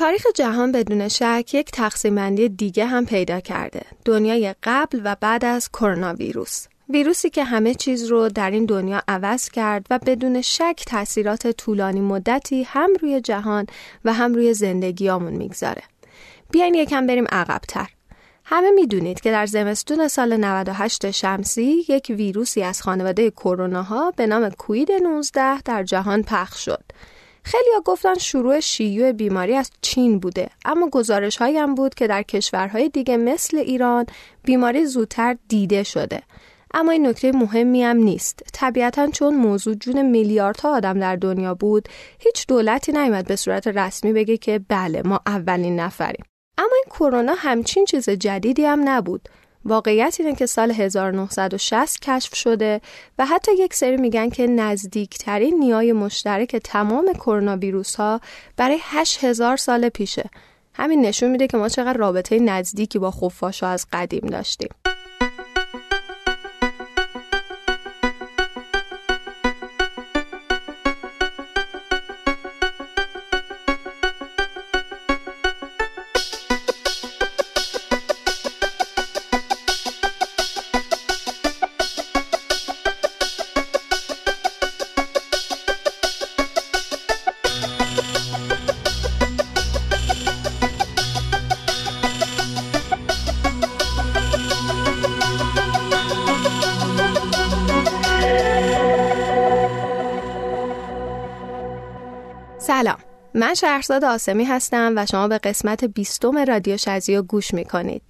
تاریخ 0.00 0.26
جهان 0.34 0.72
بدون 0.72 1.08
شک 1.08 1.50
یک 1.52 1.70
تقسیم 1.70 2.14
بندی 2.14 2.48
دیگه 2.48 2.86
هم 2.86 3.06
پیدا 3.06 3.40
کرده. 3.40 3.82
دنیای 4.04 4.54
قبل 4.62 5.00
و 5.04 5.16
بعد 5.20 5.44
از 5.44 5.68
کرونا 5.68 6.14
ویروس. 6.14 6.66
ویروسی 6.88 7.30
که 7.30 7.44
همه 7.44 7.74
چیز 7.74 8.06
رو 8.06 8.28
در 8.28 8.50
این 8.50 8.66
دنیا 8.66 9.02
عوض 9.08 9.48
کرد 9.48 9.86
و 9.90 9.98
بدون 9.98 10.42
شک 10.42 10.82
تاثیرات 10.86 11.46
طولانی 11.46 12.00
مدتی 12.00 12.62
هم 12.62 12.90
روی 13.00 13.20
جهان 13.20 13.66
و 14.04 14.12
هم 14.12 14.34
روی 14.34 14.54
زندگیامون 14.54 15.32
می‌گذاره. 15.32 15.82
بیاین 16.50 16.74
یکم 16.74 17.06
بریم 17.06 17.26
عقبتر. 17.32 17.88
همه 18.44 18.70
می‌دونید 18.70 19.20
که 19.20 19.30
در 19.30 19.46
زمستون 19.46 20.08
سال 20.08 20.36
98 20.36 21.10
شمسی 21.10 21.84
یک 21.88 22.12
ویروسی 22.16 22.62
از 22.62 22.82
خانواده 22.82 23.30
کرونا 23.30 24.12
به 24.16 24.26
نام 24.26 24.50
کوید 24.50 24.92
19 24.92 25.60
در 25.60 25.82
جهان 25.82 26.22
پخش 26.22 26.64
شد. 26.64 26.84
خیلی 27.42 27.70
ها 27.74 27.80
گفتن 27.84 28.14
شروع 28.14 28.60
شیوع 28.60 29.12
بیماری 29.12 29.54
از 29.54 29.70
چین 29.82 30.18
بوده 30.18 30.50
اما 30.64 30.88
گزارش 30.88 31.42
هم 31.42 31.74
بود 31.74 31.94
که 31.94 32.06
در 32.06 32.22
کشورهای 32.22 32.88
دیگه 32.88 33.16
مثل 33.16 33.56
ایران 33.56 34.06
بیماری 34.44 34.86
زودتر 34.86 35.36
دیده 35.48 35.82
شده. 35.82 36.22
اما 36.74 36.92
این 36.92 37.06
نکته 37.06 37.32
مهمی 37.32 37.82
هم 37.84 37.96
نیست. 37.96 38.42
طبیعتا 38.52 39.06
چون 39.06 39.34
موضوع 39.34 39.74
جون 39.74 40.02
میلیاردها 40.02 40.76
آدم 40.76 41.00
در 41.00 41.16
دنیا 41.16 41.54
بود 41.54 41.88
هیچ 42.18 42.46
دولتی 42.46 42.92
نیامد 42.92 43.26
به 43.26 43.36
صورت 43.36 43.66
رسمی 43.66 44.12
بگه 44.12 44.36
که 44.36 44.60
بله 44.68 45.02
ما 45.02 45.20
اولین 45.26 45.80
نفریم. 45.80 46.24
اما 46.58 46.70
این 46.74 46.84
کرونا 46.90 47.34
همچین 47.36 47.84
چیز 47.84 48.10
جدیدی 48.10 48.64
هم 48.64 48.88
نبود. 48.88 49.28
واقعیت 49.64 50.16
اینه 50.18 50.34
که 50.34 50.46
سال 50.46 50.70
1960 50.70 52.00
کشف 52.00 52.34
شده 52.34 52.80
و 53.18 53.26
حتی 53.26 53.52
یک 53.58 53.74
سری 53.74 53.96
میگن 53.96 54.28
که 54.30 54.46
نزدیکترین 54.46 55.58
نیای 55.58 55.92
مشترک 55.92 56.56
تمام 56.56 57.12
کرونا 57.12 57.56
ویروس 57.56 57.94
ها 57.94 58.20
برای 58.56 58.78
8000 58.82 59.56
سال 59.56 59.88
پیشه. 59.88 60.30
همین 60.74 61.06
نشون 61.06 61.30
میده 61.30 61.46
که 61.46 61.56
ما 61.56 61.68
چقدر 61.68 61.98
رابطه 61.98 62.38
نزدیکی 62.38 62.98
با 62.98 63.10
خفاشا 63.10 63.68
از 63.68 63.86
قدیم 63.92 64.26
داشتیم. 64.26 64.68
من 103.34 103.54
شهرزاد 103.54 104.04
آسمی 104.04 104.44
هستم 104.44 104.92
و 104.96 105.06
شما 105.06 105.28
به 105.28 105.38
قسمت 105.38 105.84
بیستم 105.84 106.38
رادیو 106.38 106.76
شزیو 106.76 107.22
گوش 107.22 107.54
می‌کنید. 107.54 108.02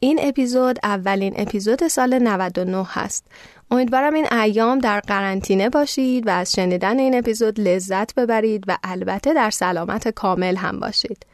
این 0.00 0.18
اپیزود 0.22 0.78
اولین 0.82 1.34
اپیزود 1.36 1.88
سال 1.88 2.18
99 2.18 2.86
هست. 2.90 3.26
امیدوارم 3.70 4.14
این 4.14 4.32
ایام 4.32 4.78
در 4.78 5.00
قرنطینه 5.00 5.68
باشید 5.68 6.26
و 6.26 6.30
از 6.30 6.52
شنیدن 6.52 6.98
این 6.98 7.18
اپیزود 7.18 7.60
لذت 7.60 8.14
ببرید 8.14 8.64
و 8.68 8.78
البته 8.84 9.34
در 9.34 9.50
سلامت 9.50 10.08
کامل 10.08 10.56
هم 10.56 10.80
باشید. 10.80 11.26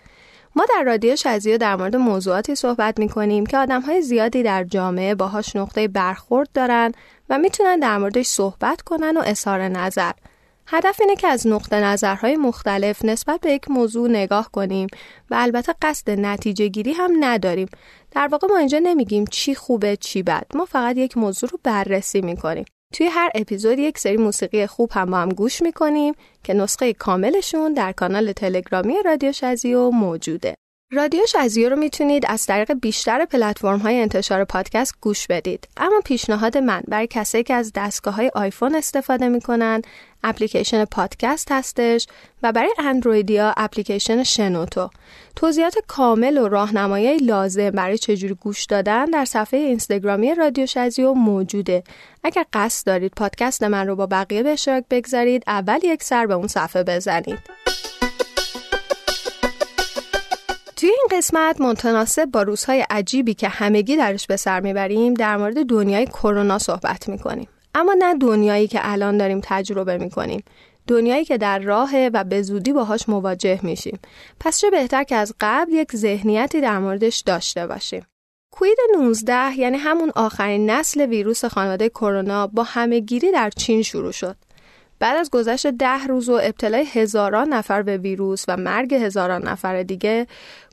ما 0.56 0.64
در 0.68 0.84
رادیو 0.84 1.16
شزیو 1.16 1.58
در 1.58 1.76
مورد 1.76 1.96
موضوعاتی 1.96 2.54
صحبت 2.54 2.98
می 2.98 3.08
کنیم 3.08 3.46
که 3.46 3.58
آدم 3.58 3.80
های 3.80 4.02
زیادی 4.02 4.42
در 4.42 4.64
جامعه 4.64 5.14
باهاش 5.14 5.56
نقطه 5.56 5.88
برخورد 5.88 6.48
دارن 6.54 6.92
و 7.30 7.38
می‌تونن 7.38 7.78
در 7.78 7.98
موردش 7.98 8.26
صحبت 8.26 8.82
کنن 8.82 9.16
و 9.16 9.22
اظهار 9.26 9.68
نظر. 9.68 10.12
هدف 10.70 11.00
اینه 11.00 11.16
که 11.16 11.28
از 11.28 11.46
نقطه 11.46 11.76
نظرهای 11.76 12.36
مختلف 12.36 13.04
نسبت 13.04 13.40
به 13.40 13.52
یک 13.52 13.70
موضوع 13.70 14.08
نگاه 14.08 14.50
کنیم 14.52 14.86
و 15.30 15.34
البته 15.38 15.74
قصد 15.82 16.10
نتیجه 16.10 16.68
گیری 16.68 16.92
هم 16.92 17.10
نداریم. 17.20 17.68
در 18.10 18.26
واقع 18.26 18.48
ما 18.48 18.56
اینجا 18.56 18.78
نمیگیم 18.78 19.24
چی 19.24 19.54
خوبه 19.54 19.96
چی 19.96 20.22
بد. 20.22 20.46
ما 20.54 20.64
فقط 20.64 20.96
یک 20.96 21.16
موضوع 21.16 21.50
رو 21.50 21.58
بررسی 21.62 22.20
می‌کنیم. 22.20 22.64
توی 22.94 23.06
هر 23.06 23.30
اپیزود 23.34 23.78
یک 23.78 23.98
سری 23.98 24.16
موسیقی 24.16 24.66
خوب 24.66 24.90
هم 24.92 25.10
با 25.10 25.16
هم 25.16 25.28
گوش 25.28 25.62
می‌کنیم 25.62 26.14
که 26.44 26.54
نسخه 26.54 26.92
کاملشون 26.92 27.72
در 27.72 27.92
کانال 27.92 28.32
تلگرامی 28.32 28.94
رادیو 29.04 29.32
شزیو 29.32 29.90
موجوده. 29.90 30.54
رادیو 30.92 31.20
شزیو 31.26 31.68
رو 31.68 31.76
می‌تونید 31.76 32.24
از 32.28 32.46
طریق 32.46 32.72
بیشتر 32.72 33.24
پلتفرم 33.24 33.78
های 33.78 34.00
انتشار 34.00 34.44
پادکست 34.44 34.94
گوش 35.00 35.26
بدید. 35.26 35.68
اما 35.76 36.00
پیشنهاد 36.04 36.58
من 36.58 36.82
برای 36.88 37.06
کسایی 37.10 37.44
که 37.44 37.54
از 37.54 37.72
دستگاه 37.74 38.14
های 38.14 38.30
آیفون 38.34 38.74
استفاده 38.74 39.28
می‌کنن 39.28 39.82
اپلیکیشن 40.24 40.84
پادکست 40.84 41.52
هستش 41.52 42.06
و 42.42 42.52
برای 42.52 42.70
اندرویدیا 42.78 43.54
اپلیکیشن 43.56 44.22
شنوتو. 44.22 44.90
توضیحات 45.36 45.74
کامل 45.86 46.38
و 46.38 46.48
راهنمایی 46.48 47.16
لازم 47.16 47.70
برای 47.70 47.98
چجوری 47.98 48.34
گوش 48.34 48.64
دادن 48.64 49.04
در 49.04 49.24
صفحه 49.24 49.60
اینستاگرامی 49.60 50.34
رادیو 50.34 50.66
شزیو 50.66 51.12
موجوده. 51.12 51.82
اگر 52.24 52.44
قصد 52.52 52.86
دارید 52.86 53.12
پادکست 53.16 53.62
من 53.62 53.86
رو 53.86 53.96
با 53.96 54.06
بقیه 54.06 54.42
به 54.42 54.50
اشتراک 54.50 54.84
بگذارید 54.90 55.42
اول 55.46 55.80
یک 55.84 56.02
سر 56.02 56.26
به 56.26 56.34
اون 56.34 56.48
صفحه 56.48 56.82
بزنید. 56.82 57.38
قسمت 61.18 61.60
متناسب 61.60 62.24
با 62.24 62.42
روزهای 62.42 62.84
عجیبی 62.90 63.34
که 63.34 63.48
همگی 63.48 63.96
درش 63.96 64.26
به 64.26 64.36
سر 64.36 64.60
می‌بریم 64.60 65.14
در 65.14 65.36
مورد 65.36 65.66
دنیای 65.66 66.06
کرونا 66.06 66.58
صحبت 66.58 67.08
می‌کنیم. 67.08 67.48
اما 67.74 67.94
نه 67.98 68.14
دنیایی 68.14 68.68
که 68.68 68.80
الان 68.82 69.18
داریم 69.18 69.40
تجربه 69.44 69.98
می‌کنیم. 69.98 70.42
دنیایی 70.86 71.24
که 71.24 71.38
در 71.38 71.58
راهه 71.58 72.10
و 72.12 72.24
به 72.24 72.42
زودی 72.42 72.72
باهاش 72.72 73.08
مواجه 73.08 73.60
میشیم. 73.62 73.98
پس 74.40 74.58
چه 74.58 74.70
بهتر 74.70 75.04
که 75.04 75.16
از 75.16 75.34
قبل 75.40 75.72
یک 75.72 75.96
ذهنیتی 75.96 76.60
در 76.60 76.78
موردش 76.78 77.20
داشته 77.20 77.66
باشیم. 77.66 78.06
کوید 78.52 78.78
19 78.98 79.58
یعنی 79.58 79.76
همون 79.76 80.12
آخرین 80.16 80.70
نسل 80.70 81.00
ویروس 81.00 81.44
خانواده 81.44 81.88
کرونا 81.88 82.46
با 82.46 82.62
همهگیری 82.62 83.32
در 83.32 83.50
چین 83.50 83.82
شروع 83.82 84.12
شد. 84.12 84.36
بعد 85.00 85.16
از 85.16 85.30
گذشت 85.30 85.66
ده 85.66 86.06
روز 86.06 86.28
و 86.28 86.40
ابتلای 86.42 86.84
هزاران 86.92 87.48
نفر 87.48 87.82
به 87.82 87.98
ویروس 87.98 88.44
و 88.48 88.56
مرگ 88.56 88.94
هزاران 88.94 89.48
نفر 89.48 89.82
دیگه 89.82 90.26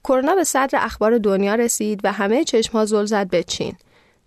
کرونا 0.03 0.35
به 0.35 0.43
صدر 0.43 0.79
اخبار 0.81 1.17
دنیا 1.17 1.55
رسید 1.55 2.01
و 2.03 2.11
همه 2.11 2.43
چشمها 2.43 2.85
زل 2.85 3.05
زد 3.05 3.29
به 3.29 3.43
چین. 3.43 3.73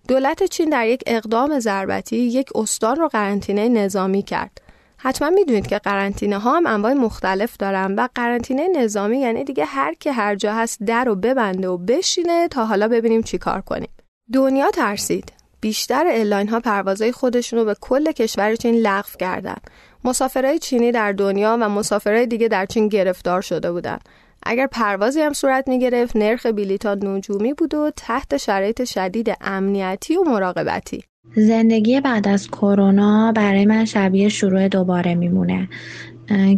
دولت 0.08 0.42
چین 0.44 0.70
در 0.70 0.86
یک 0.86 1.02
اقدام 1.06 1.60
ضربتی 1.60 2.16
یک 2.16 2.48
استان 2.54 2.96
رو 2.96 3.08
قرنطینه 3.08 3.68
نظامی 3.68 4.22
کرد. 4.22 4.60
حتما 4.96 5.30
می‌دونید 5.30 5.66
که 5.66 5.78
قرنطینه 5.78 6.38
ها 6.38 6.56
هم 6.56 6.66
انواع 6.66 6.92
مختلف 6.92 7.56
دارن 7.56 7.94
و 7.94 8.08
قرنطینه 8.14 8.68
نظامی 8.68 9.18
یعنی 9.18 9.44
دیگه 9.44 9.64
هر 9.64 9.94
که 9.94 10.12
هر 10.12 10.34
جا 10.34 10.54
هست 10.54 10.82
در 10.82 11.04
رو 11.04 11.14
ببنده 11.14 11.68
و 11.68 11.76
بشینه 11.76 12.48
تا 12.48 12.66
حالا 12.66 12.88
ببینیم 12.88 13.22
چیکار 13.22 13.60
کنیم. 13.60 13.90
دنیا 14.32 14.70
ترسید. 14.70 15.32
بیشتر 15.60 16.06
airline 16.06 16.48
ها 16.48 16.60
پروازهای 16.60 17.12
خودشون 17.12 17.58
رو 17.58 17.64
به 17.64 17.74
کل 17.80 18.12
کشور 18.12 18.54
چین 18.54 18.74
لغو 18.74 19.08
کردن. 19.18 19.56
مسافرهای 20.04 20.58
چینی 20.58 20.92
در 20.92 21.12
دنیا 21.12 21.58
و 21.60 21.68
مسافرهای 21.68 22.26
دیگه 22.26 22.48
در 22.48 22.66
چین 22.66 22.88
گرفتار 22.88 23.40
شده 23.40 23.72
بودند. 23.72 24.00
اگر 24.42 24.66
پروازی 24.66 25.20
هم 25.20 25.32
صورت 25.32 25.68
می 25.68 25.78
گرفت 25.78 26.16
نرخ 26.16 26.46
بلیطات 26.46 27.04
نجومی 27.04 27.54
بود 27.54 27.74
و 27.74 27.90
تحت 27.96 28.36
شرایط 28.36 28.84
شدید 28.84 29.32
امنیتی 29.40 30.16
و 30.16 30.24
مراقبتی 30.24 31.04
زندگی 31.36 32.00
بعد 32.00 32.28
از 32.28 32.48
کرونا 32.48 33.32
برای 33.32 33.66
من 33.66 33.84
شبیه 33.84 34.28
شروع 34.28 34.68
دوباره 34.68 35.14
میمونه 35.14 35.68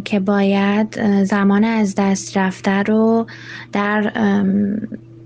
که 0.05 0.19
باید 0.19 1.23
زمان 1.23 1.63
از 1.63 1.95
دست 1.97 2.37
رفته 2.37 2.83
رو 2.83 3.25
در 3.71 4.11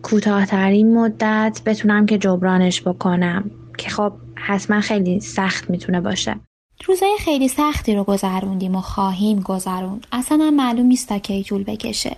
کوتاهترین 0.03 0.97
مدت 0.97 1.61
بتونم 1.65 2.05
که 2.05 2.17
جبرانش 2.17 2.81
بکنم 2.81 3.51
که 3.77 3.89
خب 3.89 4.13
حتما 4.35 4.81
خیلی 4.81 5.19
سخت 5.19 5.69
می‌تونه 5.69 6.01
باشه 6.01 6.35
روزای 6.83 7.15
خیلی 7.19 7.47
سختی 7.47 7.95
رو 7.95 8.03
گذروندیم 8.03 8.75
و 8.75 8.81
خواهیم 8.81 9.39
گذروند. 9.39 10.07
اصلا 10.11 10.51
معلوم 10.51 10.85
نیست 10.85 11.09
تا 11.09 11.19
کی 11.19 11.43
طول 11.43 11.63
بکشه. 11.63 12.17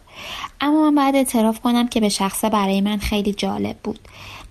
اما 0.61 0.89
من 0.89 0.95
باید 0.95 1.15
اعتراف 1.15 1.59
کنم 1.59 1.87
که 1.87 1.99
به 1.99 2.09
شخصه 2.09 2.49
برای 2.49 2.81
من 2.81 2.97
خیلی 2.97 3.33
جالب 3.33 3.77
بود. 3.83 3.99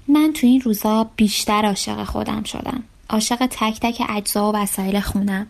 من 0.09 0.33
تو 0.33 0.47
این 0.47 0.61
روزا 0.61 1.11
بیشتر 1.17 1.65
عاشق 1.65 2.05
خودم 2.05 2.43
شدم. 2.43 2.83
عاشق 3.11 3.47
تک 3.47 3.81
تک 3.81 4.03
اجزا 4.09 4.53
و 4.53 4.57
وسایل 4.57 5.01
خونم. 5.01 5.47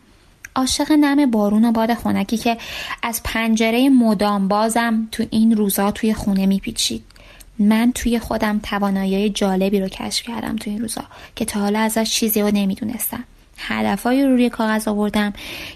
عاشق 0.54 0.92
نم 0.92 1.30
بارون 1.30 1.64
و 1.64 1.72
باد 1.72 1.94
خونکی 1.94 2.36
که 2.36 2.56
از 3.02 3.20
پنجره 3.24 3.88
مدام 3.88 4.48
بازم 4.48 5.08
تو 5.12 5.24
این 5.30 5.56
روزا 5.56 5.90
توی 5.90 6.14
خونه 6.14 6.46
میپیچید. 6.46 7.04
من 7.58 7.92
توی 7.94 8.18
خودم 8.18 8.58
توانایی 8.58 9.30
جالبی 9.30 9.80
رو 9.80 9.88
کشف 9.88 10.26
کردم 10.26 10.56
تو 10.56 10.70
این 10.70 10.80
روزا 10.80 11.04
که 11.36 11.44
تا 11.44 11.60
حالا 11.60 11.78
ازش 11.78 12.10
چیزی 12.10 12.42
رو 12.42 12.50
نمی‌دونستم. 12.54 13.24
هدفهایی 13.58 14.24
رو 14.24 14.30
روی 14.30 14.50
کاغذ 14.50 14.88
آوردم 14.88 15.32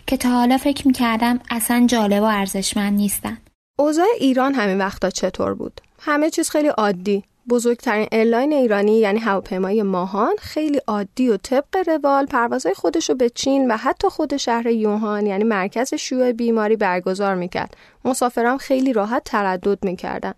که 0.06 0.16
تا 0.16 0.28
حالا 0.28 0.58
فکر 0.58 0.86
می‌کردم 0.86 1.40
اصلا 1.50 1.86
جالب 1.86 2.22
و 2.22 2.26
ارزشمند 2.26 2.92
نیستن 2.92 3.38
اوضاع 3.78 4.06
ایران 4.18 4.54
همین 4.54 4.78
وقتا 4.78 5.10
چطور 5.10 5.54
بود؟ 5.54 5.80
همه 6.00 6.30
چیز 6.30 6.50
خیلی 6.50 6.68
عادی. 6.68 7.24
بزرگترین 7.48 8.08
airline 8.12 8.52
ایرانی 8.52 8.98
یعنی 8.98 9.18
هواپیمای 9.18 9.82
ماهان 9.82 10.34
خیلی 10.38 10.80
عادی 10.86 11.28
و 11.28 11.36
طبق 11.36 11.88
روال 11.88 12.26
پروازهای 12.26 12.74
خودش 12.74 13.08
رو 13.08 13.16
به 13.16 13.30
چین 13.30 13.70
و 13.70 13.76
حتی 13.76 14.08
خود 14.08 14.36
شهر 14.36 14.66
ووهان 14.66 15.26
یعنی 15.26 15.44
مرکز 15.44 15.94
شیوع 15.94 16.32
بیماری 16.32 16.76
برگزار 16.76 17.34
می‌کرد. 17.34 17.76
مسافران 18.04 18.58
خیلی 18.58 18.92
راحت 18.92 19.22
تردد 19.24 19.84
می‌کردن. 19.84 20.34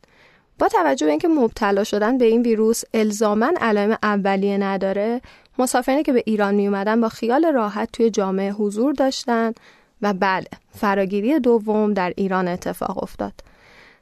با 0.58 0.68
توجه 0.68 1.06
به 1.06 1.10
اینکه 1.10 1.28
مبتلا 1.28 1.84
شدن 1.84 2.18
به 2.18 2.24
این 2.24 2.42
ویروس 2.42 2.82
الزاما 2.94 3.52
علائم 3.60 3.98
اولیه 4.02 4.58
نداره 4.58 5.20
مسافرانی 5.58 6.02
که 6.02 6.12
به 6.12 6.22
ایران 6.26 6.54
می 6.54 6.66
اومدن 6.66 7.00
با 7.00 7.08
خیال 7.08 7.52
راحت 7.52 7.88
توی 7.92 8.10
جامعه 8.10 8.52
حضور 8.52 8.92
داشتن 8.92 9.52
و 10.02 10.14
بله 10.14 10.46
فراگیری 10.74 11.40
دوم 11.40 11.94
در 11.94 12.12
ایران 12.16 12.48
اتفاق 12.48 13.02
افتاد. 13.02 13.32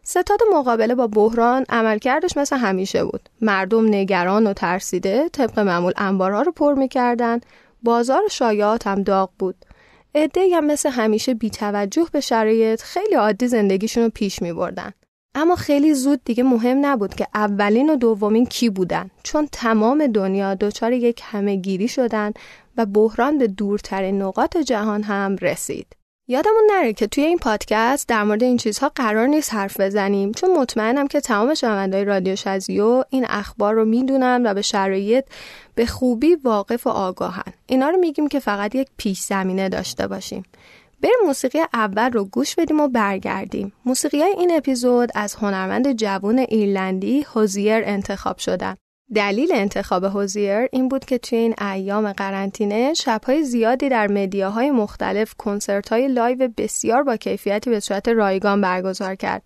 ستاد 0.02 0.38
مقابله 0.52 0.94
با 0.94 1.06
بحران 1.06 1.64
عملکردش 1.68 2.36
مثل 2.36 2.56
همیشه 2.56 3.04
بود. 3.04 3.28
مردم 3.40 3.86
نگران 3.88 4.46
و 4.46 4.52
ترسیده 4.52 5.28
طبق 5.28 5.58
معمول 5.58 5.92
انبارها 5.96 6.42
رو 6.42 6.52
پر 6.52 6.74
می‌کردن. 6.74 7.40
بازار 7.82 8.22
شایعات 8.30 8.86
هم 8.86 9.02
داغ 9.02 9.30
بود. 9.38 9.56
عده 10.14 10.56
هم 10.56 10.66
مثل 10.66 10.90
همیشه 10.90 11.34
بیتوجه 11.34 12.06
به 12.12 12.20
شرایط 12.20 12.82
خیلی 12.82 13.14
عادی 13.14 13.48
زندگیشون 13.48 14.02
رو 14.02 14.10
پیش 14.10 14.42
می 14.42 14.52
بردن. 14.52 14.92
اما 15.34 15.56
خیلی 15.56 15.94
زود 15.94 16.20
دیگه 16.24 16.42
مهم 16.42 16.86
نبود 16.86 17.14
که 17.14 17.26
اولین 17.34 17.90
و 17.90 17.96
دومین 17.96 18.46
کی 18.46 18.70
بودن 18.70 19.10
چون 19.22 19.48
تمام 19.52 20.06
دنیا 20.06 20.54
دچار 20.54 20.92
یک 20.92 21.20
همهگیری 21.24 21.88
شدن 21.88 22.32
و 22.76 22.86
بحران 22.86 23.38
به 23.38 23.46
دورترین 23.46 24.22
نقاط 24.22 24.56
جهان 24.56 25.02
هم 25.02 25.36
رسید. 25.40 25.96
یادمون 26.28 26.70
نره 26.70 26.92
که 26.92 27.06
توی 27.06 27.24
این 27.24 27.38
پادکست 27.38 28.08
در 28.08 28.24
مورد 28.24 28.42
این 28.42 28.56
چیزها 28.56 28.92
قرار 28.94 29.26
نیست 29.26 29.54
حرف 29.54 29.80
بزنیم 29.80 30.32
چون 30.32 30.56
مطمئنم 30.56 31.06
که 31.06 31.20
تمام 31.20 31.54
شنوندهای 31.54 32.04
رادیو 32.04 32.36
شزیو 32.36 33.04
این 33.10 33.26
اخبار 33.28 33.74
رو 33.74 33.84
می‌دونن 33.84 34.42
و 34.46 34.54
به 34.54 34.62
شرایط 34.62 35.24
به 35.74 35.86
خوبی 35.86 36.34
واقف 36.34 36.86
و 36.86 36.90
آگاهن. 36.90 37.52
اینا 37.66 37.90
رو 37.90 37.96
میگیم 37.96 38.28
که 38.28 38.40
فقط 38.40 38.74
یک 38.74 38.88
پیش 38.96 39.20
زمینه 39.20 39.68
داشته 39.68 40.06
باشیم. 40.06 40.42
بریم 41.02 41.26
موسیقی 41.26 41.58
اول 41.72 42.12
رو 42.12 42.24
گوش 42.24 42.54
بدیم 42.54 42.80
و 42.80 42.88
برگردیم. 42.88 43.72
موسیقی 43.84 44.20
های 44.22 44.34
این 44.38 44.56
اپیزود 44.56 45.10
از 45.14 45.34
هنرمند 45.34 45.92
جوان 45.92 46.38
ایرلندی 46.38 47.26
Hozier 47.34 47.82
انتخاب 47.84 48.38
شدن. 48.38 48.76
دلیل 49.14 49.52
انتخاب 49.52 50.04
Hozier 50.04 50.68
این 50.72 50.88
بود 50.88 51.04
که 51.04 51.18
توی 51.18 51.38
این 51.38 51.54
ایام 51.62 52.12
قرنطینه 52.12 52.94
شبهای 52.94 53.44
زیادی 53.44 53.88
در 53.88 54.06
media 54.06 54.52
های 54.52 54.70
مختلف 54.70 55.34
کنسرت 55.34 55.88
های 55.88 56.08
live 56.08 56.48
بسیار 56.56 57.02
با 57.02 57.16
کیفیتی 57.16 57.70
به 57.70 57.80
صورت 57.80 58.08
رایگان 58.08 58.60
برگزار 58.60 59.14
کرد. 59.14 59.42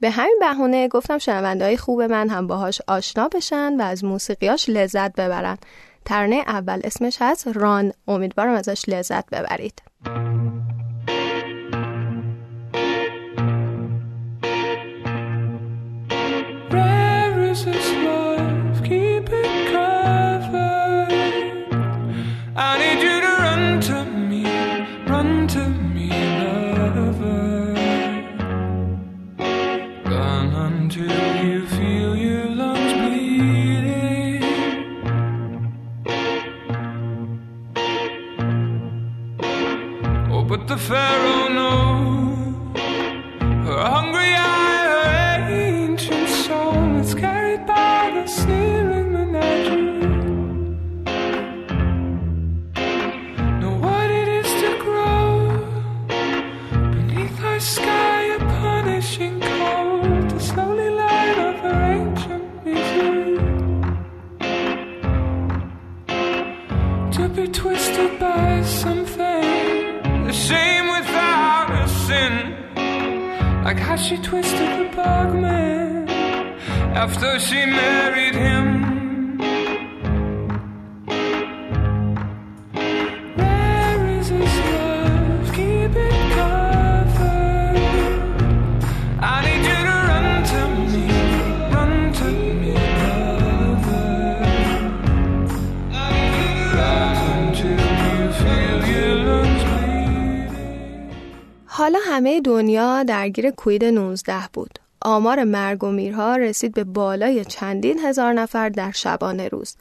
به 0.00 0.10
همین 0.10 0.38
بهونه 0.40 0.88
گفتم 0.88 1.18
شنونده 1.18 1.64
های 1.64 1.76
خوب 1.76 2.02
من 2.02 2.28
هم 2.28 2.46
باهاش 2.46 2.82
آشنا 2.88 3.28
بشن 3.28 3.80
و 3.80 3.82
از 3.82 4.04
موسیقیاش 4.04 4.68
لذت 4.68 5.12
ببرن. 5.12 5.58
ترانه 6.04 6.36
اول 6.46 6.80
اسمش 6.84 7.16
هست 7.20 7.48
ران 7.48 7.92
امیدوارم 8.08 8.54
ازش 8.54 8.84
لذت 8.88 9.30
ببرید. 9.30 9.82
The 40.66 40.78
Pharaoh 40.78 41.48
know 41.48 42.64
her 43.66 43.80
hungry 43.94 44.23
she 73.96 74.16
twisted 74.18 74.58
the 74.58 74.96
bugman 74.96 76.08
after 76.94 77.38
she 77.38 77.64
married 77.64 78.34
him. 78.34 78.83
حالا 101.84 101.98
همه 102.02 102.40
دنیا 102.40 103.02
درگیر 103.02 103.50
کووید 103.50 103.84
19 103.84 104.34
بود. 104.52 104.78
آمار 105.02 105.44
مرگ 105.44 105.84
و 105.84 105.90
میرها 105.90 106.36
رسید 106.36 106.74
به 106.74 106.84
بالای 106.84 107.44
چندین 107.44 107.98
هزار 107.98 108.32
نفر 108.32 108.68
در 108.68 108.90
شبانه 108.90 109.48
روز. 109.48 109.76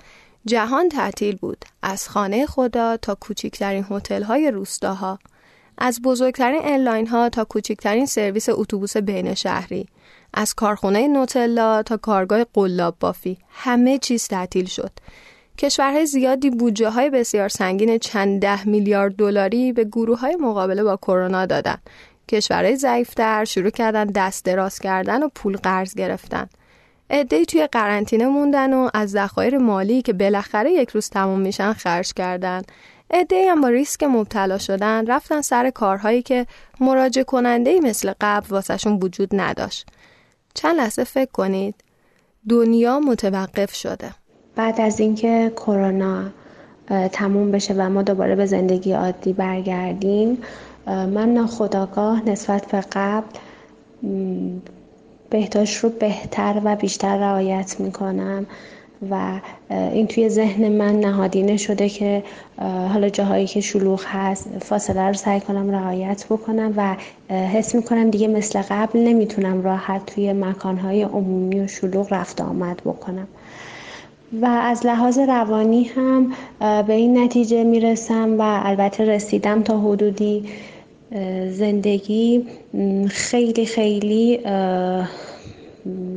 جهان 0.45 0.89
تعطیل 0.89 1.35
بود. 1.35 1.65
از 1.81 2.09
خانه 2.09 2.45
خدا 2.45 2.97
تا 2.97 3.15
کوچکترین 3.15 3.85
هتل 3.89 4.23
های 4.23 4.51
روستاها. 4.51 5.19
از 5.77 6.01
بزرگترین 6.01 6.65
airline 6.65 7.07
ها 7.07 7.29
تا 7.29 7.43
کوچکترین 7.43 8.05
سرویس 8.05 8.49
اتوبوس 8.49 8.97
بین 8.97 9.33
شهری. 9.33 9.85
از 10.33 10.53
کارخونه 10.53 11.07
نوتلا 11.07 11.83
تا 11.83 11.97
کارگاه 11.97 12.43
قلاب 12.43 12.95
بافی. 12.99 13.37
همه 13.49 13.97
چیز 13.97 14.27
تعطیل 14.27 14.65
شد. 14.65 14.91
کشورهای 15.57 16.05
زیادی 16.05 16.49
بودجه 16.49 16.89
های 16.89 17.09
بسیار 17.09 17.49
سنگین 17.49 17.97
چند 17.97 18.41
ده 18.41 18.67
میلیارد 18.67 19.15
دلاری 19.15 19.73
به 19.73 19.83
گروه 19.83 20.19
های 20.19 20.35
مقابله 20.35 20.83
با 20.83 20.97
کرونا 20.97 21.45
دادن. 21.45 21.77
کشورهای 22.29 22.75
ضعیفتر 22.75 23.45
شروع 23.45 23.69
کردن 23.69 24.05
دست 24.05 24.45
دراز 24.45 24.79
کردن 24.79 25.23
و 25.23 25.29
پول 25.35 25.57
قرض 25.57 25.93
گرفتن. 25.93 26.49
عدهای 27.09 27.45
توی 27.45 27.67
قرنطینه 27.67 28.27
موندن 28.27 28.73
و 28.73 28.89
از 28.93 29.11
ذخایر 29.11 29.57
مالی 29.57 30.01
که 30.01 30.13
بالاخره 30.13 30.71
یک 30.71 30.89
روز 30.89 31.09
تموم 31.09 31.39
میشن 31.39 31.73
خرج 31.73 32.13
کردن. 32.13 32.61
عدهای 33.11 33.47
هم 33.47 33.61
با 33.61 33.67
ریسک 33.67 34.03
مبتلا 34.03 34.57
شدن 34.57 35.07
رفتن 35.07 35.41
سر 35.41 35.69
کارهایی 35.69 36.21
که 36.21 36.47
مراجع 36.79 37.23
کننده 37.23 37.79
مثل 37.79 38.13
قبل 38.21 38.47
واسهشون 38.49 38.99
وجود 39.03 39.29
نداشت. 39.33 39.87
چند 40.53 40.77
لحظه 40.77 41.03
فکر 41.03 41.31
کنید 41.31 41.75
دنیا 42.49 42.99
متوقف 42.99 43.73
شده. 43.73 44.22
بعد 44.55 44.81
از 44.81 44.99
اینکه 44.99 45.51
کرونا 45.55 46.23
تموم 47.11 47.51
بشه 47.51 47.73
و 47.77 47.89
ما 47.89 48.01
دوباره 48.03 48.35
به 48.35 48.45
زندگی 48.45 48.91
عادی 48.91 49.33
برگردیم 49.33 50.37
من 50.87 51.33
ناخداگاه 51.33 52.29
نسبت 52.29 52.65
به 52.71 52.83
قبل 52.91 53.27
بهداشت 55.29 55.77
رو 55.77 55.89
بهتر 55.89 56.61
و 56.63 56.75
بیشتر 56.75 57.17
رعایت 57.17 57.79
می‌کنم 57.79 58.45
و 59.11 59.39
این 59.69 60.07
توی 60.07 60.29
ذهن 60.29 60.71
من 60.71 60.99
نهادینه 60.99 61.57
شده 61.57 61.89
که 61.89 62.23
حالا 62.59 63.09
جاهایی 63.09 63.47
که 63.47 63.61
شلوغ 63.61 64.03
هست 64.05 64.47
فاصله 64.61 65.07
رو 65.07 65.13
سعی 65.13 65.39
کنم 65.39 65.71
رعایت 65.71 66.25
بکنم 66.29 66.73
و 66.77 66.95
حس 67.33 67.75
می‌کنم 67.75 68.09
دیگه 68.09 68.27
مثل 68.27 68.61
قبل 68.69 68.99
نمی‌تونم 68.99 69.63
راحت 69.63 70.05
توی 70.05 70.33
مکانهای 70.33 71.03
عمومی 71.03 71.59
و 71.59 71.67
شلوغ 71.67 72.13
رفت 72.13 72.41
آمد 72.41 72.81
بکنم. 72.85 73.27
و 74.41 74.45
از 74.45 74.85
لحاظ 74.85 75.19
روانی 75.19 75.83
هم 75.83 76.33
به 76.59 76.93
این 76.93 77.23
نتیجه 77.23 77.63
می‌رسم 77.63 78.39
و 78.39 78.41
البته 78.41 79.05
رسیدم 79.05 79.63
تا 79.63 79.79
حدودی 79.81 80.49
زندگی 81.49 82.47
خیلی 83.09 83.65
خیلی 83.65 84.39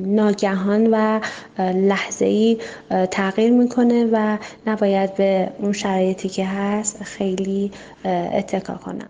ناگهان 0.07 0.87
و 0.91 1.21
لحظه 1.59 2.57
تغییر 3.11 3.53
می‌کنه 3.53 4.05
و 4.13 4.37
نباید 4.67 5.15
به 5.15 5.51
اون 5.59 5.73
شرایطی 5.73 6.29
که 6.29 6.47
هست 6.47 7.03
خیلی 7.03 7.71
اتکا 8.05 8.75
کنم. 8.75 9.09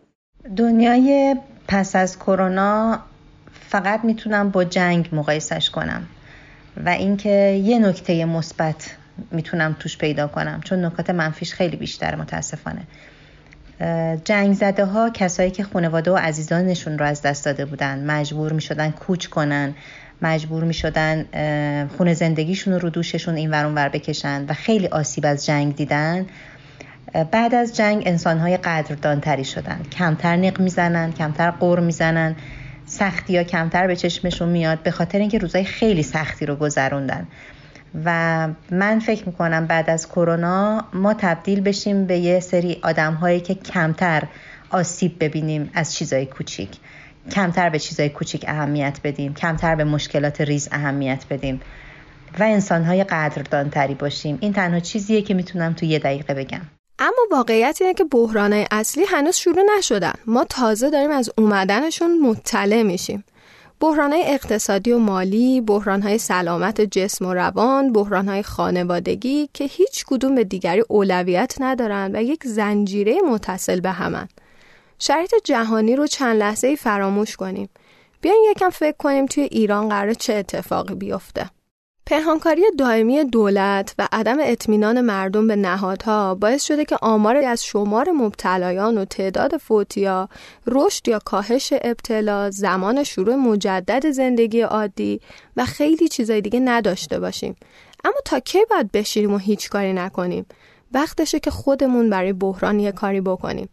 دنیای 0.57 1.37
پس 1.69 1.97
از 1.97 2.19
کرونا 2.19 2.99
فقط 3.69 4.05
می‌تونم 4.05 4.51
با 4.51 4.65
جنگ 4.65 5.09
مقایسش 5.13 5.71
کنم. 5.71 6.07
و 6.85 6.89
اینکه 6.89 7.63
یه 7.65 7.79
نکته 7.79 8.25
مثبت 8.25 8.97
می‌تونم 9.31 9.77
توش 9.81 9.99
پیدا 9.99 10.27
کنم 10.27 10.61
چون 10.65 10.85
نکات 10.85 11.11
منفیش 11.11 11.53
خیلی 11.53 11.77
بیشتر 11.77 12.15
متاسفانه. 12.15 12.81
جنگ 14.25 14.55
زده 14.55 14.85
ها 14.85 15.11
کسایی 15.11 15.51
که 15.51 15.63
خانواده 15.65 16.11
و 16.11 16.17
عزیزانشون 16.17 16.99
رو 16.99 17.07
از 17.07 17.23
دست 17.23 17.45
داده 17.45 17.65
بودن 17.65 18.05
مجبور 18.05 18.53
می 18.53 18.61
شدن 18.61 18.91
کوچ 18.91 19.27
کنن 19.27 19.75
مجبور 20.23 20.65
می 20.65 20.75
شدن 20.75 21.27
خونه 21.97 22.15
زندگیشون 22.15 22.81
رو 22.81 22.91
دوششون 22.91 23.35
این 23.35 23.51
ورون 23.51 23.75
ور 23.75 23.89
بکشن 23.89 24.45
و 24.49 24.53
خیلی 24.53 24.87
آسیب 24.87 25.27
از 25.27 25.47
جنگ 25.47 25.77
دیدن. 25.77 26.27
بعد 27.31 27.55
از 27.55 27.77
جنگ 27.77 28.03
انسانهای 28.07 28.57
قدردانتری 28.57 29.45
شدن. 29.45 29.81
کمتر 29.99 30.37
نق 30.37 30.61
می‌زنن 30.61 31.13
کمتر 31.13 31.51
قور 31.51 31.81
می‌زنن. 31.81 32.37
سختی 32.99 33.37
ها 33.37 33.43
کمتر 33.43 33.87
به 33.87 33.97
چشمشون 33.97 34.49
میاد 34.49 34.83
به 34.83 34.91
خاطر 34.91 35.19
اینکه 35.19 35.39
روزای 35.39 35.65
خیلی 35.65 36.03
سختی 36.03 36.47
رو 36.47 36.57
گذروندن. 36.57 37.27
و 38.05 38.49
من 38.71 38.99
فکر 38.99 39.27
می‌کنم 39.27 39.67
بعد 39.67 39.91
از 39.91 40.09
کرونا 40.09 40.85
ما 40.93 41.15
تبدیل 41.15 41.61
بشیم 41.61 42.07
به 42.07 42.19
یه 42.19 42.41
سری 42.41 42.79
آدم 42.83 43.15
هایی 43.15 43.41
که 43.41 43.55
کمتر 43.55 44.23
آسیب 44.71 45.17
ببینیم 45.21 45.71
از 45.75 45.95
چیزای 45.95 46.27
کوچیک. 46.27 46.71
کمتر 47.31 47.71
به 47.71 47.79
چیزای 47.79 48.09
کوچیک 48.09 48.45
اهمیت 48.49 48.99
بدیم. 49.05 49.35
کمتر 49.35 49.75
به 49.75 49.85
مشکلات 49.85 50.41
ریز 50.41 50.69
اهمیت 50.73 51.25
بدیم. 51.31 51.61
و 52.39 52.43
انسانهای 52.43 53.05
قدردانتری 53.05 53.95
باشیم. 53.95 54.39
این 54.41 54.53
تنها 54.53 54.81
چیزیه 54.81 55.23
که 55.23 55.35
می‌تونم 55.35 55.73
تو 55.73 55.87
یه 55.87 55.99
دقیقه 55.99 56.35
بگم. 56.35 56.76
اما 56.99 57.27
واقعیت 57.31 57.79
اینه 57.81 57.95
که 57.95 58.05
بحرانهای 58.05 58.67
اصلی 58.71 59.05
هنوز 59.05 59.37
شروع 59.37 59.65
نشدن 59.79 60.15
ما 60.27 60.45
تازه 60.45 60.91
داریم 60.91 61.11
از 61.11 61.31
اومدنشون 61.39 62.21
مطلع 62.21 62.83
میشیم 62.83 63.25
بحرانهای 63.81 64.23
اقتصادی 64.27 64.93
و 64.93 64.99
مالی، 64.99 65.61
بحرانهای 65.61 66.19
سلامت 66.19 66.81
جسم 66.81 67.27
و 67.27 67.35
روان، 67.35 67.93
بحرانهای 67.93 68.43
خانوادگی 68.43 69.49
که 69.53 69.65
هیچ 69.65 70.05
کدوم 70.07 70.35
به 70.35 70.45
دیگری 70.45 70.85
اولویت 70.89 71.55
ندارن 71.61 72.11
و 72.17 72.23
یک 72.23 72.45
زنجیره 72.45 73.19
متصل 73.31 73.81
به 73.81 73.91
همن. 73.91 74.29
شرایط 74.99 75.35
جهانی 75.45 75.97
رو 75.97 76.07
چند 76.07 76.37
لحظه 76.37 76.67
ای 76.67 76.77
فراموش 76.77 77.37
کنیم. 77.37 77.69
بیاین 78.21 78.45
یکم 78.51 78.71
فکر 78.71 78.97
کنیم 78.97 79.27
توی 79.27 79.43
ایران 79.43 79.89
قرار 79.89 80.15
چه 80.15 80.35
اتفاقی 80.35 80.95
بیفته. 80.95 81.51
پنهانکاری 82.09 82.63
دائمی 82.79 83.25
دولت 83.25 83.95
و 83.99 84.09
عدم 84.13 84.37
اطمینان 84.41 85.01
مردم 85.01 85.47
به 85.47 85.57
نهادها 85.57 86.35
باعث 86.35 86.65
شده 86.65 86.85
که 86.85 86.97
آمار 87.03 87.37
از 87.37 87.65
شمار 87.65 88.11
مبتلایان 88.11 88.99
و 88.99 89.05
تعداد 89.05 89.57
فوتیا، 89.57 90.29
رشد 90.67 91.09
یا 91.09 91.19
کاهش 91.19 91.73
ابتلا، 91.83 92.51
زمان 92.51 93.05
شروع 93.05 93.35
مجدد 93.35 94.11
زندگی 94.11 94.61
عادی 94.61 95.21
و 95.57 95.65
خیلی 95.65 96.09
چیزای 96.09 96.41
دیگه 96.41 96.61
نداشته 96.61 97.21
باشیم. 97.21 97.57
اما 98.05 98.17
تا 98.25 98.41
کی 98.41 98.59
باید 98.71 98.93
بشینیم 98.93 99.33
و 99.35 99.39
هیچ 99.39 99.71
کاری 99.71 99.93
نکنیم؟ 99.93 100.47
وقتشه 100.93 101.41
که 101.41 101.51
خودمون 101.51 102.11
برای 102.11 102.33
بحران 102.33 102.81
یه 102.81 102.93
کاری 102.93 103.21
بکنیم. 103.21 103.69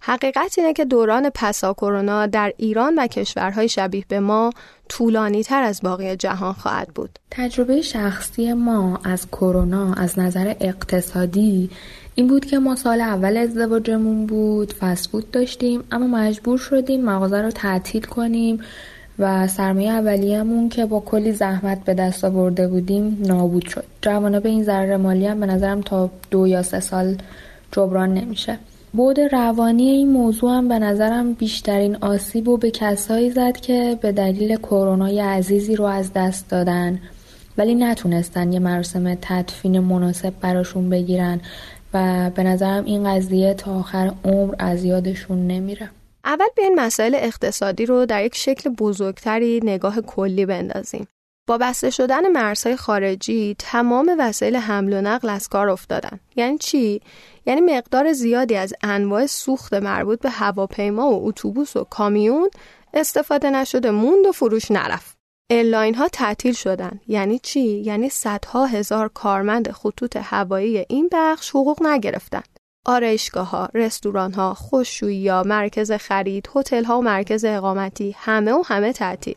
حقیقت 0.00 0.58
اینه 0.58 0.72
که 0.72 0.84
دوران 0.84 1.30
پسا 1.34 1.72
کرونا 1.72 2.26
در 2.26 2.52
ایران 2.56 2.94
و 2.98 3.06
کشورهای 3.06 3.68
شبیه 3.68 4.04
به 4.08 4.20
ما 4.20 4.52
طولانی 4.88 5.42
تر 5.42 5.62
از 5.62 5.80
باقی 5.82 6.16
جهان 6.16 6.52
خواهد 6.52 6.88
بود. 6.88 7.18
تجربه 7.30 7.82
شخصی 7.82 8.52
ما 8.52 9.00
از 9.04 9.26
کرونا 9.26 9.94
از 9.94 10.18
نظر 10.18 10.54
اقتصادی 10.60 11.70
این 12.14 12.26
بود 12.26 12.44
که 12.44 12.58
ما 12.58 12.76
سال 12.76 13.00
اول 13.00 13.36
ازدواجمون 13.36 14.26
بود 14.26 14.72
فسفود 14.72 15.30
داشتیم 15.30 15.84
اما 15.92 16.06
مجبور 16.06 16.58
شدیم 16.58 17.04
مغازه 17.04 17.42
رو 17.42 17.50
تعطیل 17.50 18.02
کنیم 18.02 18.60
و 19.18 19.46
سرمایه 19.48 19.92
اولیه‌مون 19.92 20.68
که 20.68 20.86
با 20.86 21.00
کلی 21.00 21.32
زحمت 21.32 21.84
به 21.84 21.94
دست 21.94 22.24
آورده 22.24 22.68
بودیم 22.68 23.18
نابود 23.20 23.66
شد. 23.66 23.84
جوانه 24.02 24.40
به 24.40 24.48
این 24.48 24.64
ضرر 24.64 24.96
مالی 24.96 25.26
هم 25.26 25.40
به 25.40 25.46
نظرم 25.46 25.80
تا 25.80 26.10
دو 26.30 26.46
یا 26.46 26.62
سه 26.62 26.80
سال 26.80 27.16
جبران 27.72 28.14
نمیشه. 28.14 28.58
بود 28.98 29.20
روانی 29.20 29.88
این 29.88 30.08
موضوع 30.08 30.50
هم 30.50 30.68
به 30.68 30.78
نظرم 30.78 31.32
بیشترین 31.32 31.96
آسیب 31.96 32.48
و 32.48 32.56
به 32.56 32.70
کسایی 32.70 33.30
زد 33.30 33.56
که 33.56 33.98
به 34.02 34.12
دلیل 34.12 34.56
کرونای 34.56 35.20
عزیزی 35.20 35.76
رو 35.76 35.84
از 35.84 36.12
دست 36.12 36.50
دادن. 36.50 37.00
ولی 37.58 37.74
نتونستن 37.74 38.52
یه 38.52 38.58
مراسم 38.58 39.14
تدفین 39.14 39.78
مناسب 39.78 40.32
براشون 40.40 40.90
بگیرن 40.90 41.40
و 41.94 42.30
به 42.34 42.42
نظرم 42.42 42.84
این 42.84 43.14
قضیه 43.14 43.54
تا 43.54 43.78
آخر 43.78 44.12
عمر 44.24 44.54
از 44.58 44.84
یادشون 44.84 45.46
نمیره. 45.46 45.90
اول 46.24 46.48
به 46.56 46.62
این 46.62 46.80
مسائل 46.80 47.14
اقتصادی 47.14 47.86
رو 47.86 48.06
در 48.06 48.24
یک 48.24 48.36
شکل 48.36 48.70
بزرگتری 48.70 49.60
نگاه 49.64 50.00
کلی 50.00 50.46
بندازیم. 50.46 51.08
با 51.48 51.58
بسته 51.58 51.90
شدن 51.90 52.28
مرزهای 52.28 52.76
خارجی 52.76 53.56
تمام 53.58 54.16
وسایل 54.18 54.56
حمل 54.56 54.92
و 54.92 55.00
نقل 55.00 55.28
از 55.28 55.48
کار 55.48 55.68
افتادن. 55.68 56.20
یعنی 56.36 56.58
چی؟ 56.58 57.00
یعنی 57.48 57.60
مقدار 57.60 58.12
زیادی 58.12 58.56
از 58.56 58.74
انواع 58.82 59.26
سوخت 59.26 59.74
مربوط 59.74 60.20
به 60.20 60.30
هواپیما 60.30 61.10
و 61.10 61.28
اتوبوس 61.28 61.76
و 61.76 61.84
کامیون 61.84 62.50
استفاده 62.94 63.50
نشده 63.50 63.90
موند 63.90 64.26
و 64.26 64.32
فروش 64.32 64.70
نرفت. 64.70 65.16
airline 65.50 65.94
ها 65.94 66.08
تعطیل 66.08 66.52
شدن. 66.52 67.00
یعنی 67.06 67.38
چی؟ 67.38 67.60
یعنی 67.60 68.08
صدها 68.08 68.66
هزار 68.66 69.08
کارمند 69.08 69.70
خطوط 69.70 70.16
هوایی 70.16 70.84
این 70.88 71.08
بخش 71.12 71.50
حقوق 71.50 71.82
نگرفتن. 71.82 72.42
آرایشگاه 72.86 73.50
ها، 73.50 73.68
رستوران 73.74 74.32
ها، 74.32 74.54
خشکشویی 74.54 75.28
ها، 75.28 75.42
مرکز 75.42 75.92
خرید، 75.92 76.48
هتل 76.54 76.84
ها 76.84 76.98
و 76.98 77.02
مرکز 77.02 77.44
اقامتی 77.44 78.16
همه 78.18 78.52
و 78.52 78.62
همه 78.66 78.92
تعطیل. 78.92 79.36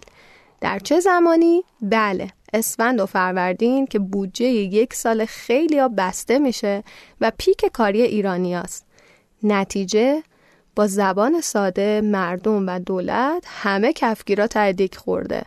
در 0.62 0.80
چه 0.80 1.00
زمانی؟ 1.00 1.64
بله. 1.82 2.32
اسفند 2.54 3.00
و 3.00 3.06
فروردین 3.06 3.88
که 3.88 4.00
بودجه 4.00 4.46
یک 4.46 4.94
سال 4.94 5.26
خیلی 5.26 5.80
ها 5.80 5.88
بسته 5.88 6.40
میشه 6.40 6.84
و 7.22 7.32
peak 7.38 7.66
کاری 7.74 8.02
ایرانی 8.02 8.56
هست. 8.56 8.86
نتیجه 9.44 10.24
با 10.76 10.88
زبان 10.88 11.42
ساده 11.42 12.02
مردم 12.02 12.68
و 12.68 12.80
دولت 12.80 13.46
همه 13.48 13.94
کفگیرا 13.94 14.48
تردیک 14.48 14.96
خورده. 14.96 15.44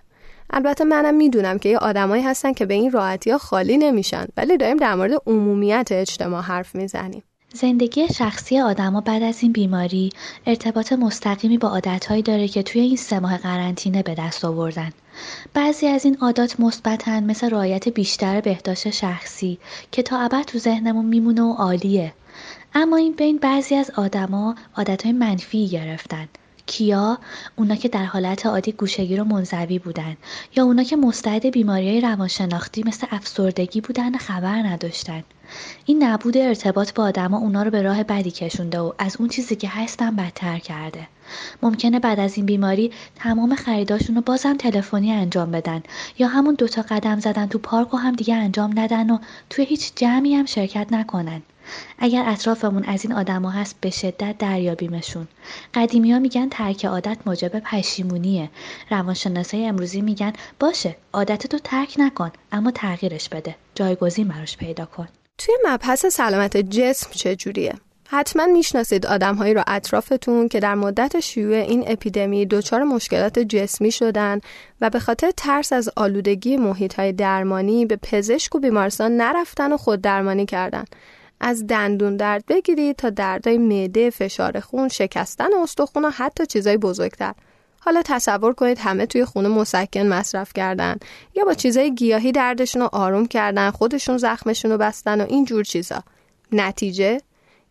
البته 0.51 0.85
منم 0.85 1.15
می‌دونم 1.15 1.59
که 1.59 1.69
یه 1.69 1.79
آدمایی 1.79 2.23
هستن 2.23 2.53
که 2.53 2.67
به 2.67 2.75
این 2.75 2.91
راحتی 2.91 3.31
ها 3.31 3.39
خالی 3.39 3.77
نمیشن 3.77 4.27
ولی 4.37 4.57
داریم 4.57 4.77
در 4.77 4.95
مورد 4.95 5.13
عمومیت 5.27 5.89
اجتماع 5.91 6.43
حرف 6.43 6.75
می‌زنیم. 6.75 7.23
زندگی 7.55 8.09
شخصی 8.09 8.61
آدما 8.61 9.01
بعد 9.01 9.23
از 9.23 9.43
این 9.43 9.53
بیماری 9.53 10.11
ارتباط 10.47 10.93
مستقیمی 10.93 11.59
با 11.59 11.69
عادتهایی 11.69 12.23
داره 12.23 12.49
که 12.49 12.63
توی 12.63 12.81
این 12.81 12.97
سه 12.97 13.21
ماه 13.21 13.37
قرنطینه 13.37 14.03
به 14.03 14.15
دست 14.15 14.45
آوردن. 14.45 14.93
بعضی 15.55 15.87
از 15.87 16.05
این 16.05 16.17
عادات 16.21 16.61
مثبتن 16.61 17.25
مثل 17.25 17.51
رعایت 17.51 17.89
بیشتر 17.89 18.41
بهداشت 18.41 18.91
شخصی 18.91 19.59
که 19.93 20.03
تا 20.03 20.21
ابد 20.21 20.43
تو 20.43 20.59
ذهنمون 20.59 21.05
میمونه 21.05 21.43
و 21.43 21.53
عالیه. 21.53 22.13
اما 22.75 22.97
این 22.97 23.13
بین 23.13 23.39
بعضی 23.39 23.75
از 23.75 23.91
آدما 23.91 24.55
عادتهای 24.77 25.13
منفی 25.13 25.69
گرفتن. 25.69 26.29
کیا؟ 26.67 27.19
اونا 27.57 27.77
که 27.77 27.89
در 27.89 28.05
حالت 28.05 28.47
عادی 28.47 28.73
گوشگیر 28.73 29.23
و 29.23 29.25
منزوی 29.25 29.79
بودن. 29.79 30.17
یا 30.57 30.65
اونا 30.65 30.83
که 30.83 30.97
مستعد 30.97 31.47
بیماری 31.47 31.89
های 31.89 32.01
روانشناختی 32.01 32.83
مثل 32.87 33.07
افسردگی 33.11 33.81
بودن 33.81 34.17
خبر 34.17 34.63
نداشتن. 34.63 35.25
این 35.87 36.05
نبود 36.05 36.37
ارتباط 36.37 36.95
با 36.95 37.05
آدما 37.05 37.39
اونا 37.39 37.63
رو 37.63 37.71
به 37.71 37.83
راه 37.83 38.03
بدی 38.03 38.31
کشونده 38.31 38.79
و 38.79 38.93
از 38.99 39.17
اون 39.19 39.29
چیزی 39.29 39.57
که 39.57 39.69
هستن 39.69 40.17
بدتر 40.17 40.59
کرده. 40.59 41.09
ممکنه 41.63 42.01
بعد 42.01 42.21
از 42.21 42.37
این 42.37 42.47
بیماری 42.47 42.93
تمام 43.17 43.55
خریداشون 43.55 44.17
رو 44.17 44.23
بازم 44.23 44.57
تلفنی 44.57 45.13
انجام 45.13 45.51
بدن 45.51 45.83
یا 46.19 46.29
همون 46.29 46.55
دوتا 46.55 46.83
قدم 46.83 47.21
زدن 47.21 47.47
تو 47.47 47.59
پارک 47.59 47.95
و 47.95 47.97
هم 47.97 48.13
دیگه 48.13 48.35
انجام 48.35 48.79
ندن 48.79 49.11
و 49.11 49.19
توی 49.51 49.65
هیچ 49.65 49.93
جمعی 49.97 50.35
هم 50.35 50.47
شرکت 50.47 50.87
نکنن. 50.91 51.43
اگر 51.99 52.25
اطرافمون 52.27 52.85
از 52.85 53.05
این 53.05 53.13
آدما 53.13 53.51
هست 53.51 53.77
به 53.81 53.91
شدت 53.91 54.39
دریابیمشون 54.39 55.29
قدیمی 55.75 56.13
ها 56.13 56.19
میگن 56.19 56.49
ترک 56.49 56.85
عادت 56.85 57.19
موجب 57.27 57.59
پشیمونیه 57.59 58.51
روانشناسای 58.91 59.67
امروزی 59.67 60.01
میگن 60.01 60.33
باشه 60.61 60.97
عادتتو 61.13 61.59
ترک 61.59 61.95
نکن 61.99 62.31
اما 62.53 62.71
تغییرش 62.71 63.29
بده 63.29 63.57
جایگزین 63.75 64.29
براش 64.29 64.57
پیدا 64.57 64.85
کن 64.85 65.09
توی 65.39 65.55
مبحث 65.67 66.07
سلامت 66.07 66.57
جسم 66.57 67.11
چجوریه؟ 67.11 67.75
حتما 68.09 68.47
می‌شناسید 68.47 69.07
آدمهایی 69.07 69.55
رو 69.55 69.63
اطرافتون 69.67 70.49
که 70.49 70.61
در 70.61 70.75
مدت 70.75 71.21
شیوع 71.21 71.57
این 71.57 71.85
اپیدمی 71.87 72.47
دچار 72.47 72.83
مشکلات 72.83 73.39
جسمی 73.39 73.91
شدن 73.91 74.41
و 74.81 74.91
به 74.91 74.99
خاطر 74.99 75.31
ترس 75.37 75.73
از 75.73 75.91
آلودگی 75.97 76.57
محیط 76.57 77.01
درمانی 77.01 77.87
به 77.87 77.97
پزشک 77.97 78.55
و 78.55 78.59
بیمارستان 78.59 79.17
نرفتن 79.17 79.73
و 79.73 79.77
خود 79.77 80.01
درمانی 80.01 80.47
کردن. 80.47 80.85
از 81.41 81.67
دندون 81.67 82.17
درد 82.17 82.47
بگیرید 82.47 82.97
تا 82.97 83.11
دردهای 83.11 83.59
معده، 83.59 84.11
فشار 84.11 84.61
خون، 84.61 84.89
شکستن 84.89 85.55
استخون 85.63 86.05
و 86.05 86.11
حتی 86.11 86.47
چیزای 86.47 86.77
بزرگتر. 86.77 87.35
حالا 87.81 88.03
تصور 88.05 88.53
کنید 88.53 88.79
همه 88.79 89.07
توی 89.07 89.25
خونه 89.25 89.49
مسکن 89.49 90.07
مصرف 90.07 90.53
کردن 90.53 90.97
یا 91.35 91.45
با 91.45 91.55
چیزای 91.55 91.95
گیاهی 91.95 92.33
دردشون 92.33 92.83
رو 92.83 92.89
آروم 92.93 93.27
کردن 93.27 93.71
خودشون 93.71 94.19
زخمشون 94.19 94.71
رو 94.71 94.79
بستن 94.79 95.21
و 95.21 95.27
این 95.29 95.45
جور 95.45 95.65
چیزا 95.65 96.03
نتیجه 96.53 97.21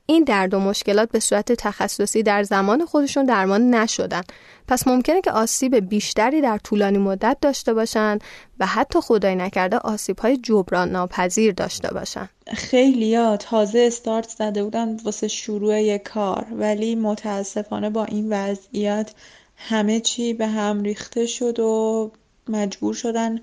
این 0.06 0.24
درد 0.24 0.54
و 0.54 0.60
مشکلات 0.60 1.12
به 1.12 1.20
صورت 1.20 1.52
تخصصی 1.52 2.24
در 2.24 2.44
زمان 2.44 2.86
خودشون 2.86 3.26
درمان 3.26 3.76
نشدن. 3.76 4.22
پس 4.68 4.88
ممکنه 4.88 5.22
که 5.22 5.32
آسیب 5.32 5.76
بیشتری 5.76 6.42
در 6.42 6.58
طولانی 6.58 6.98
مدت 6.98 7.38
داشته 7.42 7.74
باشن 7.74 8.20
و 8.60 8.66
حتی 8.66 9.02
خدای 9.02 9.36
نکرده 9.36 9.78
آسیب 9.78 10.20
های 10.20 10.38
جبران 10.38 10.90
ناپذیر 10.90 11.54
داشته 11.54 11.94
باشن. 11.94 12.30
خیلی 12.48 13.38
تازه 13.38 13.80
استارت 13.80 14.30
زده 14.30 14.64
بودن 14.64 14.96
واسه 14.96 15.28
شروع 15.28 15.98
کار 15.98 16.48
ولی 16.52 16.96
متاسفانه 16.96 17.90
با 17.90 18.06
این 18.06 18.34
وضعیت 18.34 19.12
همه 19.56 20.00
چی 20.00 20.34
به 20.34 20.48
هم 20.48 20.84
ریخته 20.84 21.26
شد 21.26 21.60
و 21.60 22.12
مجبور 22.50 22.94
شدن 22.94 23.40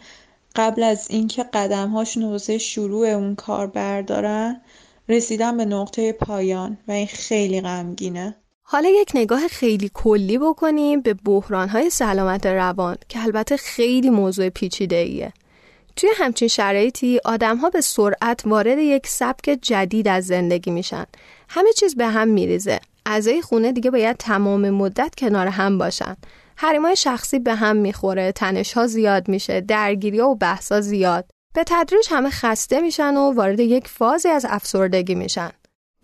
قبل 0.57 0.83
از 0.83 1.07
اینکه 1.11 1.43
قدمهاشون 1.43 2.25
واسه 2.25 2.59
شروع 2.59 3.07
اون 3.07 3.35
کار 3.35 3.67
بردارن 3.67 4.61
رسیدن 5.11 5.57
به 5.57 5.64
نقطه 5.64 6.12
پایان 6.12 6.79
و 6.88 6.93
این 6.93 7.07
خیلی 7.07 7.61
غمگینه 7.61 8.37
حالا 8.62 8.88
یک 8.88 9.11
نگاه 9.14 9.49
خیلی 9.49 9.90
کلی 9.95 10.38
بکنیم 10.38 11.00
به 11.00 11.14
بحرانهای 11.14 11.90
سلامت 11.90 12.47
روان 12.47 12.97
که 13.09 13.23
البته 13.23 13.57
خیلی 13.57 14.11
موضوع 14.11 14.49
پیچیده 14.49 14.97
ایه. 14.97 15.33
توی 15.97 16.11
همچین 16.17 16.49
شرایطی 16.49 17.21
آدمها 17.25 17.71
به 17.71 17.81
سرعت 17.81 18.43
وارد 18.47 18.79
یک 18.79 19.07
سبک 19.07 19.59
جدید 19.62 20.09
از 20.09 20.26
زندگی 20.26 20.71
میشن. 20.71 21.07
همه 21.49 21.73
چیز 21.73 21.97
به 21.97 22.07
هم 22.07 22.29
میریزه. 22.29 22.81
اعضای 23.07 23.43
خونه 23.43 23.73
دیگه 23.73 23.90
باید 23.90 24.17
تمام 24.17 24.71
مدت 24.71 25.14
کنار 25.19 25.47
هم 25.47 25.79
باشن. 25.79 26.17
حریمای 26.57 26.97
شخصی 26.97 27.38
به 27.38 27.55
هم 27.55 27.76
می‌خوره، 27.76 28.33
تنش 28.33 28.73
ها 28.73 28.87
زیاد 28.87 29.29
میشه، 29.29 29.61
درگیری 29.61 30.21
و 30.21 30.35
بحثا 30.35 30.81
زیاد. 30.81 31.31
به 31.54 31.64
تدریج 31.66 32.07
همه 32.11 32.30
خسته 32.30 32.80
میشن 32.80 33.16
و 33.16 33.33
وارد 33.33 33.61
یک 33.61 33.88
فازی 33.88 34.28
از 34.28 34.47
افسردگی 34.49 35.14
میشن. 35.14 35.50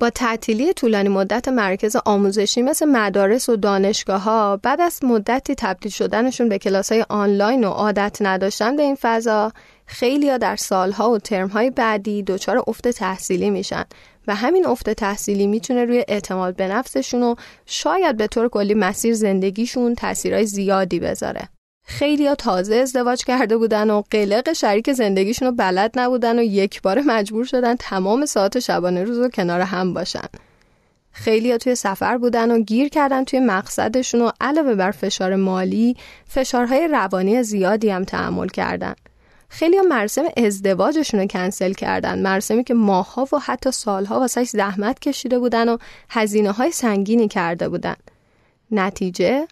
با 0.00 0.10
تعطیلی 0.10 0.72
طولانی 0.72 1.08
مدت 1.08 1.48
مرکز 1.48 1.96
آموزشی 2.04 2.62
مثل 2.62 2.86
مدارس 2.86 3.48
و 3.48 3.56
دانشگاه 3.56 4.22
ها 4.22 4.56
بعد 4.56 4.80
از 4.80 5.04
مدتی 5.04 5.54
تبدیل 5.54 5.92
شدنشون 5.92 6.48
به 6.48 6.58
کلاس 6.58 6.92
های 6.92 7.04
آنلاین 7.08 7.64
و 7.64 7.68
عادت 7.68 8.18
نداشتن 8.20 8.76
به 8.76 8.82
این 8.82 8.96
فضا 9.00 9.52
خیلی 9.86 10.30
ها 10.30 10.38
در 10.38 10.56
سالها 10.56 11.10
و 11.10 11.18
ترمهای 11.18 11.70
بعدی 11.70 12.22
دچار 12.22 12.64
افت 12.66 12.88
تحصیلی 12.88 13.50
میشن 13.50 13.84
و 14.26 14.34
همین 14.34 14.66
افت 14.66 14.90
تحصیلی 14.90 15.46
می‌تونه 15.46 15.84
روی 15.84 16.04
اعتماد 16.08 16.56
به 16.56 16.68
نفسشون 16.68 17.22
و 17.22 17.34
شاید 17.66 18.16
به 18.16 18.26
طور 18.26 18.48
کلی 18.48 18.74
مسیر 18.74 19.14
زندگیشون 19.14 19.94
تاثیرهای 19.94 20.46
زیادی 20.46 21.00
بذاره. 21.00 21.48
خیلی 21.88 22.26
ها 22.26 22.34
تازه 22.34 22.74
ازدواج 22.74 23.24
کرده 23.24 23.56
بودن 23.56 23.90
و 23.90 24.02
قلق 24.10 24.52
شریک 24.52 24.92
زندگیشون 24.92 25.48
رو 25.48 25.54
بلد 25.54 25.92
نبودن 25.94 26.38
و 26.38 26.42
یک 26.42 26.82
بار 26.82 27.00
مجبور 27.00 27.44
شدن 27.44 27.74
تمام 27.76 28.26
ساعت 28.26 28.58
شبانه 28.58 29.04
روز 29.04 29.18
رو 29.18 29.28
کنار 29.28 29.60
هم 29.60 29.94
باشن. 29.94 30.28
خیلی 31.12 31.52
ها 31.52 31.58
توی 31.58 31.74
سفر 31.74 32.18
بودن 32.18 32.50
و 32.50 32.60
گیر 32.60 32.88
کردن 32.88 33.24
توی 33.24 33.40
مقصدشون 33.40 34.22
و 34.22 34.30
علاوه 34.40 34.74
بر 34.74 34.90
فشار 34.90 35.36
مالی 35.36 35.96
فشارهای 36.28 36.88
روانی 36.88 37.42
زیادی 37.42 37.90
هم 37.90 38.04
تحمل 38.04 38.48
کردن. 38.48 38.94
خیلی 39.48 39.76
هم 39.76 39.88
مراسم 39.88 40.24
ازدواجشون 40.36 41.20
رو 41.20 41.26
کنسل 41.26 41.72
کردن 41.72 42.22
مراسمی 42.22 42.64
که 42.64 42.74
ماها 42.74 43.28
و 43.32 43.38
حتی 43.38 43.70
سالها 43.70 44.20
واسش 44.20 44.48
زحمت 44.48 44.98
کشیده 44.98 45.38
بودن 45.38 45.68
و 45.68 45.76
هزینه 46.10 46.50
های 46.50 46.70
سنگینی 46.70 47.28
کرده 47.28 47.68
بودن. 47.68 47.96
نتیجه 48.70 49.46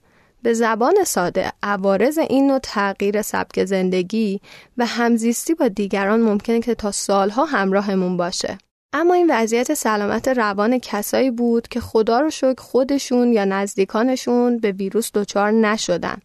به 0.44 0.54
زبان 0.54 0.94
ساده 1.06 1.52
عوارض 1.62 2.18
این 2.18 2.46
نوع 2.46 2.58
تغییر 2.58 3.22
سبک 3.22 3.64
زندگی 3.64 4.40
و 4.76 4.86
همزیستی 4.86 5.54
با 5.54 5.68
دیگران 5.68 6.20
ممکنه 6.20 6.60
که 6.60 6.74
تا 6.74 6.90
سالها 6.90 7.44
همراهمون 7.44 8.16
باشه. 8.16 8.58
اما 8.92 9.14
این 9.14 9.26
وضعیت 9.30 9.74
سلامت 9.74 10.28
روان 10.28 10.78
کسایی 10.78 11.30
بود 11.30 11.68
که 11.68 11.80
خدا 11.80 12.20
رو 12.20 12.30
شکر 12.30 12.54
خودشون 12.58 13.32
یا 13.32 13.44
نزدیکانشون 13.44 14.58
به 14.58 14.72
ویروس 14.72 15.10
دچار 15.14 15.50
نشدن. 15.50 16.18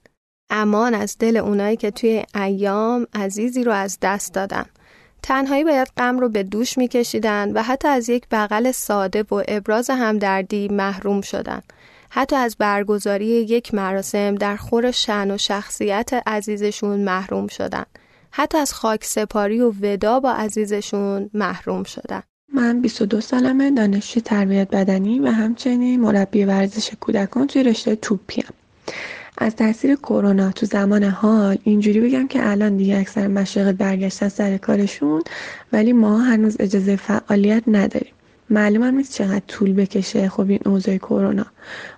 امان 0.49 0.93
از 0.93 1.17
دل 1.19 1.38
اونایی 1.38 1.77
که 1.77 1.91
توی 1.91 2.23
ایام 2.35 3.07
عزیزی 3.13 3.63
رو 3.63 3.71
از 3.71 3.97
دست 4.01 4.33
دادن. 4.33 4.65
تنهایی 5.23 5.63
باید 5.63 5.88
غم 5.97 6.19
رو 6.19 6.29
به 6.29 6.43
دوش 6.43 6.77
میکشیدن 6.77 7.51
و 7.53 7.63
حتی 7.63 7.87
از 7.87 8.09
یک 8.09 8.24
بغل 8.31 8.72
ساده 8.72 9.24
و 9.24 9.44
ابراز 9.48 9.89
همدردی 9.89 10.67
محروم 10.67 11.22
شدن. 11.22 11.61
حتی 12.09 12.35
از 12.35 12.55
برگزاری 12.59 13.25
یک 13.25 13.74
مراسم 13.74 14.35
در 14.35 14.55
خور 14.55 14.91
شن 14.91 15.31
و 15.31 15.37
شخصیت 15.37 16.09
عزیزشون 16.27 17.00
محروم 17.00 17.48
شدن. 17.48 17.85
حتی 18.31 18.57
از 18.57 18.74
خاک 18.74 19.05
سپاری 19.05 19.61
و 19.61 19.74
ودا 19.81 20.19
با 20.19 20.31
عزیزشون 20.31 21.29
محروم 21.33 21.83
شدن. 21.83 22.22
من 22.53 22.81
22 22.81 23.22
سالمه 23.22 23.72
دانشجوی 23.72 24.22
تربیت 24.22 24.67
بدنی 24.69 25.19
و 25.19 25.27
همچنین 25.27 26.01
مربی 26.01 26.45
ورزش 26.45 26.89
کودکان 27.00 27.48
توی 27.48 27.63
رشته 27.63 27.95
توپیم. 27.95 28.45
از 29.37 29.55
تاثیر 29.55 29.95
کرونا 29.95 30.51
تو 30.51 30.65
زمان 30.65 31.03
حال 31.03 31.57
اینجوری 31.63 32.00
بگم 32.00 32.27
که 32.27 32.50
الان 32.50 32.77
دیگه 32.77 32.98
اکثر 32.98 33.27
مشاغل 33.27 33.72
برگشتن 33.72 34.29
سر 34.29 34.57
کارشون 34.57 35.22
ولی 35.74 35.93
ما 35.93 36.17
هنوز 36.17 36.55
اجازه 36.59 36.95
فعالیت 36.95 37.63
نداریم 37.67 38.13
معلوم 38.50 38.83
هم 38.83 38.96
نیست 38.98 39.14
چقدر 39.14 39.42
طول 39.48 39.74
بکشه 39.74 40.29
خب 40.29 40.50
این 40.50 40.59
اوضاع 40.66 40.98
کرونا. 40.98 41.46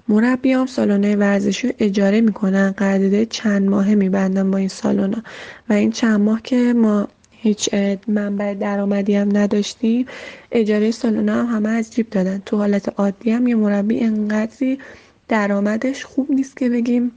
مربیام 0.08 0.66
سالن 0.66 1.20
ورزشی 1.20 1.68
رو 1.68 1.74
اجاره 1.80 2.22
می‌کنن 2.22 2.72
قرارداد 2.72 3.24
چند 3.24 3.70
ماهه 3.70 3.96
میبندن 3.96 4.52
با 4.52 4.58
این 4.58 4.68
سالونا 4.68 5.24
و 5.70 5.74
این 5.74 5.92
چند 5.92 6.20
ماه 6.20 6.42
که 6.42 6.74
ما 6.74 7.08
هیچ 7.32 7.74
منبع 8.08 8.54
درآمدی 8.54 9.16
هم 9.16 9.38
نداشتیم 9.38 10.06
اجاره 10.52 10.92
سالونا 10.92 11.44
هم 11.44 11.56
همه 11.56 11.70
از 11.70 11.94
جیب 11.94 12.10
دادن. 12.10 12.42
تو 12.46 12.58
حالت 12.58 13.00
عادی 13.00 13.32
هم 13.32 13.48
یه 13.48 13.56
مربی 13.56 14.00
انقدری 14.00 14.80
درآمدش 15.28 16.06
خوب 16.06 16.32
نیست 16.32 16.58
که 16.58 16.70
بگیم. 16.70 17.12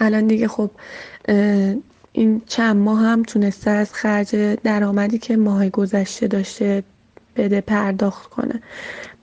الان 0.00 0.26
دیگه 0.26 0.48
خب 0.48 0.70
این 2.12 2.42
چند 2.46 2.76
ماه 2.76 3.00
هم 3.00 3.22
تونسته 3.22 3.70
از 3.70 3.92
خرج 3.92 4.36
درآمدی 4.64 5.18
که 5.18 5.36
ماه 5.36 5.68
گذشته 5.68 6.26
داشته 6.26 6.82
بده 7.36 7.60
پرداخت 7.60 8.30
کنه. 8.30 8.62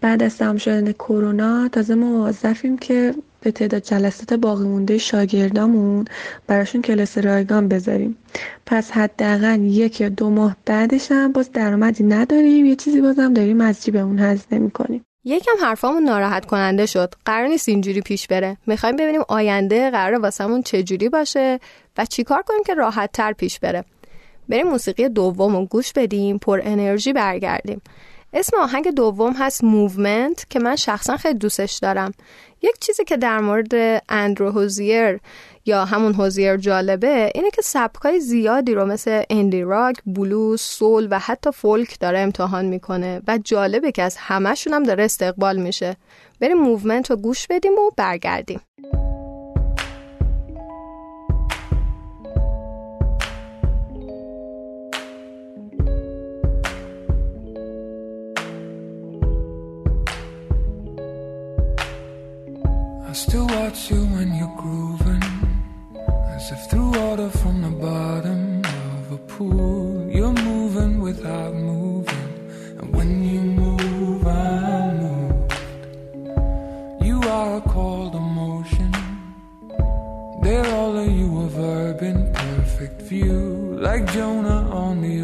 بعد 0.02 0.23
از 0.23 0.38
تمام 0.38 0.58
شدن 0.58 0.91
کرونا 0.91 1.67
تازه 1.67 1.95
ما 1.95 2.10
موظفیم 2.10 2.78
که 2.78 3.15
به 3.41 3.52
تعداد 3.52 3.84
جلسات 3.84 4.34
باقی 4.34 4.63
مونده 4.63 4.97
شاگردامون 4.97 6.06
براشون 6.47 6.82
کلاس 6.82 7.17
رایگان 7.17 7.67
بذاریم. 7.67 8.17
پس 8.65 8.91
حداقل 8.91 9.62
یک 9.62 10.02
یا 10.02 10.10
دو 10.10 10.30
ماه 10.30 10.56
بعدش 10.65 11.12
هم 11.12 11.32
باز 11.32 11.52
درآمدی 11.52 12.04
نداریم 12.04 12.65
یه 12.65 12.76
چیزی 12.76 13.02
بازم 13.02 13.34
داریم 13.34 13.62
از 13.62 13.84
جیبمون 13.84 14.19
هزینه 14.19 14.62
می‌کنیم 14.62 15.06
یکم 15.26 15.52
حرفامون 15.62 16.04
ناراحت 16.04 16.45
کننده 16.45 16.86
شد. 16.86 17.13
قرار 17.26 17.47
نیست 17.47 17.69
اینجوری 17.69 18.02
پیش 18.02 18.28
بره. 18.28 18.58
می‌خوایم 18.67 18.95
ببینیم 18.95 19.21
آینده 19.28 19.91
قرار 19.91 20.21
واسمون 20.21 20.62
چجوری 20.62 21.10
باشه 21.10 21.60
و 21.97 22.06
چیکار 22.06 22.41
کنیم 22.41 22.63
که 22.65 22.73
راحت 22.73 23.10
تر 23.13 23.34
پیش 23.34 23.60
بره. 23.60 23.86
بریم 24.50 24.68
موسیقی 24.68 25.10
دوم 25.10 25.56
رو 25.56 25.66
گوش 25.66 25.94
بدیم 25.94 26.38
پر 26.38 26.62
انرژی 26.64 27.14
برگردیم. 27.14 27.82
اسم 28.34 28.58
آهنگ 28.58 28.92
دوم 28.92 29.34
هست 29.34 29.64
Movement 29.63 30.46
که 30.50 30.60
من 30.60 30.76
شخصا 30.76 31.18
خیلی 31.18 31.40
دوستش 31.40 31.80
دارم. 31.82 32.12
یک 32.62 32.80
چیزی 32.80 33.04
که 33.04 33.18
در 33.18 33.40
مورد 33.40 34.04
Andrew 34.10 34.52
Hozier 34.52 35.20
یا 35.66 35.86
همون 35.86 36.14
Hozier 36.13 36.58
جالبه 36.58 37.32
اینه 37.36 37.50
که 37.52 37.62
سبکای 37.62 38.20
زیادی 38.20 38.74
رو 38.74 38.86
مثل 38.86 39.24
indie 39.30 39.62
rock، 39.62 39.96
بلوز، 40.06 40.62
soul 40.62 41.08
و 41.12 41.20
حتی 41.20 41.52
فولک 41.52 42.00
داره 42.00 42.20
امتحان 42.20 42.66
می‌کنه 42.66 43.22
و 43.28 43.40
جالبه 43.44 43.92
که 43.92 44.04
از 44.04 44.18
همهشون 44.20 44.74
هم 44.74 44.84
داره 44.84 45.04
استقبال 45.04 45.58
میشه. 45.58 45.96
بریم 46.40 46.58
Movement 46.58 47.12
رو 47.12 47.18
گوش 47.18 47.48
بدیم 47.48 47.74
و 47.74 47.92
برگردیم. 47.98 48.62
I 63.13 63.15
still 63.15 63.45
watch 63.45 63.91
you 63.91 64.08
when 64.08 64.34
you're 64.34 64.58
grooving, 64.58 65.21
as 66.36 66.52
if 66.52 66.67
through 66.71 66.93
water 66.99 67.30
from 67.30 67.62
the 67.62 67.69
bottom 67.69 68.65
of 68.65 69.12
a 69.12 69.17
pool. 69.17 70.10
You're 70.10 70.34
moving 70.34 70.99
without 70.99 71.54
moving, 71.54 72.28
and 72.80 72.91
when 72.95 73.23
you 73.23 73.41
move, 73.41 74.26
I'm 74.26 74.97
moved. 74.97 75.54
You 77.06 77.21
are 77.30 77.58
a 77.58 77.62
call 77.62 78.10
to 78.10 78.19
motion. 78.19 78.91
There, 80.41 80.65
all 80.73 80.97
of 80.97 81.12
you 81.12 81.41
a 81.41 81.49
verb 81.49 82.02
in 82.02 82.34
perfect 82.34 83.04
view, 83.04 83.78
like 83.80 84.12
Jonah 84.12 84.67
on 84.71 85.02
the 85.02 85.23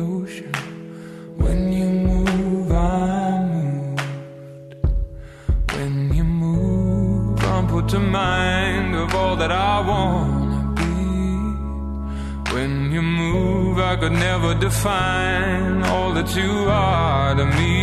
could 14.09 14.19
never 14.19 14.53
define 14.55 15.83
all 15.83 16.11
that 16.17 16.29
you 16.35 16.51
are 16.67 17.35
to 17.35 17.45
me. 17.57 17.77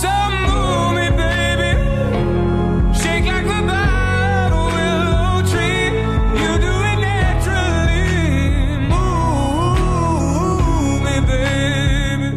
So 0.00 0.10
move 0.46 0.90
me, 0.98 1.06
baby. 1.22 1.72
Shake 3.00 3.26
like 3.32 3.46
the 3.52 3.60
bottle 3.70 4.68
willow 4.76 5.34
tree. 5.50 5.86
You 6.40 6.52
do 6.66 6.74
it 6.90 6.98
naturally. 7.08 8.08
Move 8.92 10.18
me, 11.06 11.16
baby. 11.32 12.30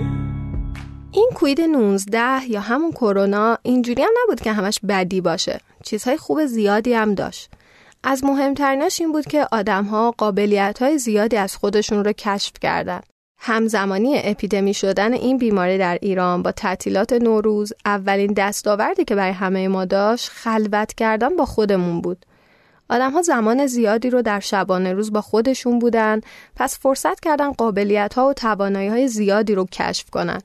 این 1.12 1.30
کوید 1.36 1.62
19 1.62 2.50
یا 2.50 2.62
همون 2.62 2.92
کرونا 2.92 3.58
اینجوری 3.64 4.02
هم 4.02 4.10
نبود 4.24 4.42
که 4.42 4.52
همش 4.54 4.80
بدی 4.88 5.22
باشه. 5.22 5.60
چیزهای 5.84 6.18
خوب 6.18 6.46
زیادی 6.46 6.94
هم 6.94 7.16
داشت. 7.16 7.50
از 8.04 8.24
مهمتریناش 8.24 9.02
این 9.02 9.12
بود 9.12 9.26
که 9.26 9.48
آدمها 9.52 10.12
قابلیت 10.18 10.82
های 10.82 10.98
زیادی 10.98 11.38
از 11.38 11.56
خودشون 11.56 12.06
رو 12.06 12.12
کشف 12.12 12.54
کردن. 12.62 13.02
همزمانی 13.40 14.22
اپیدمی 14.24 14.74
شدن 14.74 15.14
این 15.14 15.38
بیماری 15.38 15.78
در 15.78 15.98
ایران 16.02 16.44
با 16.44 16.52
تعطیلات 16.52 17.14
نوروز 17.14 17.74
اولین 17.86 18.34
دستاوردی 18.34 19.06
که 19.06 19.16
برای 19.16 19.32
همه 19.32 19.68
ما 19.68 19.86
داشت 19.86 20.30
خلوت 20.30 20.94
کردن 20.94 21.36
با 21.36 21.46
خودمون 21.46 22.02
بود. 22.02 22.26
آدم 22.90 23.12
ها 23.12 23.22
زمان 23.22 23.66
زیادی 23.66 24.10
رو 24.10 24.22
در 24.22 24.40
شبانه 24.40 24.94
روز 24.94 25.12
با 25.12 25.22
خودشون 25.22 25.80
بودن 25.80 26.22
پس 26.56 26.80
فرصت 26.80 27.20
کردن 27.20 27.52
قابلیت 27.52 28.14
ها 28.14 28.28
و 28.28 28.34
توانایی 28.34 28.90
های 28.90 29.08
زیادی 29.08 29.56
رو 29.56 29.66
کشف 29.66 30.10
کنن. 30.10 30.42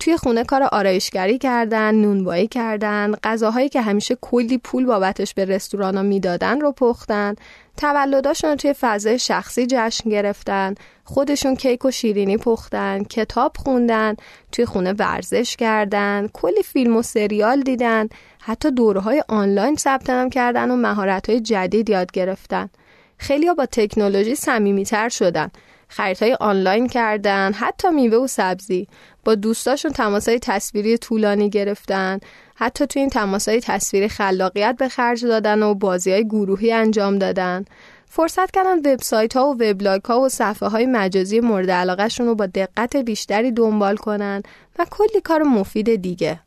توی 0.00 0.16
خونه 0.16 0.44
کار 0.44 0.62
آرایشگری 0.62 1.38
کردن، 1.38 1.94
نونوایی 1.94 2.46
کردن، 2.46 3.14
غذاهایی 3.24 3.68
که 3.68 3.80
همیشه 3.80 4.16
کلی 4.20 4.58
پول 4.58 4.86
بابتش 4.86 5.34
به 5.34 5.44
رستورانا 5.44 6.02
می‌دادن 6.02 6.60
رو 6.60 6.72
پختن، 6.72 7.34
تولداشون 7.76 8.50
رو 8.50 8.56
توی 8.56 8.74
فضای 8.80 9.18
شخصی 9.18 9.66
جشن 9.70 10.10
گرفتن، 10.10 10.74
خودشون 11.04 11.56
کیک 11.56 11.84
و 11.84 11.90
شیرینی 11.90 12.36
پختن، 12.36 13.04
کتاب 13.04 13.56
خوندن، 13.56 14.16
توی 14.52 14.64
خونه 14.64 14.92
ورزش 14.92 15.56
کردن، 15.56 16.28
کلی 16.32 16.62
فیلم 16.62 16.96
و 16.96 17.02
سریال 17.02 17.60
دیدن، 17.60 18.08
حتی 18.40 18.70
دوره 18.70 19.00
های 19.00 19.22
آنلاین 19.28 19.76
ثبت 19.76 20.10
نام 20.10 20.30
کردن 20.30 20.70
و 20.70 20.76
مهارت 20.76 21.30
های 21.30 21.40
جدید 21.40 21.90
یاد 21.90 22.12
گرفتن. 22.12 22.68
خیلی 23.16 23.54
با 23.54 23.66
تکنولوژی 23.66 24.34
صمیمیتر 24.34 25.08
شدن. 25.08 25.50
خریدهای 25.88 26.34
آنلاین 26.40 26.86
کردن 26.86 27.52
حتی 27.52 27.90
میوه 27.90 28.18
و 28.18 28.26
سبزی. 28.26 28.88
با 29.24 29.34
دوستاشون 29.34 29.92
تماسای 29.92 30.38
تصویری 30.38 30.98
طولانی 30.98 31.50
گرفتن. 31.50 32.18
حتی 32.54 32.86
تو 32.86 33.00
این 33.00 33.08
تماسای 33.08 33.60
تصویری 33.60 34.08
خلاقیت 34.08 34.76
به 34.78 34.88
خرج 34.88 35.24
دادن 35.24 35.62
و 35.62 35.74
بازی 35.74 36.12
های 36.12 36.24
گروهی 36.24 36.72
انجام 36.72 37.18
دادن. 37.18 37.64
فرصت 38.06 38.50
کردن 38.50 38.78
وبسایت 38.78 39.36
ها 39.36 39.48
و 39.48 39.62
وبلاگ 39.62 40.04
ها 40.04 40.20
و 40.20 40.28
صفحه 40.28 40.68
های 40.68 40.86
مجازی 40.86 41.40
مورد 41.40 41.70
علاقهشون 41.70 42.26
رو 42.26 42.34
با 42.34 42.46
دقت 42.46 42.96
بیشتری 42.96 43.52
دنبال 43.52 43.96
کنن 43.96 44.42
و 44.78 44.86
کلی 44.90 45.20
کار 45.24 45.42
مفید 45.42 45.94
دیگه. 45.94 46.40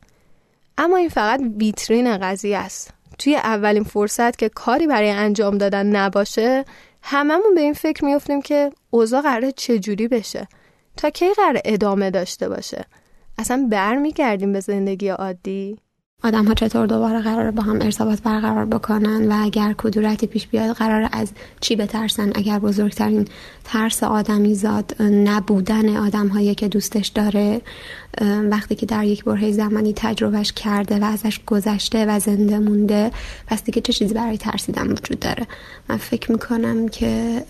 اما 0.78 0.96
این 0.96 1.08
فقط 1.08 1.40
ویترین 1.58 2.18
قضیه 2.18 2.58
است. 2.58 2.90
توی 3.18 3.36
اولین 3.36 3.84
فرصت 3.84 4.38
که 4.38 4.48
کاری 4.48 4.86
برای 4.86 5.10
انجام 5.10 5.58
دادن 5.58 5.86
نباشه 5.86 6.64
هممون 7.02 7.54
به 7.54 7.60
این 7.60 7.72
فکر 7.72 8.04
میفتیم 8.04 8.42
که 8.42 8.70
اوضاع 8.90 9.22
قراره 9.22 9.52
چجوری 9.52 10.08
بشه. 10.08 10.48
تا 10.96 11.10
کی 11.10 11.34
قرار 11.34 11.60
ادامه 11.64 12.10
داشته 12.10 12.48
باشه؟ 12.48 12.84
اصلا 13.38 13.68
برمیگردیم 13.70 14.52
به 14.52 14.60
زندگی 14.60 15.08
عادی؟ 15.08 15.78
آدم 16.24 16.44
ها 16.44 16.54
چطور 16.54 16.86
دوباره 16.86 17.20
قرار 17.20 17.50
با 17.50 17.62
هم 17.62 17.82
ارتباط 17.82 18.22
برقرار 18.22 18.64
بکنن 18.64 19.32
و 19.32 19.44
اگر 19.44 19.74
کدورتی 19.78 20.26
پیش 20.26 20.46
بیاد 20.46 20.76
قرار 20.76 21.08
از 21.12 21.32
چی 21.60 21.76
بترسن؟ 21.76 22.32
اگر 22.34 22.58
بزرگترین 22.58 23.28
ترس 23.64 24.02
آدمی 24.02 24.54
زاد 24.54 25.02
نبودن 25.02 25.96
آدم 25.96 26.28
هایی 26.28 26.54
که 26.54 26.68
دوستش 26.68 27.08
داره 27.08 27.60
وقتی 28.50 28.74
که 28.74 28.86
در 28.86 29.04
یک 29.04 29.24
برهه 29.24 29.52
زمانی 29.52 29.92
تجربهش 29.96 30.52
کرده 30.52 30.98
و 30.98 31.04
ازش 31.04 31.40
گذشته 31.46 32.06
و 32.06 32.18
زنده 32.18 32.58
مونده 32.58 33.10
پس 33.46 33.64
دیگه 33.64 33.80
چه 33.80 33.92
چیزی 33.92 34.14
برای 34.14 34.38
ترسیدن 34.38 34.92
وجود 34.92 35.20
داره؟ 35.20 35.46
من 35.88 35.96
فکر 35.96 36.32
می‌کنم 36.32 36.88
که 36.88 37.42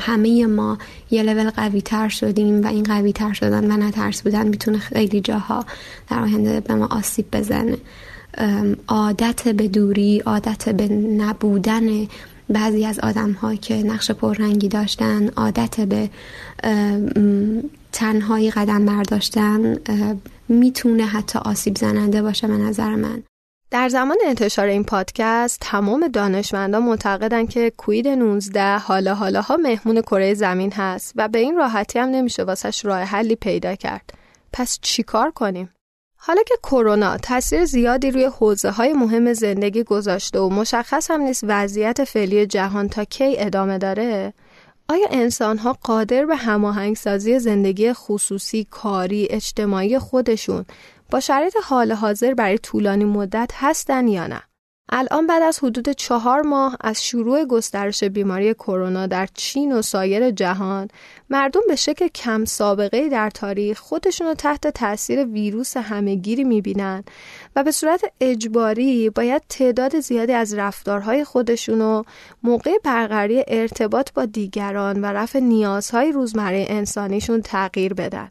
همه 0.00 0.46
ما 0.46 0.78
یه 1.10 1.22
لول 1.22 1.50
قوی 1.50 1.82
تر 1.82 2.08
شدیم 2.08 2.64
و 2.64 2.66
این 2.66 2.82
قوی 2.82 3.12
تر 3.12 3.32
شدن 3.32 3.72
و 3.72 3.86
نترس 3.86 4.22
بودن 4.22 4.48
می‌تونه 4.48 4.78
خیلی 4.78 5.20
جاها 5.20 5.64
در 6.10 6.22
آینده 6.22 6.60
به 6.60 6.74
ما 6.74 6.86
آسیب 6.86 7.30
بزنه 7.32 7.78
عادت 8.88 9.48
به 9.48 9.68
دوری 9.68 10.18
عادت 10.26 10.68
به 10.68 10.88
نبودن 10.94 12.06
بعضی 12.48 12.86
از 12.86 12.98
آدم 12.98 13.32
ها 13.32 13.54
که 13.54 13.74
نقش 13.74 14.10
پررنگی 14.10 14.68
داشتن 14.68 15.28
عادت 15.28 15.80
به 15.80 16.10
تنهایی 17.92 18.50
قدم 18.50 18.86
برداشتن 18.86 19.76
می‌تونه 20.48 21.06
حتی 21.06 21.38
آسیب 21.38 21.76
زننده 21.76 22.22
باشه 22.22 22.46
به 22.46 22.56
نظر 22.56 22.94
من 22.94 23.22
در 23.70 23.88
زمان 23.88 24.16
انتشار 24.26 24.66
این 24.66 24.84
پادکست 24.84 25.58
تمام 25.60 26.08
دانشمندان 26.08 26.82
معتقدن 26.82 27.46
که 27.46 27.72
کوید 27.76 28.08
19 28.08 28.78
حالا 28.78 29.14
حالاها 29.14 29.56
مهمون 29.56 30.00
کره 30.00 30.34
زمین 30.34 30.72
هست 30.72 31.12
و 31.16 31.28
به 31.28 31.38
این 31.38 31.56
راحتی 31.56 31.98
هم 31.98 32.08
نمیشه 32.08 32.44
واسش 32.44 32.84
راه 32.84 33.00
حلی 33.00 33.36
پیدا 33.36 33.74
کرد. 33.74 34.12
پس 34.52 34.78
چیکار 34.82 35.30
کنیم؟ 35.30 35.68
حالا 36.24 36.42
که 36.42 36.54
کرونا 36.62 37.16
تاثیر 37.16 37.64
زیادی 37.64 38.10
روی 38.10 38.24
حوزه 38.24 38.70
های 38.70 38.92
مهم 38.92 39.32
زندگی 39.32 39.84
گذاشته 39.84 40.38
و 40.38 40.48
مشخص 40.48 41.10
هم 41.10 41.20
نیست 41.20 41.44
وضعیت 41.48 42.04
فعلی 42.04 42.46
جهان 42.46 42.88
تا 42.88 43.04
کی 43.04 43.34
ادامه 43.38 43.78
داره 43.78 44.34
آیا 44.88 45.06
انسان 45.10 45.58
ها 45.58 45.72
قادر 45.72 46.26
به 46.26 46.36
هماهنگسازی 46.36 47.38
زندگی 47.38 47.92
خصوصی، 47.92 48.66
کاری، 48.70 49.28
اجتماعی 49.30 49.98
خودشون 49.98 50.64
با 51.10 51.20
شرایط 51.20 51.54
حال 51.64 51.92
حاضر 51.92 52.34
برای 52.34 52.58
طولانی 52.58 53.04
مدت 53.04 53.50
هستن 53.54 54.08
یا 54.08 54.26
نه؟ 54.26 54.42
الان 54.88 55.26
بعد 55.26 55.42
از 55.42 55.58
حدود 55.58 55.88
چهار 55.88 56.42
ماه 56.42 56.76
از 56.80 57.04
شروع 57.04 57.44
گسترش 57.44 58.04
بیماری 58.04 58.54
کرونا 58.54 59.06
در 59.06 59.28
چین 59.34 59.72
و 59.72 59.82
سایر 59.82 60.30
جهان 60.30 60.88
مردم 61.30 61.60
به 61.68 61.76
شکل 61.76 62.08
کم 62.08 62.44
سابقه 62.44 63.08
در 63.08 63.30
تاریخ 63.30 63.80
خودشون 63.80 64.26
رو 64.26 64.34
تحت 64.34 64.66
تاثیر 64.66 65.24
ویروس 65.24 65.76
همهگیری 65.76 66.44
می‌بینن 66.44 67.04
و 67.56 67.64
به 67.64 67.70
صورت 67.70 68.04
اجباری 68.20 69.10
باید 69.10 69.42
تعداد 69.48 70.00
زیادی 70.00 70.32
از 70.32 70.54
رفتارهای 70.54 71.24
خودشون 71.24 71.78
رو 71.78 72.04
موقع 72.42 72.78
برقراری 72.84 73.44
ارتباط 73.48 74.12
با 74.12 74.24
دیگران 74.24 75.00
و 75.00 75.06
رفع 75.06 75.38
نیازهای 75.38 76.12
روزمره 76.12 76.66
انسانیشون 76.68 77.42
تغییر 77.42 77.94
بدن. 77.94 78.28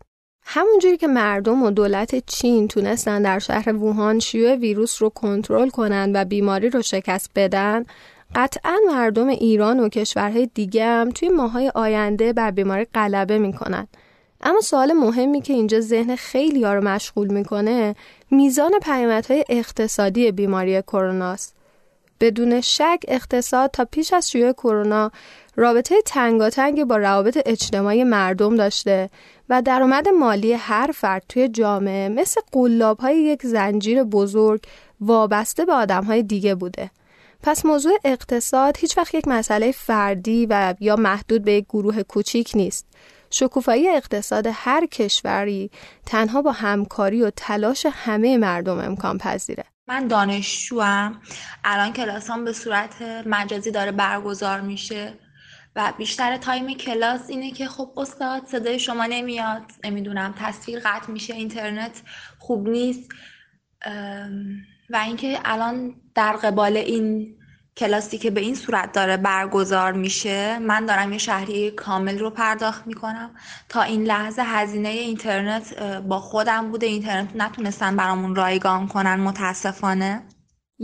همونجوری 0.53 0.97
که 0.97 1.07
مردم 1.07 1.63
و 1.63 1.71
دولت 1.71 2.25
چین 2.25 2.67
تونستن 2.67 3.21
در 3.21 3.39
شهر 3.39 3.75
ووهان 3.75 4.19
شیوع 4.19 4.55
ویروس 4.55 5.01
رو 5.01 5.09
کنترل 5.09 5.69
کنن 5.69 6.11
و 6.15 6.25
بیماری 6.25 6.69
رو 6.69 6.81
شکست 6.81 7.31
بدن 7.35 7.85
قطعا 8.35 8.77
مردم 8.87 9.27
ایران 9.27 9.79
و 9.79 9.89
کشورهای 9.89 10.49
دیگه 10.53 10.85
هم 10.85 11.09
توی 11.09 11.29
ماهای 11.29 11.71
آینده 11.75 12.33
بر 12.33 12.51
بیماری 12.51 12.85
غلبه 12.93 13.37
می‌کنن 13.37 13.87
اما 14.41 14.61
سوال 14.61 14.93
مهمی 14.93 15.41
که 15.41 15.53
اینجا 15.53 15.79
ذهن 15.79 16.15
خیلی 16.15 16.63
رو 16.63 16.83
مشغول 16.83 17.27
می‌کنه 17.27 17.95
میزان 18.31 18.71
پیامدهای 18.83 19.45
اقتصادی 19.49 20.31
بیماری 20.31 20.81
کرونا 20.81 21.31
است. 21.31 21.55
بدون 22.19 22.61
شک 22.61 22.99
اقتصاد 23.07 23.71
تا 23.71 23.85
پیش 23.85 24.13
از 24.13 24.31
شیوع 24.31 24.51
کرونا 24.51 25.11
رابطه 25.55 25.95
تنگاتنگی 26.05 26.83
با 26.83 26.97
روابط 26.97 27.39
اجتماعی 27.45 28.03
مردم 28.03 28.55
داشته 28.55 29.09
و 29.49 29.61
درآمد 29.61 30.07
مالی 30.09 30.53
هر 30.53 30.91
فرد 30.95 31.23
توی 31.29 31.49
جامعه 31.49 32.09
مثل 32.09 32.41
قلاب 32.51 32.99
های 32.99 33.17
یک 33.17 33.45
زنجیر 33.45 34.03
بزرگ 34.03 34.61
وابسته 35.01 35.65
به 35.65 35.73
آدم 35.73 36.03
های 36.03 36.23
دیگه 36.23 36.55
بوده. 36.55 36.91
پس 37.43 37.65
موضوع 37.65 37.93
اقتصاد 38.05 38.77
هیچ 38.77 38.97
وقت 38.97 39.15
یک 39.15 39.27
مسئله 39.27 39.71
فردی 39.71 40.47
و 40.49 40.75
یا 40.79 40.95
محدود 40.95 41.43
به 41.43 41.53
یک 41.53 41.65
گروه 41.69 42.03
کوچیک 42.03 42.51
نیست. 42.55 42.87
شکوفایی 43.29 43.89
اقتصاد 43.89 44.47
هر 44.53 44.85
کشوری 44.85 45.71
تنها 46.05 46.41
با 46.41 46.51
همکاری 46.51 47.21
و 47.21 47.31
تلاش 47.35 47.85
همه 47.91 48.37
مردم 48.37 48.79
امکان 48.79 49.17
پذیره. 49.17 49.63
من 49.87 50.07
دانشجوم 50.07 51.21
الان 51.63 51.93
کلاسام 51.93 52.45
به 52.45 52.53
صورت 52.53 53.01
مجازی 53.25 53.71
داره 53.71 53.91
برگزار 53.91 54.61
میشه 54.61 55.13
و 55.75 55.93
بیشتر 55.97 56.37
تایم 56.37 56.73
کلاس 56.73 57.29
اینه 57.29 57.51
که 57.51 57.67
خب 57.67 57.93
استاد 57.97 58.45
صدای 58.45 58.79
شما 58.79 59.05
نمیاد. 59.05 59.63
نمی‌دونم 59.83 60.35
تصویر 60.39 60.79
قطع 60.79 61.11
میشه 61.11 61.33
اینترنت 61.33 62.01
خوب 62.39 62.69
نیست. 62.69 63.09
و 64.89 64.95
اینکه 64.95 65.39
الان 65.45 65.95
در 66.15 66.31
قبال 66.31 66.77
این 66.77 67.37
کلاسی 67.77 68.17
که 68.17 68.31
به 68.31 68.41
این 68.41 68.55
صورت 68.55 68.91
داره 68.91 69.17
برگزار 69.17 69.91
میشه 69.91 70.59
من 70.59 70.85
دارم 70.85 71.11
یه 71.11 71.17
شهریه 71.17 71.71
کامل 71.71 72.19
رو 72.19 72.29
پرداخت 72.29 72.87
می‌کنم. 72.87 73.35
تا 73.69 73.81
این 73.81 74.03
لحظه 74.03 74.41
هزینه 74.41 74.89
اینترنت 74.89 75.79
با 75.83 76.19
خودم 76.19 76.71
بوده. 76.71 76.85
اینترنت 76.85 77.29
نتونستن 77.35 77.95
برامون 77.95 78.35
رایگان 78.35 78.87
کنن 78.87 79.15
متاسفانه. 79.15 80.23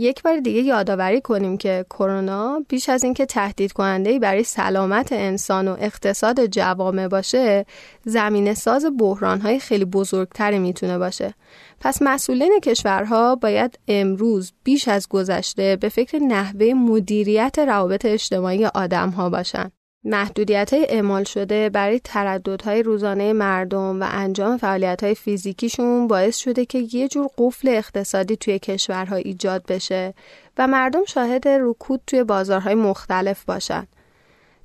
یک 0.00 0.22
بار 0.22 0.36
دیگه 0.40 0.60
یادآوری 0.60 1.20
کنیم 1.20 1.56
که 1.56 1.84
کرونا 1.90 2.64
بیش 2.68 2.88
از 2.88 3.04
اینکه 3.04 3.26
تهدید 3.26 3.72
کننده 3.72 4.18
برای 4.18 4.42
سلامت 4.42 5.12
انسان 5.12 5.68
و 5.68 5.76
اقتصاد 5.80 6.46
جوامع 6.46 7.08
باشه 7.08 7.66
زمینه 8.04 8.54
ساز 8.54 8.86
بحرانهای 8.98 9.58
خیلی 9.58 9.84
بزرگتری 9.84 10.58
می‌تونه 10.58 10.98
باشه. 10.98 11.34
پس 11.80 12.02
مسئولین 12.02 12.60
کشورها 12.62 13.34
باید 13.34 13.78
امروز 13.88 14.52
بیش 14.64 14.88
از 14.88 15.08
گذشته 15.08 15.76
به 15.76 15.88
فکر 15.88 16.18
نحوه 16.18 16.66
مدیریت 16.74 17.58
روابط 17.58 18.04
اجتماعی 18.04 18.66
آدمها 18.66 19.30
باشن. 19.30 19.70
محدودیت 20.04 20.74
های 20.74 20.86
اعمال 20.88 21.24
شده 21.24 21.68
برای 21.68 22.00
ترددهای 22.04 22.82
روزانه 22.82 23.32
مردم 23.32 24.02
و 24.02 24.06
انجام 24.10 24.56
فعالیت 24.56 25.04
های 25.04 25.14
فیزیکیشون 25.14 26.08
باعث 26.08 26.36
شده 26.36 26.64
که 26.64 26.78
یه 26.92 27.08
جور 27.08 27.28
قفل 27.38 27.68
اقتصادی 27.68 28.36
توی 28.36 28.58
کشورها 28.58 29.16
ایجاد 29.16 29.66
بشه 29.68 30.14
و 30.58 30.66
مردم 30.66 31.04
شاهد 31.04 31.48
رکود 31.48 32.00
توی 32.06 32.24
بازارهای 32.24 32.74
مختلف 32.74 33.44
باشن. 33.44 33.86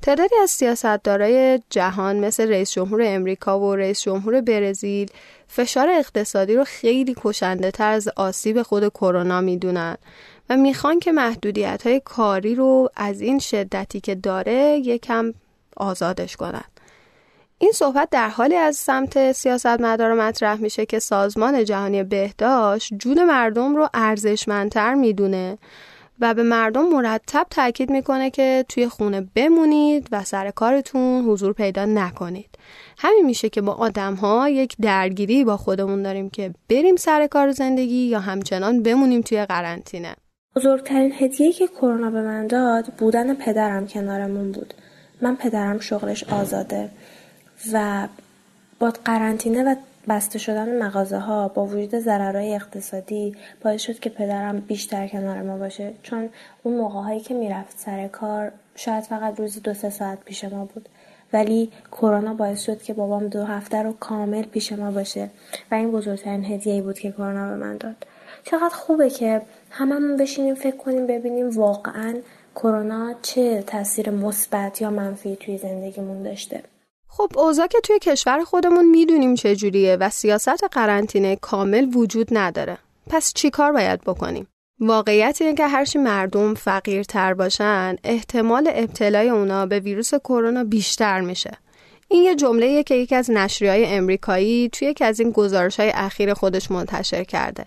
تعدادی 0.02 0.36
از 0.44 0.52
سیاستدارای 0.52 1.60
جهان 1.70 2.20
مثل 2.20 2.50
رئیس 2.50 2.72
جمهور 2.72 3.02
امریکا 3.06 3.60
و 3.60 3.76
رئیس 3.76 4.02
جمهور 4.02 4.42
برزیل 4.42 5.10
فشار 5.48 5.90
اقتصادی 5.90 6.56
رو 6.56 6.64
خیلی 6.64 7.16
کشنده 7.18 7.72
تر 7.72 7.92
از 7.92 8.10
آسیب 8.16 8.62
خود 8.62 8.90
کرونا 8.90 9.42
می‌دونن 9.42 9.98
می‌خوان 10.60 11.00
که 11.00 11.12
محدودیت 11.12 11.88
های 11.88 12.02
کاری 12.06 12.56
رو 12.56 12.90
از 12.96 13.22
این 13.22 13.40
شدتی 13.40 14.00
که 14.02 14.16
داره 14.16 14.82
یکم 14.84 15.34
آزادش 15.78 16.36
کنن. 16.36 16.64
این 17.58 17.72
صحبت 17.72 18.10
در 18.10 18.30
حالی 18.30 18.56
از 18.56 18.76
سمت 18.76 19.32
سیاستمدار 19.32 20.14
مطرح 20.14 20.62
میشه 20.62 20.86
که 20.86 21.00
سازمان 21.00 21.66
جهانی 21.66 22.04
بهداشت 22.04 22.94
جون 23.00 23.24
مردم 23.24 23.76
رو 23.76 23.90
ارزشمندتر 23.94 24.94
می‌دونه 24.94 25.58
و 26.20 26.34
به 26.34 26.44
مردم 26.44 26.90
مرتب 26.90 27.48
تاکید 27.50 27.90
می‌کنه 27.90 28.30
که 28.30 28.66
توی 28.70 28.88
خونه 28.88 29.28
بمونید 29.36 30.08
و 30.12 30.24
سر 30.24 30.52
کارتون 30.52 31.26
حضور 31.26 31.54
پیدا 31.54 31.86
نکنید. 31.86 32.50
همین 32.98 33.26
میشه 33.26 33.50
که 33.50 33.62
با 33.62 33.74
آدم 33.74 34.16
ها 34.16 34.50
یک 34.50 34.76
درگیری 34.82 35.44
با 35.44 35.58
خودمون 35.58 36.04
داریم 36.04 36.30
که 36.30 36.54
بریم 36.70 36.96
سر 36.96 37.28
کار 37.28 37.52
زندگی 37.52 38.06
یا 38.06 38.20
همچنان 38.20 38.84
بمونیم 38.84 39.22
توی 39.22 39.46
قرنطینه. 39.46 40.16
بزرگترین 40.56 41.14
هدیه 41.20 41.52
که 41.52 41.68
کرونا 41.68 42.10
به 42.10 42.22
من 42.22 42.48
داد 42.48 42.86
بودن 42.86 43.34
پدرم 43.34 43.88
کنارمون 43.88 44.52
بود. 44.52 44.74
من 45.22 45.36
پدرم 45.36 45.80
شغلش 45.80 46.24
آزاده 46.24 46.90
و 47.74 48.08
با 48.80 48.94
قرنطینه 49.06 49.64
و 49.64 49.76
بسته 50.08 50.40
شدن 50.40 50.84
مغازه 50.84 51.18
ها 51.18 51.48
با 51.48 51.66
وجود 51.66 52.00
ضررهای 52.00 52.56
اقتصادی 52.56 53.36
باعث 53.64 53.82
شد 53.82 54.00
که 54.00 54.10
پدرم 54.10 54.60
بیشتر 54.60 55.08
کنار 55.08 55.42
ما 55.42 55.58
باشه. 55.58 55.94
چون 56.04 56.30
اون 56.64 56.78
موقع 56.78 57.00
هایی 57.00 57.20
که 57.20 57.34
می‌رفت 57.34 57.80
سر 57.80 58.08
کار 58.08 58.52
شاید 58.76 59.04
فقط 59.04 59.40
روزی 59.40 59.60
دو 59.60 59.74
سه 59.74 59.90
ساعت 59.90 60.20
پیش 60.26 60.44
ما 60.44 60.66
بود. 60.66 60.90
ولی 61.34 61.72
کرونا 61.92 62.34
باعث 62.34 62.62
شد 62.62 62.82
که 62.82 62.94
بابام 62.94 63.28
دو 63.28 63.44
هفته 63.44 63.84
رو 63.84 63.94
کامل 63.94 64.44
پیش 64.44 64.72
ما 64.72 64.92
باشه. 64.92 65.30
و 65.72 65.76
این 65.76 65.92
بزرگترین 65.92 66.46
هدیه 66.46 66.82
بود 66.82 67.00
که 67.00 67.12
کرونا 67.12 67.50
به 67.50 67.56
من 67.56 67.78
داد. 67.78 67.96
چقدر 68.44 68.76
خوبه 68.76 69.10
که 69.10 69.42
هممون 69.76 70.18
بشینیم 70.18 70.56
فکر 70.56 70.78
کنیم 70.78 71.08
ببینیم 71.08 71.50
واقعا 71.50 72.16
کرونا 72.56 73.14
چه 73.22 73.62
تاثیر 73.62 74.10
مثبت 74.10 74.82
یا 74.82 74.90
منفی 74.90 75.36
توی 75.36 75.58
زندگیمون 75.58 76.24
داشته 76.24 76.64
خب 77.08 77.32
اوضاع 77.36 77.68
که 77.68 77.80
توی 77.84 78.00
کشور 78.00 78.44
خودمون 78.44 78.90
می‌دونیم 78.90 79.36
چجوریه 79.36 79.98
و 80.00 80.10
سیاست 80.10 80.64
قرنطینه 80.72 81.36
کامل 81.36 81.88
وجود 81.96 82.28
نداره. 82.32 82.78
پس 83.10 83.34
چی 83.34 83.50
کار 83.50 83.72
باید 83.72 84.02
بکنیم؟ 84.02 84.48
واقعیت 84.80 85.38
اینه 85.42 85.54
که 85.54 85.68
هرچی 85.68 86.00
مردم 86.00 86.54
فقیرتر 86.54 87.34
باشن 87.34 87.96
احتمال 88.04 88.70
ابتلای 88.74 89.30
اونا 89.30 89.66
به 89.66 89.80
ویروس 89.80 90.14
کرونا 90.14 90.64
بیشتر 90.64 91.22
میشه. 91.22 91.58
این 92.08 92.24
یه 92.24 92.36
جمله 92.36 92.84
که 92.84 92.96
یکی 92.96 93.16
از 93.16 93.32
نشریهای 93.32 93.86
امریکایی 93.86 94.70
توی 94.70 94.88
یکی 94.88 95.04
از 95.04 95.20
این 95.20 95.32
گزارش 95.32 95.80
های 95.80 95.92
اخیر 95.96 96.34
خودش 96.34 96.72
منتشر 96.72 97.24
کرده. 97.24 97.66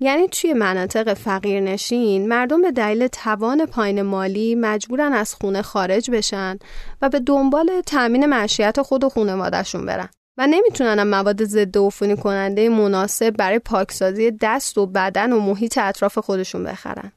یعنی 0.00 0.28
توی 0.28 0.52
مناطق 0.52 1.14
فقیرنشین 1.14 2.28
مردم 2.28 2.62
به 2.62 2.72
دلیل 2.72 3.06
توان 3.06 3.66
پایین 3.66 4.02
مالی 4.02 4.54
مجبورن 4.54 5.12
از 5.12 5.34
خونه 5.34 5.62
خارج 5.62 6.10
بشن 6.10 6.58
و 7.02 7.08
به 7.08 7.20
دنبال 7.20 7.80
تأمین 7.86 8.26
معیشت 8.26 8.82
خود 8.82 9.04
و 9.04 9.08
خانوادهشون 9.08 9.86
برن 9.86 10.08
و 10.38 10.46
نمی‌تونن 10.46 11.02
مواد 11.02 11.44
ضد 11.44 11.78
عفونی 11.78 12.16
کننده 12.16 12.68
مناسب 12.68 13.30
برای 13.30 13.58
پاکسازی 13.58 14.30
دست 14.40 14.78
و 14.78 14.86
بدن 14.86 15.32
و 15.32 15.40
محیط 15.40 15.78
اطراف 15.78 16.18
خودشون 16.18 16.64
بخرن. 16.64 17.12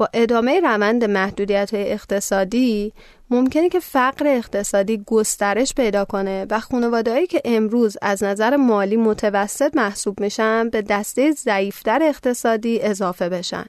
با 0.00 0.08
ادامه 0.12 0.60
روند 0.60 1.04
محدودیت 1.04 1.74
های 1.74 1.92
اقتصادی 1.92 2.92
ممکنه 3.30 3.68
که 3.68 3.80
فقر 3.80 4.26
اقتصادی 4.26 5.02
گسترش 5.06 5.74
پیدا 5.74 6.04
کنه 6.04 6.46
و 6.50 6.60
خانوادهایی 6.60 7.26
که 7.26 7.40
امروز 7.44 7.96
از 8.02 8.22
نظر 8.22 8.56
مالی 8.56 8.96
متوسط 8.96 9.76
محسوب 9.76 10.20
میشن 10.20 10.68
به 10.68 10.82
دسته 10.82 11.32
ضعیفتر 11.32 12.02
اقتصادی 12.02 12.80
اضافه 12.82 13.28
بشن. 13.28 13.64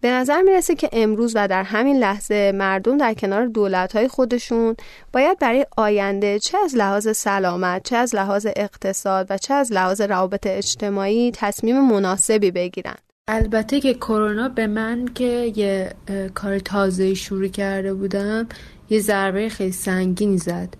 به 0.00 0.10
نظر 0.10 0.42
می‌رسه 0.42 0.74
که 0.74 0.88
امروز 0.92 1.32
و 1.36 1.48
در 1.48 1.62
همین 1.62 1.96
لحظه 1.96 2.52
مردم 2.54 2.98
در 2.98 3.14
کنار 3.14 3.46
دولتهای 3.46 4.08
خودشون 4.08 4.76
باید 5.12 5.38
برای 5.38 5.66
آینده 5.76 6.38
چه 6.38 6.58
از 6.64 6.76
لحاظ 6.76 7.16
سلامت، 7.16 7.82
چه 7.88 7.96
از 7.96 8.14
لحاظ 8.14 8.46
اقتصاد 8.56 9.26
و 9.30 9.38
چه 9.38 9.54
از 9.54 9.72
لحاظ 9.72 10.00
روابط 10.00 10.46
اجتماعی 10.46 11.32
تصمیم 11.34 11.80
مناسبی 11.80 12.50
بگیرن. 12.50 12.96
البته 13.34 13.80
که 13.80 13.94
کرونا 13.94 14.48
به 14.48 14.66
من 14.66 15.08
که 15.14 15.52
یه 15.56 15.94
کار 16.34 16.58
تازه 16.58 17.14
شروع 17.14 17.48
کرده 17.48 17.94
بودم 17.94 18.46
یه 18.90 19.00
ضربه 19.00 19.48
خیلی 19.48 19.72
سنگینی 19.72 20.38
زد. 20.38 20.74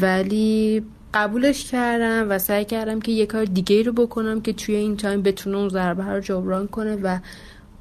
ولی 0.00 0.82
قبولش 1.14 1.70
کردم 1.70 2.30
و 2.30 2.38
سعی 2.38 2.64
کردم 2.64 3.00
که 3.00 3.12
یه 3.12 3.26
کار 3.26 3.44
دیگه 3.44 3.82
رو 3.82 3.92
بکنم 3.92 4.40
که 4.40 4.52
توی 4.52 4.74
این 4.74 4.96
تایم 4.96 5.22
بتونه 5.22 5.56
اون 5.56 5.68
ضربه 5.68 6.04
رو 6.04 6.20
جبران 6.20 6.66
کنه 6.66 6.96
و 6.96 7.18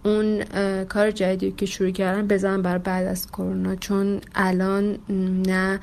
اون 0.06 0.44
کار 0.84 1.12
جدیدی 1.12 1.52
که 1.52 1.66
شروع 1.66 1.92
کردم 1.92 2.28
بزنم 2.28 2.62
بر 2.62 2.78
بعد 2.78 3.08
از 3.08 3.28
کرونا. 3.28 3.76
چون 3.76 4.22
الان 4.36 4.98
نه 5.48 5.80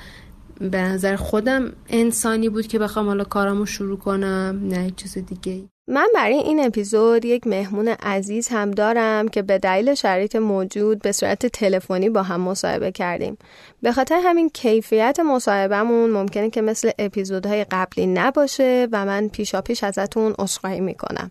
به 0.60 0.82
نظر 0.82 1.16
خودم 1.16 1.72
انسانی 1.88 2.48
بود 2.48 2.66
که 2.66 2.78
بخوام 2.78 3.06
حالا 3.06 3.24
کارامو 3.24 3.66
شروع 3.66 3.98
کنم 3.98 4.60
نه 4.62 4.90
چیز 4.96 5.18
دیگه 5.18 5.62
من 5.92 6.08
برای 6.14 6.34
این 6.34 6.66
اپیزود 6.66 7.24
یک 7.24 7.46
مهمون 7.46 7.88
عزیز 7.88 8.48
هم 8.48 8.70
دارم 8.70 9.28
که 9.28 9.42
به 9.42 9.58
دلیل 9.58 9.94
شرایط 9.94 10.36
موجود 10.36 11.02
به 11.02 11.12
صورت 11.12 11.46
تلفنی 11.46 12.10
با 12.10 12.22
هم 12.22 12.40
مصاحبه 12.40 12.92
کردیم. 12.92 13.38
به 13.82 13.92
خاطر 13.92 14.20
همین 14.24 14.50
کیفیت 14.50 15.20
مصاحبهمون 15.20 16.10
ممکنه 16.10 16.50
که 16.50 16.62
مثل 16.62 16.90
اپیزودهای 16.98 17.64
قبلی 17.64 18.06
نباشه 18.06 18.88
و 18.92 19.06
من 19.06 19.28
پیشا 19.28 19.60
پیش 19.60 19.84
ازتون 19.84 20.34
عذرخواهی 20.38 20.80
می‌کنم. 20.80 21.30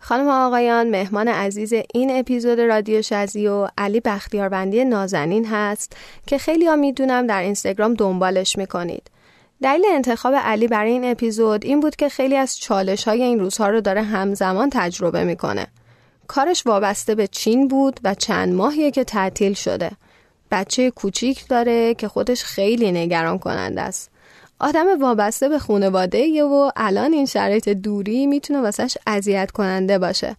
خانم 0.00 0.28
آقایان 0.28 0.90
مهمان 0.90 1.28
عزیز 1.28 1.72
این 1.94 2.18
اپیزود 2.18 2.60
رادیو 2.60 3.02
شزی 3.02 3.46
و 3.46 3.68
علی 3.78 4.00
بختیاربندی 4.00 4.84
نازنین 4.84 5.46
هست 5.46 5.96
که 6.26 6.38
خیلی 6.38 6.66
ها 6.66 6.76
می‌دونم 6.76 7.26
در 7.26 7.42
اینستاگرام 7.42 7.94
دنبالش 7.94 8.58
می‌کنید. 8.58 9.10
دلیل 9.62 9.84
انتخاب 9.92 10.34
علی 10.34 10.68
برای 10.68 10.90
این 10.90 11.04
اپیزود 11.04 11.64
این 11.64 11.80
بود 11.80 11.96
که 11.96 12.08
خیلی 12.08 12.36
از 12.36 12.58
چالش 12.58 13.08
های 13.08 13.22
این 13.22 13.40
روزها 13.40 13.68
رو 13.68 13.80
داره 13.80 14.02
همزمان 14.02 14.70
تجربه 14.72 15.24
می‌کنه. 15.24 15.66
کارش 16.26 16.66
وابسته 16.66 17.14
به 17.14 17.26
چین 17.26 17.68
بود 17.68 18.00
و 18.04 18.14
چند 18.14 18.54
ماهیه 18.54 18.90
که 18.90 19.04
تعطیل 19.04 19.52
شده. 19.52 19.90
بچه 20.50 20.90
کوچیک 20.90 21.48
داره 21.48 21.94
که 21.94 22.08
خودش 22.08 22.44
خیلی 22.44 22.92
نگران 22.92 23.38
کننده 23.38 23.80
است. 23.80 24.10
آدم 24.60 25.00
وابسته 25.00 25.48
به 25.48 25.58
خانواده 25.58 26.42
و 26.44 26.70
الان 26.76 27.12
این 27.12 27.26
شرایط 27.26 27.68
دوری 27.68 28.26
می‌تونه 28.26 28.60
واسش 28.60 28.96
اذیت 29.06 29.50
کننده 29.50 29.98
باشه. 29.98 30.36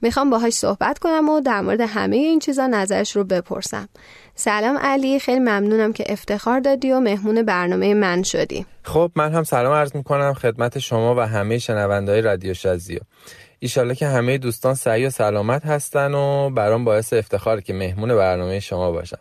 می‌خوام 0.00 0.30
باهاش 0.30 0.52
صحبت 0.52 0.98
کنم 0.98 1.28
و 1.28 1.40
در 1.40 1.60
مورد 1.60 1.80
همه 1.80 2.16
این 2.16 2.38
چیزا 2.38 2.66
نظرش 2.66 3.16
رو 3.16 3.24
بپرسم. 3.24 3.88
سلام 4.34 4.78
علی 4.78 5.18
خیلی 5.18 5.38
ممنونم 5.38 5.92
که 5.92 6.04
افتخار 6.08 6.60
دادی 6.60 6.92
و 6.92 7.00
مهمون 7.00 7.42
برنامه 7.42 7.94
من 7.94 8.22
شدی. 8.22 8.66
خب 8.82 9.10
من 9.14 9.32
هم 9.32 9.42
سلام 9.44 9.72
عرض 9.72 9.96
می‌کنم 9.96 10.34
خدمت 10.34 10.78
شما 10.78 11.14
و 11.14 11.20
همه 11.20 11.58
شنوندهای 11.58 12.20
رادیو 12.20 12.54
شازیو. 12.54 12.98
ایشالله 13.58 13.94
که 13.94 14.06
همه 14.06 14.38
دوستان 14.38 14.74
سعی 14.74 15.06
و 15.06 15.10
سلامت 15.10 15.66
هستن 15.66 16.14
و 16.14 16.50
برام 16.50 16.84
باعث 16.84 17.12
افتخار 17.12 17.60
که 17.60 17.72
مهمون 17.72 18.16
برنامه 18.16 18.60
شما 18.60 18.90
باشم. 18.92 19.18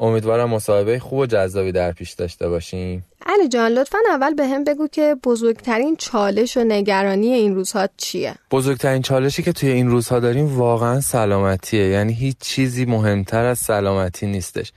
امیدوارم 0.00 0.50
مصاحبه 0.50 0.98
خوب 0.98 1.18
و 1.18 1.26
جذابی 1.26 1.72
در 1.72 1.92
پیش 1.92 2.12
داشته 2.12 2.48
باشیم 2.48 3.04
علی 3.28 3.48
جان 3.48 3.72
لطفا 3.72 3.98
اول 4.10 4.34
به 4.34 4.46
هم 4.46 4.64
بگو 4.64 4.88
که 4.88 5.16
بزرگترین 5.24 5.96
چالش 5.96 6.56
و 6.56 6.64
نگرانی 6.64 7.26
این 7.26 7.54
روزها 7.54 7.88
چیه؟ 7.96 8.34
بزرگترین 8.50 9.02
چالشی 9.02 9.42
که 9.42 9.52
توی 9.52 9.70
این 9.70 9.88
روزها 9.88 10.20
داریم 10.20 10.58
واقعا 10.58 11.00
سلامتیه. 11.00 11.86
یعنی 11.88 12.12
هیچ 12.12 12.36
چیزی 12.40 12.84
مهمتر 12.84 13.44
از 13.44 13.58
سلامتی 13.58 14.26
نیستش. 14.26 14.72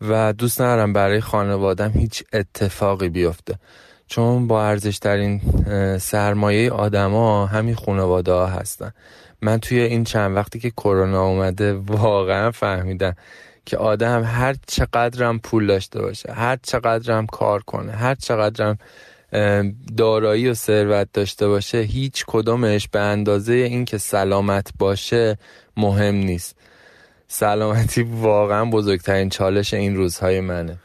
و 0.00 0.32
دوست 0.32 0.60
ندارم 0.60 0.92
برای 0.92 1.20
خانوادم 1.20 1.90
هیچ 1.90 2.24
اتفاقی 2.32 3.08
بیفته. 3.08 3.54
چون 4.06 4.46
با 4.46 4.64
ارزشترین 4.66 5.40
سرمایه 5.98 6.72
آدما 6.72 7.46
همین 7.46 7.74
خانواده 7.74 8.32
ها 8.32 8.46
هستن. 8.46 8.92
من 9.42 9.58
توی 9.60 9.80
این 9.80 10.04
چند 10.04 10.36
وقتی 10.36 10.58
که 10.58 10.70
کرونا 10.70 11.26
اومده 11.26 11.74
واقعا 11.74 12.50
فهمیدم 12.50 13.16
که 13.66 13.76
آدم 13.76 14.24
هر 14.24 14.56
چقدرم 14.66 15.38
پول 15.38 15.66
داشته 15.66 16.02
باشه 16.02 16.32
هر 16.32 16.58
چقدرم 16.62 17.26
کار 17.26 17.62
کنه 17.62 17.92
هر 17.92 18.14
چقدرم 18.14 18.78
دارایی 19.96 20.48
و 20.48 20.54
ثروت 20.54 21.08
داشته 21.12 21.48
باشه 21.48 21.78
هیچ 21.78 22.24
کدومش 22.26 22.88
به 22.88 23.00
اندازه 23.00 23.52
اینکه 23.52 23.98
سلامت 23.98 24.70
باشه 24.78 25.38
مهم 25.76 26.14
نیست. 26.14 26.56
سلامتی 27.28 28.02
واقعا 28.02 28.64
بزرگترین 28.64 29.28
چالش 29.28 29.74
این 29.74 29.96
روزهای 29.96 30.40
منه. 30.40 30.76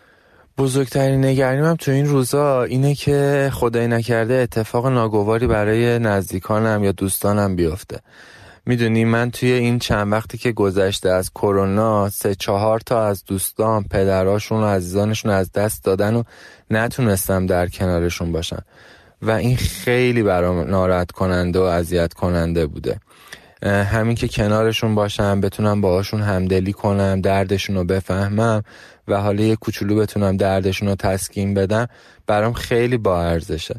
بزرگترین 0.57 1.25
نگرانیم 1.25 1.65
هم 1.65 1.75
تو 1.75 1.91
این 1.91 2.05
روزا 2.05 2.63
اینه 2.63 2.95
که 2.95 3.49
خدای 3.53 3.87
نکرده 3.87 4.33
اتفاق 4.33 4.87
ناگواری 4.87 5.47
برای 5.47 5.99
نزدیکانم 5.99 6.83
یا 6.83 6.91
دوستانم 6.91 7.55
بیفته. 7.55 7.99
می‌دونی 8.65 9.05
من 9.05 9.31
توی 9.31 9.51
این 9.51 9.79
چند 9.79 10.11
وقتی 10.11 10.37
که 10.37 10.51
گذشته 10.51 11.09
از 11.09 11.31
کرونا 11.31 12.09
سه 12.09 12.35
چهار 12.35 12.79
تا 12.79 13.05
از 13.05 13.25
دوستان 13.25 13.83
پدراشون 13.83 14.63
و 14.63 14.65
عزیزانشون 14.65 15.31
از 15.31 15.51
دست 15.51 15.83
دادن 15.83 16.15
و 16.15 16.23
نتونستم 16.69 17.45
در 17.45 17.67
کنارشون 17.67 18.31
باشم 18.31 18.63
و 19.21 19.31
این 19.31 19.55
خیلی 19.55 20.23
برام 20.23 20.69
ناراحت 20.69 21.11
کننده 21.11 21.59
و 21.59 21.63
اذیت 21.63 22.13
کننده 22.13 22.65
بوده 22.65 22.99
همین 23.63 24.15
که 24.15 24.27
کنارشون 24.27 24.95
باشم 24.95 25.41
بتونم 25.41 25.81
باهاشون 25.81 26.21
همدلی 26.21 26.73
کنم 26.73 27.21
دردشون 27.21 27.75
رو 27.75 27.83
بفهمم 27.83 28.63
و 29.07 29.21
حالا 29.21 29.43
یه 29.43 29.55
کوچولو 29.55 29.95
بتونم 29.95 30.37
دردشون 30.37 30.87
رو 30.87 30.95
تسکین 30.95 31.53
بدم 31.53 31.87
برام 32.27 32.53
خیلی 32.53 32.97
با 32.97 33.23
ارزشه. 33.23 33.75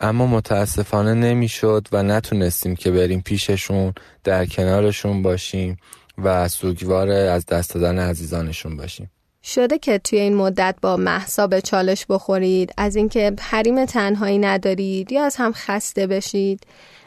اما 0.00 0.26
متاسفانه 0.26 1.14
نمی‌شد 1.14 1.88
و 1.92 2.02
نتونستیم 2.02 2.76
که 2.76 2.90
بریم 2.90 3.20
پیششون 3.20 3.92
در 4.24 4.46
کنارشون 4.46 5.22
باشیم 5.22 5.76
و 6.18 6.48
سوگوار 6.48 7.10
از 7.10 7.46
دست 7.46 7.74
دادن 7.74 7.98
عزیزانشون 7.98 8.76
باشیم. 8.76 9.10
شده 9.44 9.78
که 9.78 9.98
توی 9.98 10.18
این 10.18 10.34
مدت 10.34 10.76
با 10.82 10.96
محسا 10.96 11.46
به 11.46 11.60
چالش 11.60 12.06
بخورید 12.08 12.72
از 12.76 12.96
اینکه 12.96 13.32
حریم 13.40 13.84
تنهایی 13.84 14.38
ندارید 14.38 15.12
یا 15.12 15.24
از 15.24 15.36
هم 15.36 15.52
خسته 15.52 16.06
بشید؟ 16.06 16.66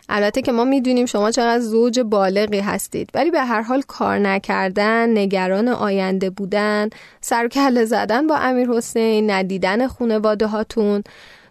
البته 0.09 0.41
که 0.41 0.51
ما 0.51 0.63
می‌دونیم 0.63 1.05
شما 1.05 1.31
چقدر 1.31 1.59
زوج 1.59 1.99
بالغی 1.99 2.59
هستید 2.59 3.09
ولی 3.13 3.31
به 3.31 3.41
هر 3.41 3.61
حال 3.61 3.81
کار 3.81 4.19
نکردن 4.19 5.17
نگران 5.17 5.67
آینده 5.67 6.29
بودن 6.29 6.89
سرکله 7.21 7.85
زدن 7.85 8.27
با 8.27 8.35
امیر 8.37 8.69
حسین 8.69 9.31
ندیدن 9.31 9.87
خونواده 9.87 10.47
هاتون 10.47 11.03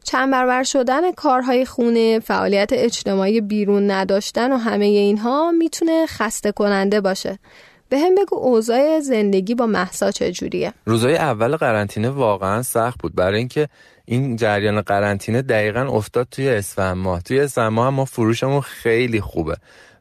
چند 0.06 0.32
برابر 0.32 0.62
شدن 0.62 1.12
کارهای 1.12 1.64
خونه 1.64 2.20
فعالیت 2.20 2.68
اجتماعی 2.72 3.40
بیرون 3.40 3.90
نداشتن 3.90 4.52
و 4.52 4.56
همه 4.56 4.84
اینها 4.84 5.52
می‌تونه 5.52 6.06
خسته 6.06 6.52
کننده 6.52 7.00
باشه. 7.00 7.38
به 7.88 7.98
هم 7.98 8.14
بگو 8.14 8.36
اوضاع 8.36 9.00
زندگی 9.00 9.54
با 9.54 9.66
محسا 9.66 10.10
چجوریه؟ 10.10 10.72
روزای 10.84 11.16
اول 11.16 11.56
قرنطینه 11.56 12.10
واقعا 12.10 12.62
سخت 12.62 13.02
بود. 13.02 13.14
برای 13.14 13.38
اینکه 13.38 13.68
این 14.04 14.36
جریان 14.36 14.80
قرنطینه 14.80 15.42
دقیقا 15.42 15.80
افتاد 15.80 16.28
توی 16.30 16.48
اسفند 16.48 16.96
ماه. 16.96 17.22
توی 17.22 17.40
اسفند 17.40 17.72
ماه 17.72 17.90
ما 17.90 18.04
فروشمون 18.04 18.60
خیلی 18.60 19.20
خوبه. 19.20 19.56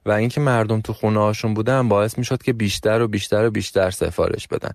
و 0.06 0.12
اینکه 0.12 0.42
مردم 0.42 0.82
تو 0.82 0.94
خونه 0.94 1.20
هاشون 1.20 1.54
بودن 1.54 1.90
باعث 1.90 2.18
می‌شد 2.18 2.44
که 2.44 2.54
بیشتر 2.54 3.02
و 3.02 3.08
بیشتر 3.08 3.46
و 3.46 3.52
بیشتر 3.52 3.92
سفارش 3.92 4.48
بدن. 4.48 4.72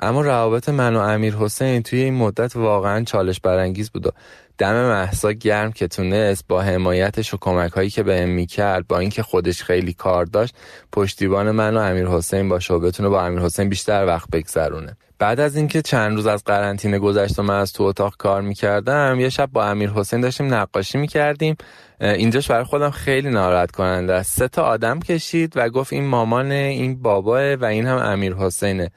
اما 0.00 0.20
روابط 0.20 0.68
من 0.68 0.96
و 0.96 0.98
امیر 0.98 1.34
حسین 1.34 1.82
توی 1.82 2.00
این 2.00 2.14
مدت 2.14 2.56
واقعا 2.56 3.04
چالش 3.04 3.40
برانگیز 3.40 3.90
بود 3.90 4.06
و 4.06 4.10
دم 4.58 4.74
محسا 4.74 5.32
گرم 5.32 5.72
که 5.72 5.88
تونست 5.88 6.44
با 6.48 6.62
حمایتش 6.62 7.34
و 7.34 7.36
کمک 7.40 7.72
هایی 7.72 7.90
که 7.90 8.02
بهم 8.02 8.28
می‌کرد 8.28 8.86
با 8.86 8.98
اینکه 8.98 9.22
خودش 9.22 9.62
خیلی 9.62 9.92
کار 9.92 10.24
داشت 10.24 10.54
پشتیبان 10.92 11.50
من 11.50 11.76
و 11.76 11.80
امیر 11.80 12.06
حسین 12.06 12.48
باشه 12.48 12.74
و 12.74 12.78
بتونه 12.78 13.08
با 13.08 13.22
امیر 13.22 13.40
حسین 13.40 13.68
بیشتر 13.68 14.06
وقت 14.06 14.30
بگذرونه. 14.30 14.96
بعد 15.18 15.40
از 15.40 15.56
اینکه 15.56 15.82
چند 15.82 16.16
روز 16.16 16.26
از 16.26 16.44
قرنطینه 16.44 16.98
گذشت 16.98 17.38
و 17.38 17.42
من 17.42 17.60
از 17.60 17.72
تو 17.72 17.84
اتاق 17.84 18.16
کار 18.16 18.42
می‌کردم 18.42 19.20
یه 19.20 19.28
شب 19.28 19.48
با 19.52 19.64
امیر 19.64 19.90
حسین 19.90 20.20
داشتیم 20.20 20.54
نقاشی 20.54 20.98
می‌کردیم. 20.98 21.56
اینجاش 22.00 22.50
برای 22.50 22.64
خودم 22.64 22.90
خیلی 22.90 23.30
ناراحت 23.30 23.70
کننده 23.70 24.12
است. 24.12 24.38
سه 24.38 24.48
تا 24.48 24.62
آدم 24.62 25.00
کشید 25.00 25.52
و 25.56 25.68
گفت 25.68 25.92
این 25.92 26.06
مامان 26.06 26.52
این 26.52 27.02
باباه 27.02 27.54
و 27.54 27.64
این 27.64 27.86
هم 27.86 27.98
امیر 27.98 28.34
حسینه. 28.34 28.90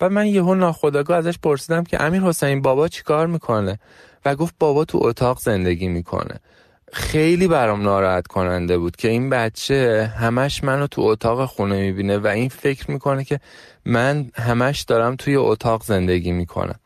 و 0.00 0.08
من 0.08 0.26
یهو 0.26 0.54
ناخداگاه 0.54 1.16
ازش 1.16 1.38
پرسیدم 1.38 1.84
که 1.84 2.02
امیر 2.02 2.22
حسین 2.22 2.62
بابا 2.62 2.88
چیکار 2.88 3.26
می‌کنه؟ 3.26 3.78
و 4.24 4.36
گفت 4.36 4.54
بابا 4.58 4.84
تو 4.84 4.98
اتاق 5.02 5.38
زندگی 5.38 5.88
می‌کنه. 5.88 6.34
خیلی 6.92 7.48
برام 7.48 7.82
ناراحت 7.82 8.26
کننده 8.26 8.78
بود 8.78 8.96
که 8.96 9.08
این 9.08 9.30
بچه 9.30 10.12
همش 10.18 10.64
منو 10.64 10.86
تو 10.86 11.02
اتاق 11.02 11.44
خونه 11.46 11.80
می‌بینه 11.80 12.18
و 12.18 12.26
این 12.26 12.48
فکر 12.48 12.90
می‌کنه 12.90 13.24
که 13.24 13.40
من 13.84 14.30
همش 14.34 14.80
دارم 14.80 15.16
توی 15.16 15.36
اتاق 15.36 15.82
زندگی 15.82 16.32
می‌کنم. 16.32 16.80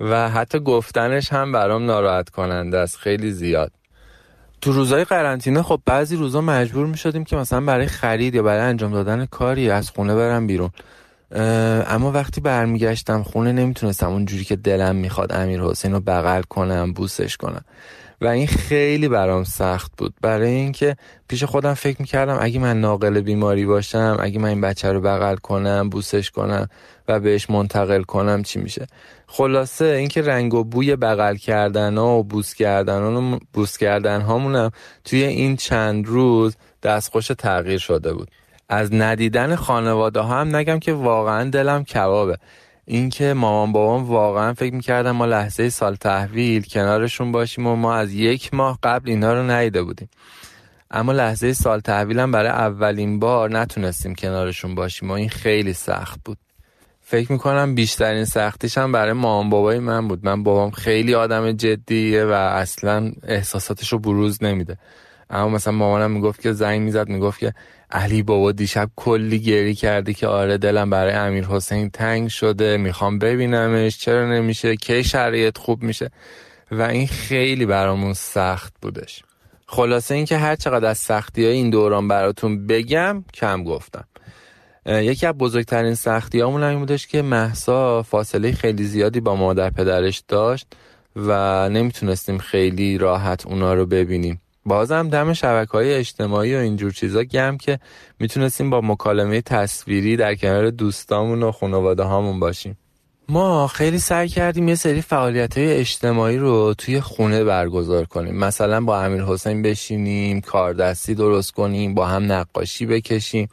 و 0.00 0.28
حتی 0.30 0.60
گفتنش 0.60 1.32
هم 1.32 1.52
برام 1.52 1.86
ناراحت 1.86 2.30
کننده 2.30 2.78
است 2.78 2.96
خیلی 2.96 3.32
زیاد. 3.32 3.72
تو 4.60 4.72
روزای 4.72 5.04
قرنطینه 5.04 5.62
خب 5.62 5.80
بعضی 5.86 6.16
روزا 6.16 6.40
مجبور 6.40 6.86
می‌شدیم 6.86 7.24
که 7.24 7.36
مثلا 7.36 7.60
برای 7.60 7.86
خرید 7.86 8.34
یا 8.34 8.42
برای 8.42 8.60
انجام 8.60 8.92
دادن 8.92 9.26
کاری 9.26 9.70
از 9.70 9.90
خونه 9.90 10.14
برم 10.14 10.46
بیرون. 10.46 10.70
اما 11.32 12.12
وقتی 12.12 12.40
برمیگشتم 12.40 13.22
خونه 13.22 13.52
نمی‌تونستم 13.52 14.08
اونجوری 14.08 14.44
که 14.44 14.56
دلم 14.56 14.96
می‌خواد 14.96 15.32
امیر 15.32 15.60
حسین 15.60 15.92
رو 15.92 16.00
بغل 16.00 16.42
کنم 16.42 16.92
بوسش 16.92 17.36
کنم. 17.36 17.64
و 18.20 18.26
این 18.26 18.46
خیلی 18.46 19.08
برام 19.08 19.44
سخت 19.44 19.92
بود. 19.98 20.14
برای 20.22 20.50
اینکه 20.50 20.96
پیش 21.28 21.44
خودم 21.44 21.74
فکر 21.74 21.96
می‌کردم 22.00 22.38
اگه 22.40 22.60
من 22.60 22.80
ناقل 22.80 23.20
بیماری 23.20 23.66
باشم 23.66 24.16
اگه 24.20 24.38
من 24.38 24.48
این 24.48 24.60
بچه 24.60 24.92
رو 24.92 25.00
بغل 25.00 25.36
کنم 25.36 25.88
بوسش 25.88 26.30
کنم 26.30 26.68
و 27.08 27.20
بهش 27.20 27.50
منتقل 27.50 28.02
کنم 28.02 28.42
چی 28.42 28.58
میشه؟ 28.58 28.86
خلاصه 29.26 29.84
اینکه 29.84 30.22
رنگ 30.22 30.54
و 30.54 30.64
بوی 30.64 30.96
بغل 30.96 31.36
کردن 31.36 31.98
ها 31.98 32.18
و 32.18 32.24
بوس 32.24 32.54
کردن 32.54 33.02
و 33.02 33.38
بوس 33.52 33.76
کردن 33.76 34.20
هامونم 34.20 34.70
توی 35.04 35.24
این 35.24 35.56
چند 35.56 36.06
روز 36.06 36.56
دستخوش 36.82 37.26
تغییر 37.26 37.78
شده 37.78 38.12
بود. 38.12 38.30
از 38.68 38.94
ندیدن 38.94 39.56
خانواده 39.56 40.20
ها 40.20 40.40
هم 40.40 40.56
نگم 40.56 40.78
که 40.78 40.92
واقعا 40.92 41.50
دلم 41.50 41.84
کبابه. 41.84 42.38
اینکه 42.84 43.34
مامان 43.34 43.72
بابام 43.72 44.04
واقعا 44.04 44.54
فکر 44.54 44.74
می‌کردم 44.74 45.10
ما 45.10 45.26
لحظه 45.26 45.68
سال 45.68 45.94
تحویل 45.94 46.62
کنارشون 46.62 47.32
باشیم 47.32 47.66
و 47.66 47.76
ما 47.76 47.94
از 47.94 48.12
یک 48.12 48.54
ماه 48.54 48.78
قبل 48.82 49.10
اینا 49.10 49.34
رو 49.34 49.42
ندیده 49.42 49.82
بودیم. 49.82 50.08
اما 50.90 51.12
لحظه 51.12 51.52
سال 51.52 51.80
تحویلم 51.80 52.30
برای 52.30 52.50
اولین 52.50 53.18
بار 53.18 53.50
نتونستیم 53.50 54.14
کنارشون 54.14 54.74
باشیم 54.74 55.08
و 55.08 55.12
این 55.12 55.28
خیلی 55.28 55.72
سخت 55.72 56.20
بود. 56.24 56.38
فکر 57.00 57.32
می‌کنم 57.32 57.74
بیشترین 57.74 58.24
سختیش 58.24 58.78
هم 58.78 58.92
برای 58.92 59.12
مامان 59.12 59.50
بابای 59.50 59.78
من 59.78 60.08
بود. 60.08 60.26
من 60.26 60.42
بابام 60.42 60.70
خیلی 60.70 61.14
آدم 61.14 61.52
جدیه 61.52 62.24
و 62.24 62.32
اصلا 62.32 63.12
احساساتش 63.22 63.92
رو 63.92 63.98
بروز 63.98 64.44
نمیده. 64.44 64.76
اما 65.30 65.48
مثلا 65.48 65.72
مامانم 65.72 66.10
می‌گفت 66.10 66.40
که 66.40 66.52
زنگ 66.52 66.80
می‌زد 66.80 67.08
می‌گفت 67.08 67.38
که 67.40 67.54
علی 67.90 68.22
بابا 68.22 68.52
دیشب 68.52 68.90
کلی 68.96 69.38
گری 69.38 69.74
کردی 69.74 70.14
که 70.14 70.26
آره 70.26 70.58
دلم 70.58 70.90
برای 70.90 71.12
امیر 71.12 71.44
حسین 71.44 71.90
تنگ 71.90 72.28
شده 72.28 72.76
می‌خوام 72.76 73.18
ببینمش 73.18 73.98
چرا 73.98 74.32
نمیشه 74.32 74.76
کی 74.76 75.04
شرایط 75.04 75.58
خوب 75.58 75.82
میشه؟ 75.82 76.10
و 76.70 76.82
این 76.82 77.06
خیلی 77.06 77.66
برامون 77.66 78.12
سخت 78.12 78.74
بودش. 78.82 79.22
خلاصه 79.66 80.14
اینکه 80.14 80.36
هر 80.36 80.56
چقدر 80.56 80.88
از 80.88 80.98
سختی 80.98 81.44
های 81.44 81.52
این 81.52 81.70
دوران 81.70 82.08
براتون 82.08 82.66
بگم 82.66 83.24
کم 83.34 83.64
گفتم. 83.64 84.04
یکی 84.86 85.26
از 85.26 85.34
بزرگترین 85.34 85.94
سختی 85.94 86.40
همون 86.40 86.62
این 86.62 86.78
بودش 86.78 87.06
که 87.06 87.22
محسا 87.22 88.02
فاصله 88.02 88.52
خیلی 88.52 88.84
زیادی 88.84 89.20
با 89.20 89.36
مادر 89.36 89.70
پدرش 89.70 90.22
داشت 90.28 90.66
و 91.16 91.68
نمی‌تونستیم 91.68 92.38
خیلی 92.38 92.98
راحت 92.98 93.46
اونا 93.46 93.74
رو 93.74 93.86
ببینیم. 93.86 94.40
بازم 94.66 95.08
دم 95.08 95.32
شبکه 95.32 95.72
های 95.72 95.94
اجتماعی 95.94 96.54
و 96.56 96.58
اینجور 96.58 96.92
چیزا 96.92 97.24
گم 97.24 97.56
که 97.56 97.78
می‌تونستیم 98.18 98.70
با 98.70 98.80
مکالمه 98.80 99.40
تصویری 99.40 100.16
در 100.16 100.34
کنار 100.34 100.70
دوستامون 100.70 101.42
و 101.42 101.52
خانواده 101.52 102.02
هامون 102.02 102.40
باشیم. 102.40 102.78
ما 103.28 103.66
خیلی 103.66 103.98
سعی 103.98 104.28
کردیم 104.28 104.68
یه 104.68 104.74
سری 104.74 105.00
فعالیت 105.00 105.58
های 105.58 105.72
اجتماعی 105.72 106.38
رو 106.38 106.74
توی 106.78 107.00
خونه 107.00 107.44
برگزار 107.44 108.04
کنیم. 108.04 108.36
مثلا 108.36 108.80
با 108.80 109.02
امیر 109.02 109.22
حسین 109.22 109.62
بشینیم 109.62 110.40
کاردستی 110.40 111.14
درست 111.14 111.52
کنیم 111.52 111.94
با 111.94 112.06
هم 112.06 112.32
نقاشی 112.32 112.86
بکشیم 112.86 113.48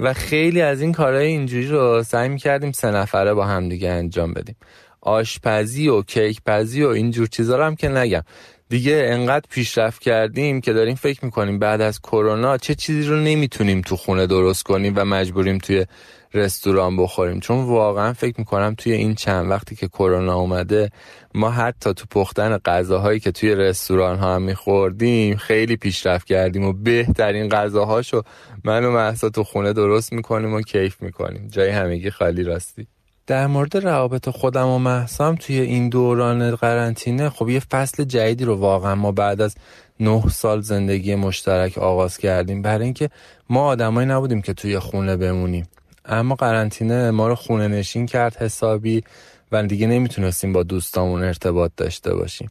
و 0.00 0.12
خیلی 0.14 0.60
از 0.60 0.80
این 0.80 0.92
کارهای 0.92 1.26
اینجوری 1.26 1.66
رو 1.66 2.02
سعی 2.02 2.28
می‌کردیم 2.28 2.72
سه 2.72 2.90
نفره 2.90 3.34
با 3.34 3.46
هم 3.46 3.68
دیگه 3.68 3.90
انجام 3.90 4.32
بدیم. 4.32 4.56
آشپزی 5.00 5.88
و 5.88 6.02
کیک 6.02 6.40
پزی 6.46 6.82
و 6.82 6.88
اینجور 6.88 7.26
چیزا 7.26 7.56
رو 7.56 7.64
هم 7.64 7.76
که 7.76 7.88
نگم. 7.88 8.22
دیگه 8.70 9.02
انقدر 9.06 9.44
پیشرفت 9.50 10.02
کردیم 10.02 10.60
که 10.60 10.72
داریم 10.72 10.94
فکر 10.94 11.24
می‌کنیم 11.24 11.58
بعد 11.58 11.80
از 11.80 12.00
کرونا 12.00 12.58
چه 12.58 12.74
چیزی 12.74 13.08
رو 13.08 13.16
نمی‌تونیم 13.16 13.80
تو 13.80 13.96
خونه 13.96 14.26
درست 14.26 14.62
کنیم 14.62 14.92
و 14.96 15.04
مجبوریم 15.04 15.58
توی 15.58 15.86
رستوران 16.34 16.96
بخوریم. 16.96 17.40
چون 17.40 17.64
واقعا 17.64 18.12
فکر 18.12 18.34
می‌کنم 18.38 18.74
توی 18.78 18.92
این 18.92 19.14
چند 19.14 19.50
وقتی 19.50 19.76
که 19.76 19.88
کرونا 19.88 20.34
اومده 20.34 20.90
ما 21.34 21.50
حتی 21.50 21.94
تو 21.94 22.04
پختن 22.10 22.58
غذاهایی 22.58 23.20
که 23.20 23.32
توی 23.32 23.54
رستوران 23.54 24.18
ها 24.18 24.34
هم 24.34 24.42
میخوردیم 24.42 25.36
خیلی 25.36 25.76
پیشرفت 25.76 26.26
کردیم 26.26 26.64
و 26.64 26.72
بهترین 26.72 27.48
غذاهاشو 27.48 28.22
من 28.64 28.84
و 28.84 28.90
محسا 28.90 29.28
تو 29.28 29.44
خونه 29.44 29.72
درست 29.72 30.12
می‌کنیم 30.12 30.54
و 30.54 30.60
کیف 30.60 31.02
می‌کنیم. 31.02 31.48
جای 31.48 31.68
همگی 31.68 32.10
خالی 32.10 32.42
راستی. 32.42 32.86
در 33.30 33.46
مورد 33.46 33.76
روابط 33.76 34.28
خودم 34.28 34.66
و 34.66 34.78
محسام 34.78 35.34
توی 35.34 35.60
این 35.60 35.88
دوران 35.88 36.56
قرنطینه 36.56 37.30
خب 37.30 37.48
یه 37.48 37.60
فصل 37.60 38.04
جدیدی 38.04 38.44
رو 38.44 38.54
واقعا 38.54 38.94
ما 38.94 39.12
بعد 39.12 39.40
از 39.40 39.54
نه 40.00 40.28
سال 40.28 40.60
زندگی 40.60 41.14
مشترک 41.14 41.78
آغاز 41.78 42.18
کردیم. 42.18 42.62
برای 42.62 42.84
اینکه 42.84 43.10
ما 43.50 43.64
آدمایی 43.66 44.08
نبودیم 44.08 44.42
که 44.42 44.52
توی 44.52 44.78
خونه 44.78 45.16
بمونیم. 45.16 45.68
اما 46.04 46.34
قرنطینه 46.34 47.10
ما 47.10 47.28
رو 47.28 47.34
خونه 47.34 47.68
نشین 47.68 48.06
کرد 48.06 48.36
حسابی 48.36 49.04
و 49.52 49.62
دیگه 49.62 49.86
نمی‌تونستیم 49.86 50.52
با 50.52 50.62
دوستامون 50.62 51.24
ارتباط 51.24 51.70
داشته 51.76 52.14
باشیم. 52.14 52.50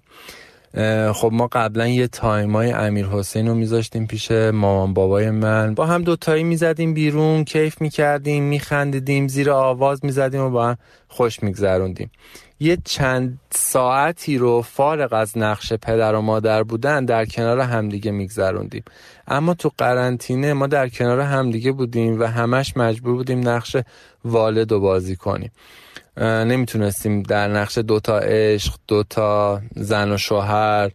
خب 1.14 1.30
ما 1.34 1.48
قبلا 1.52 1.88
یه 1.88 2.08
تایمای 2.08 2.72
امیر 2.72 3.06
حسین 3.06 3.48
رو 3.48 3.56
میذاشتیم 3.56 4.08
پیش 4.08 4.32
مامان 4.32 4.94
بابای 4.94 5.32
من. 5.32 5.74
با 5.74 5.86
هم 5.86 6.04
دوتایی 6.04 6.44
می‌زدیم 6.44 6.94
بیرون 6.94 7.44
کیف 7.44 7.82
می‌کردیم 7.82 8.44
میخندیدیم 8.44 9.28
زیر 9.28 9.52
آواز 9.52 10.06
می‌زدیم 10.06 10.42
و 10.42 10.50
با 10.50 10.68
هم 10.68 10.78
خوش 11.08 11.44
میگذروندیم. 11.44 12.12
یه 12.60 12.78
چند 12.86 13.40
ساعتی 13.52 14.38
رو 14.38 14.62
فارغ 14.62 15.14
از 15.14 15.38
نقش 15.38 15.74
پدر 15.74 16.16
و 16.16 16.22
مادر 16.22 16.64
بودن 16.64 17.06
در 17.06 17.26
کنار 17.26 17.60
همدیگه 17.60 18.12
میگذروندیم. 18.12 18.84
اما 19.28 19.54
تو 19.54 19.72
قرنطینه 19.78 20.54
ما 20.54 20.68
در 20.68 20.90
کنار 20.90 21.20
همدیگه 21.20 21.72
بودیم 21.72 22.20
و 22.20 22.24
همش 22.24 22.78
مجبور 22.78 23.16
بودیم 23.16 23.50
نقش 23.50 23.76
والد 24.26 24.72
و 24.72 24.80
بازی 24.80 25.16
کنیم. 25.16 25.52
نمی‌تونستیم 26.18 27.24
در 27.24 27.48
نقش 27.48 27.78
دوتا 27.78 28.20
عشق 28.20 28.74
دوتا 28.88 29.62
زن 29.76 30.12
و 30.12 30.18
شوهر 30.18 30.92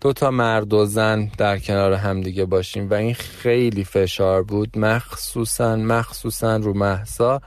دوتا 0.00 0.30
مرد 0.30 0.72
و 0.72 0.84
زن 0.84 1.30
در 1.38 1.58
کنار 1.58 1.92
همدیگه 1.92 2.44
باشیم. 2.44 2.90
و 2.90 2.94
این 2.94 3.14
خیلی 3.14 3.84
فشار 3.84 4.42
بود. 4.42 4.78
مخصوصا 4.78 5.76
مخصوصا 5.76 6.56
رو 6.56 6.74
محسا 6.74 7.40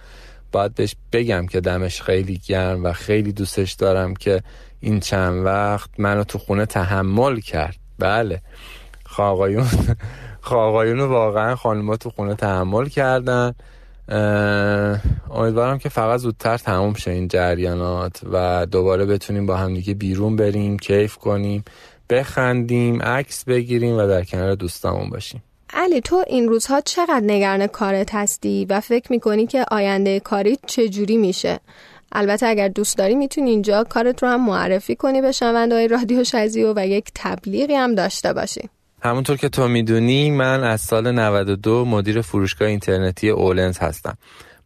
باید 0.51 0.75
بهش 0.75 0.95
بگم 1.11 1.47
که 1.47 1.61
دمش 1.61 2.01
خیلی 2.01 2.41
گرم 2.47 2.83
و 2.83 2.93
خیلی 2.93 3.31
دوستش 3.31 3.71
دارم 3.71 4.13
که 4.13 4.43
این 4.79 4.99
چند 4.99 5.45
وقت 5.45 5.89
منو 5.97 6.23
تو 6.23 6.37
خونه 6.37 6.65
تحمل 6.65 7.39
کرد. 7.39 7.75
بله. 7.99 8.41
خواقایون 9.05 9.67
خواقایون 10.41 10.99
واقعا 10.99 11.55
خانوما 11.55 11.97
تو 11.97 12.09
خونه 12.09 12.35
تحمل 12.35 12.85
کردن. 12.85 13.53
امیدوارم 15.31 15.77
که 15.77 15.89
فقط 15.89 16.19
زودتر 16.19 16.57
تموم 16.57 16.93
شه 16.93 17.11
این 17.11 17.27
جریانات 17.27 18.19
و 18.31 18.65
دوباره 18.71 19.05
بتونیم 19.05 19.45
با 19.45 19.57
هم 19.57 19.73
دیگه 19.73 19.93
بیرون 19.93 20.35
بریم 20.35 20.79
کیف 20.79 21.17
کنیم 21.17 21.63
بخندیم 22.09 23.01
عکس 23.01 23.43
بگیریم 23.43 23.97
و 23.97 24.07
در 24.07 24.23
کنار 24.23 24.55
دوستامون 24.55 25.09
باشیم. 25.09 25.43
علی 25.73 26.01
تو 26.01 26.23
این 26.27 26.49
روزها 26.49 26.81
چقدر 26.81 27.21
نگران 27.23 27.67
کارت 27.67 28.15
هستی 28.15 28.65
و 28.69 28.79
فکر 28.79 29.11
می‌کنی 29.11 29.47
که 29.47 29.65
آینده 29.71 30.19
کاری 30.19 30.57
چجوری 30.65 31.17
میشه؟ 31.17 31.59
البته 32.11 32.47
اگر 32.47 32.67
دوست 32.67 32.97
داری 32.97 33.15
می‌تونی 33.15 33.49
اینجا 33.49 33.83
کارت 33.83 34.23
رو 34.23 34.29
هم 34.29 34.45
معرفی 34.45 34.95
کنی 34.95 35.21
به 35.21 35.31
شنونده 35.31 35.87
رادیو 35.87 36.23
شزیو 36.23 36.73
و 36.75 36.87
یک 36.87 37.11
تبلیغی 37.15 37.73
هم 37.73 37.95
داشته 37.95 38.33
باشی. 38.33 38.69
همونطور 39.01 39.37
که 39.37 39.49
تو 39.49 39.67
می‌دونی 39.67 40.31
من 40.31 40.63
از 40.63 40.81
سال 40.81 41.11
92 41.11 41.85
مدیر 41.85 42.21
فروشگاه 42.21 42.67
اینترنتی 42.67 43.29
اولنز 43.29 43.77
هستم. 43.77 44.17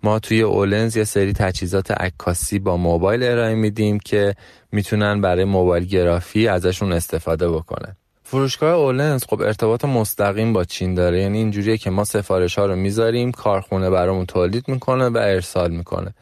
ما 0.03 0.19
توی 0.19 0.41
اولنز 0.41 0.97
یه 0.97 1.03
سری 1.03 1.33
تجهیزات 1.33 1.91
عکاسی 1.91 2.59
با 2.59 2.77
موبایل 2.77 3.23
ارائه 3.23 3.55
میدیم 3.55 3.99
که 3.99 4.35
می‌تونن 4.71 5.21
برای 5.21 5.45
موبایل 5.45 5.85
گرافی 5.85 6.47
ازشون 6.47 6.91
استفاده 6.91 7.49
بکنن. 7.49 7.95
فروشگاه 8.23 8.75
اولنز 8.75 9.23
خب 9.23 9.41
ارتباط 9.41 9.85
مستقیم 9.85 10.53
با 10.53 10.63
چین 10.63 10.93
داره. 10.93 11.21
یعنی 11.21 11.37
اینجوریه 11.37 11.77
که 11.77 11.89
ما 11.89 12.03
سفارش 12.03 12.57
ها 12.57 12.65
رو 12.65 12.75
می‌ذاریم 12.75 13.31
کارخونه 13.31 13.89
برامون 13.89 14.25
تولید 14.25 14.67
می‌کنه 14.67 15.09
و 15.09 15.17
ارسال 15.17 15.71
می‌کنه. 15.71 16.13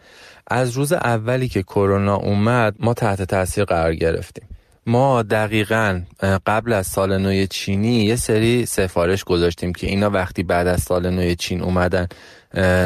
از 0.48 0.72
روز 0.72 0.94
اولی 0.94 1.50
که 1.50 1.64
کرونا 1.64 2.16
اومد 2.16 2.76
ما 2.80 2.94
تحت 2.94 3.22
تاثیر 3.22 3.64
قرار 3.64 3.96
گرفتیم. 3.96 4.48
ما 4.86 5.24
دقیقا 5.24 6.02
قبل 6.46 6.74
از 6.74 6.88
سال 6.88 7.18
نو 7.18 7.46
چینی 7.46 8.06
یه 8.06 8.16
سری 8.16 8.66
سفارش 8.66 9.24
گذاشتیم 9.24 9.74
که 9.74 9.88
اینا 9.88 10.10
وقتی 10.10 10.44
بعد 10.44 10.68
از 10.68 10.82
سال 10.84 11.10
نو 11.10 11.36
چین 11.36 11.62
اومدن 11.62 12.08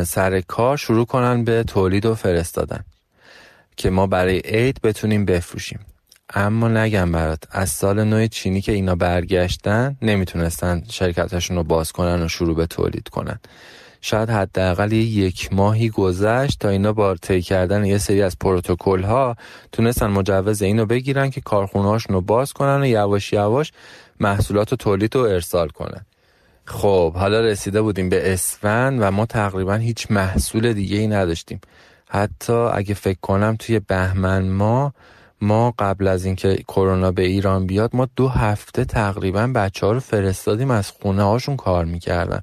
سر 0.04 0.42
کار 0.42 0.78
شروع 0.78 1.06
کنن 1.06 1.44
به 1.44 1.64
تولید 1.64 2.06
و 2.06 2.16
فرستادن 2.16 2.86
که 3.78 3.90
ما 3.90 4.08
برای 4.08 4.42
عید 4.46 4.82
بتونیم 4.84 5.26
بفروشیم. 5.26 5.80
اما 6.34 6.68
نگم 6.68 7.12
برات 7.12 7.44
از 7.52 7.70
سال 7.70 8.04
نو 8.04 8.28
چینی 8.28 8.62
که 8.62 8.72
اینا 8.72 8.96
برگشتن 8.96 9.98
نمی‌تونستن 10.02 10.84
شرکتشون 10.90 11.58
رو 11.58 11.64
باز 11.64 11.92
کنن 11.92 12.22
و 12.22 12.28
شروع 12.28 12.56
به 12.56 12.66
تولید 12.66 13.08
کنن. 13.08 13.40
شاید 14.08 14.30
حداقل 14.30 14.92
یک 14.92 15.54
ماهی 15.54 15.90
گذشت 15.90 16.60
تا 16.60 16.70
اینا 16.70 16.94
با 16.94 17.16
طی 17.16 17.42
کردن 17.42 17.86
یه 17.86 17.98
سری 17.98 18.22
از 18.22 18.38
پروتکل 18.40 19.04
ها 19.04 19.36
تونستن 19.72 20.08
مجوز 20.08 20.62
اینو 20.62 20.86
بگیرن 20.86 21.30
که 21.30 21.42
کارخونه 21.42 21.98
رو 22.10 22.22
باز 22.22 22.54
کنن 22.54 22.82
و 22.82 22.86
یواش 22.86 23.34
یواش 23.34 23.72
محصولات 24.20 24.74
و 24.74 24.76
تولید 24.76 25.16
رو 25.16 25.22
ارسال 25.22 25.70
کنن. 25.70 26.06
خب 26.66 27.14
حالا 27.14 27.42
رسیده 27.42 27.82
بودیم 27.82 28.10
به 28.10 28.34
اسفند 28.34 28.98
و 29.02 29.12
ما 29.12 29.26
تقریبا 29.26 29.76
هیچ 29.76 30.12
محصول 30.12 30.74
دیگه 30.74 30.98
ای 30.98 31.08
نداشتیم. 31.08 31.62
حتی 32.10 32.54
اگه 32.54 32.94
فکر 32.94 33.20
کنم 33.22 33.56
توی 33.60 33.80
بهمن 33.80 34.50
ما 34.50 34.94
ما 35.42 35.74
قبل 35.80 36.08
از 36.08 36.26
اینکه 36.26 36.56
کرونا 36.56 37.12
به 37.12 37.24
ایران 37.24 37.66
بیاد 37.66 37.96
ما 37.96 38.08
دو 38.16 38.28
هفته 38.28 38.86
تقریبا 38.86 39.48
بچه 39.56 39.86
ها 39.86 39.92
رو 39.92 40.00
فرستادیم 40.00 40.72
از 40.72 40.92
خونه 40.92 41.24
هاشون 41.24 41.56
کار 41.56 41.86
می‌کردن. 41.86 42.42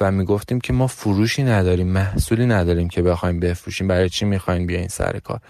و 0.00 0.12
می‌گفتیم 0.12 0.60
که 0.60 0.72
ما 0.72 0.86
فروشی 0.86 1.42
نداریم 1.42 1.86
محصولی 1.88 2.46
نداریم 2.46 2.88
که 2.88 3.02
بخوایم 3.02 3.40
بفروشیم. 3.40 3.88
برای 3.88 4.08
چی 4.08 4.24
می‌خوایم 4.24 4.66
بیاین 4.66 4.88
سر 4.88 5.18
کار؟ 5.18 5.40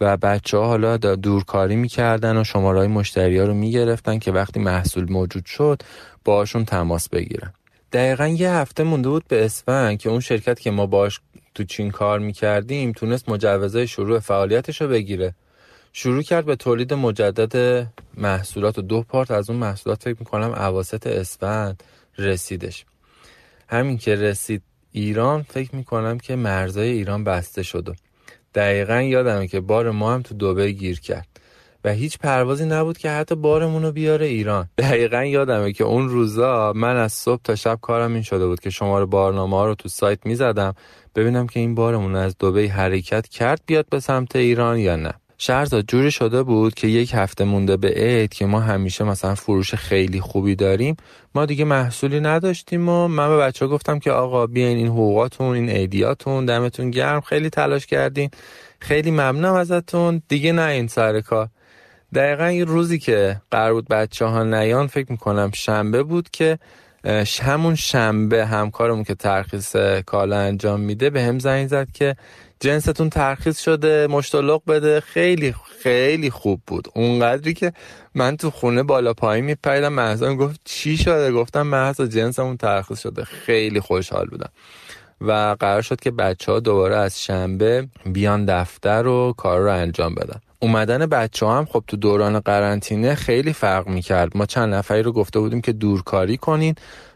و 0.00 0.16
بچه 0.16 0.56
ها 0.56 0.66
حالا 0.66 0.96
دورکاری 0.96 1.76
می‌کردن 1.76 2.36
و 2.36 2.44
شماره 2.44 2.86
مشتری 2.86 3.38
ها 3.38 3.44
رو 3.44 3.54
می‌گرفتن 3.54 4.18
که 4.18 4.32
وقتی 4.32 4.60
محصول 4.60 5.12
موجود 5.12 5.46
شد 5.46 5.82
باشون 6.24 6.64
تماس 6.64 7.08
بگیرن. 7.08 7.52
دقیقا 7.92 8.26
یه 8.26 8.50
هفته 8.50 8.82
مونده 8.82 9.08
بود 9.08 9.24
به 9.28 9.44
اسفند 9.44 9.98
که 9.98 10.08
اون 10.08 10.20
شرکت 10.20 10.60
که 10.60 10.70
ما 10.70 10.86
باش 10.86 11.20
تو 11.54 11.64
چین 11.64 11.90
کار 11.90 12.18
می‌کردیم 12.18 12.92
تونست 12.92 13.28
مجوزه 13.28 13.86
شروع 13.86 14.18
فعالیتش 14.18 14.80
رو 14.80 14.88
بگیره. 14.88 15.34
شروع 15.92 16.22
کرد 16.22 16.44
به 16.44 16.56
تولید 16.56 16.94
مجدد 16.94 17.86
محصولات 18.16 18.78
و 18.78 18.82
دو 18.82 19.02
پارت. 19.02 19.30
از 19.30 19.50
اون 19.50 19.58
محصولات 19.58 20.02
فکر 20.02 20.16
می‌کنم 20.18 20.52
عواست 20.52 21.06
اسفند 21.06 21.82
رسیدش. 22.18 22.84
همین 23.68 23.98
که 23.98 24.14
رسید 24.16 24.62
ایران 24.92 25.42
فکر 25.42 25.76
می‌کنم 25.76 26.18
که 26.18 26.36
مرزای 26.36 26.88
ایران 26.88 27.24
بسته 27.24 27.62
شد 27.62 27.88
و 27.88 27.92
دقیقا 28.54 29.00
یادمه 29.02 29.46
که 29.46 29.60
بار 29.60 29.90
ما 29.90 30.14
هم 30.14 30.22
تو 30.22 30.34
دوبه 30.34 30.70
گیر 30.70 31.00
کرد 31.00 31.28
و 31.84 31.92
هیچ 31.92 32.18
پروازی 32.18 32.64
نبود 32.64 32.98
که 32.98 33.10
حتی 33.10 33.34
بارمون 33.34 33.82
رو 33.82 33.92
بیاره 33.92 34.26
ایران. 34.26 34.68
دقیقا 34.78 35.24
یادمه 35.24 35.72
که 35.72 35.84
اون 35.84 36.08
روزا 36.08 36.72
من 36.76 36.96
از 36.96 37.12
صبح 37.12 37.42
تا 37.44 37.54
شب 37.54 37.78
کارم 37.82 38.12
این 38.12 38.22
شده 38.22 38.46
بود 38.46 38.60
که 38.60 38.70
شماره 38.70 39.04
بارنامه 39.04 39.56
ها 39.56 39.66
رو 39.66 39.74
تو 39.74 39.88
سایت 39.88 40.26
می‌زدم 40.26 40.74
ببینم 41.14 41.46
که 41.46 41.60
این 41.60 41.74
بارمون 41.74 42.16
از 42.16 42.38
دوبه 42.38 42.68
حرکت 42.68 43.28
کرد 43.28 43.60
بیاد 43.66 43.86
به 43.90 44.00
سمت 44.00 44.36
ایران 44.36 44.78
یا 44.78 44.96
نه. 44.96 45.14
شهرزاد 45.38 45.84
جوری 45.88 46.10
شده 46.10 46.42
بود 46.42 46.74
که 46.74 46.86
یک 46.86 47.10
هفته 47.14 47.44
مونده 47.44 47.76
به 47.76 47.88
عید 47.88 48.34
که 48.34 48.46
ما 48.46 48.60
همیشه 48.60 49.04
مثلا 49.04 49.34
فروش 49.34 49.74
خیلی 49.74 50.20
خوبی 50.20 50.54
داریم 50.54 50.96
ما 51.34 51.46
دیگه 51.46 51.64
محصولی 51.64 52.20
نداشتیم 52.20 52.88
و 52.88 53.08
من 53.08 53.28
به 53.28 53.36
بچه 53.36 53.64
ها 53.64 53.70
گفتم 53.70 53.98
که 53.98 54.10
آقا 54.10 54.46
بیاین 54.46 54.76
این 54.76 54.86
حقوقاتون 54.86 55.54
این 55.54 55.68
عیدیاتون 55.68 56.44
دمتون 56.44 56.90
گرم 56.90 57.20
خیلی 57.20 57.50
تلاش 57.50 57.86
کردین. 57.86 58.30
خیلی 58.80 59.10
ممنونم 59.10 59.54
ازتون. 59.54 60.22
دیگه 60.28 60.52
نه 60.52 60.62
این 60.62 60.88
سر 60.88 61.20
کار. 61.20 61.48
دقیقا 62.14 62.44
این 62.44 62.66
روزی 62.66 62.98
که 62.98 63.40
قرار 63.50 63.72
بود 63.72 63.88
بچه 63.88 64.24
ها 64.24 64.44
نیان 64.44 64.86
فکر 64.86 65.12
می‌کنم 65.12 65.50
شنبه 65.54 66.02
بود 66.02 66.30
که 66.30 66.58
همون 67.42 67.74
شنبه 67.74 68.46
همکارمون 68.46 69.04
که 69.04 69.14
ترخیص 69.14 69.76
کالا 70.06 70.38
انجام 70.38 70.80
میده 70.80 71.10
به 71.10 71.22
هم 71.22 71.38
زنگ 71.38 71.68
زد 71.68 71.88
که 71.92 72.16
جنستون 72.60 73.10
ترخیص 73.10 73.60
شده 73.60 74.06
مشتلق 74.06 74.62
بده. 74.66 75.00
خیلی 75.00 75.54
خیلی 75.82 76.30
خوب 76.30 76.62
بود. 76.66 76.88
اونقدری 76.94 77.54
که 77.54 77.72
من 78.14 78.36
تو 78.36 78.50
خونه 78.50 78.82
بالا 78.82 79.14
پایین 79.14 79.44
میپریدم 79.44 79.92
محضا 79.92 80.34
گفت 80.34 80.60
چی 80.64 80.96
شده؟ 80.96 81.32
گفتم 81.32 81.62
محضا 81.62 82.06
جنسمون 82.06 82.56
ترخیص 82.56 83.00
شده. 83.00 83.24
خیلی 83.24 83.80
خوشحال 83.80 84.26
بودم. 84.26 84.50
و 85.20 85.56
قرار 85.60 85.82
شد 85.82 86.00
که 86.00 86.10
بچه 86.10 86.52
ها 86.52 86.60
دوباره 86.60 86.96
از 86.96 87.22
شنبه 87.22 87.88
بیان 88.06 88.44
دفتر 88.44 89.06
و 89.06 89.34
کار 89.36 89.60
رو 89.60 89.72
انجام 89.72 90.14
بدن. 90.14 90.40
اومدن 90.58 91.06
بچه 91.06 91.46
ها 91.46 91.58
هم 91.58 91.64
خب 91.64 91.84
تو 91.86 91.96
دوران 91.96 92.40
قرنطینه 92.40 93.14
خیلی 93.14 93.52
فرق 93.52 93.88
می‌کرد. 93.88 94.36
ما 94.36 94.46
چند 94.46 94.74
نفری 94.74 95.02
رو 95.02 95.12
گفته 95.12 95.40
بودیم 95.40 95.60
که 95.60 95.72
دورکاری 95.72 96.36
کنین. 96.36 96.74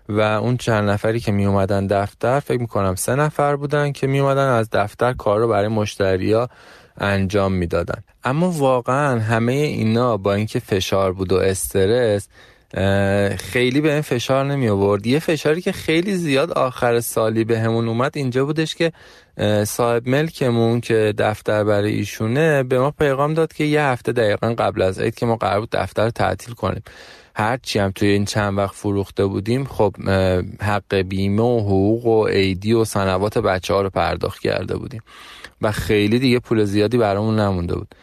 و 0.09 0.21
اون 0.21 0.57
چند 0.57 0.91
نفری 0.91 1.21
که 1.21 1.33
می 1.33 1.47
اومدن 1.47 1.87
دفتر 1.87 2.41
فکر 2.41 2.61
می‌کنم 2.61 2.95
سه 2.95 3.15
نفر 3.15 3.57
بودن 3.57 3.93
که 3.93 4.07
می 4.07 4.21
اومدن 4.21 4.49
از 4.49 4.69
دفتر 4.73 5.13
کار 5.13 5.41
رو 5.41 5.49
برای 5.49 5.69
مشتریا 5.69 6.49
انجام 6.99 7.53
می‌دادن. 7.53 8.03
اما 8.25 8.51
واقعا 8.51 9.21
همه 9.21 9.53
اینا 9.53 10.17
با 10.17 10.35
اینکه 10.35 10.59
فشار 10.59 11.13
بود 11.13 11.33
و 11.33 11.37
استرس 11.37 12.29
خیلی 13.39 13.81
به 13.81 13.93
این 13.93 14.01
فشار 14.01 14.45
نمی 14.45 14.69
آورد 14.69 15.07
یه 15.07 15.19
فشاری 15.19 15.61
که 15.61 15.73
خیلی 15.73 16.15
زیاد 16.15 16.51
آخر 16.51 17.01
سالی 17.01 17.45
به 17.45 17.59
همون 17.59 17.89
اومد 17.89 18.13
اینجا 18.15 18.45
بودش 18.45 18.75
که 18.75 18.93
صاحب 19.65 20.09
ملکمون 20.09 20.81
که 20.81 21.15
دفتر 21.19 21.65
برای 21.65 21.93
ایشونه 21.93 22.63
به 22.63 22.79
ما 22.79 22.91
پیغام 22.91 23.35
داد 23.35 23.53
که 23.53 23.65
یه 23.65 23.83
هفته 23.83 24.13
دقیقا 24.13 24.55
قبل 24.55 24.83
از 24.83 24.99
عید 24.99 25.15
که 25.15 25.27
ما 25.27 25.37
قرار 25.37 25.61
بود 25.61 25.71
دفتر 25.73 26.11
تعطیل 26.11 26.55
کنیم. 26.55 26.83
هرچی 27.35 27.79
هم 27.79 27.91
توی 27.91 28.09
این 28.09 28.25
چند 28.25 28.59
وقت 28.59 28.75
فروخته 28.75 29.27
بودیم 29.27 29.65
خب 29.65 29.95
حق 30.61 30.95
بیمه 30.95 31.43
و 31.43 31.61
حقوق 31.61 32.07
و 32.07 32.27
عیدی 32.27 32.73
و 32.73 32.85
سنوات 32.85 33.39
بچه 33.39 33.75
ها 33.75 33.83
رو 33.83 33.91
پرداخت 33.91 34.41
کرده 34.41 34.77
بودیم. 34.77 35.03
و 35.63 35.73
خیلی 35.73 36.19
دیگه 36.19 36.39
پول 36.39 36.65
زیادی 36.65 36.99
برامون 36.99 37.39
نمونده 37.39 37.75
بود. 37.75 37.95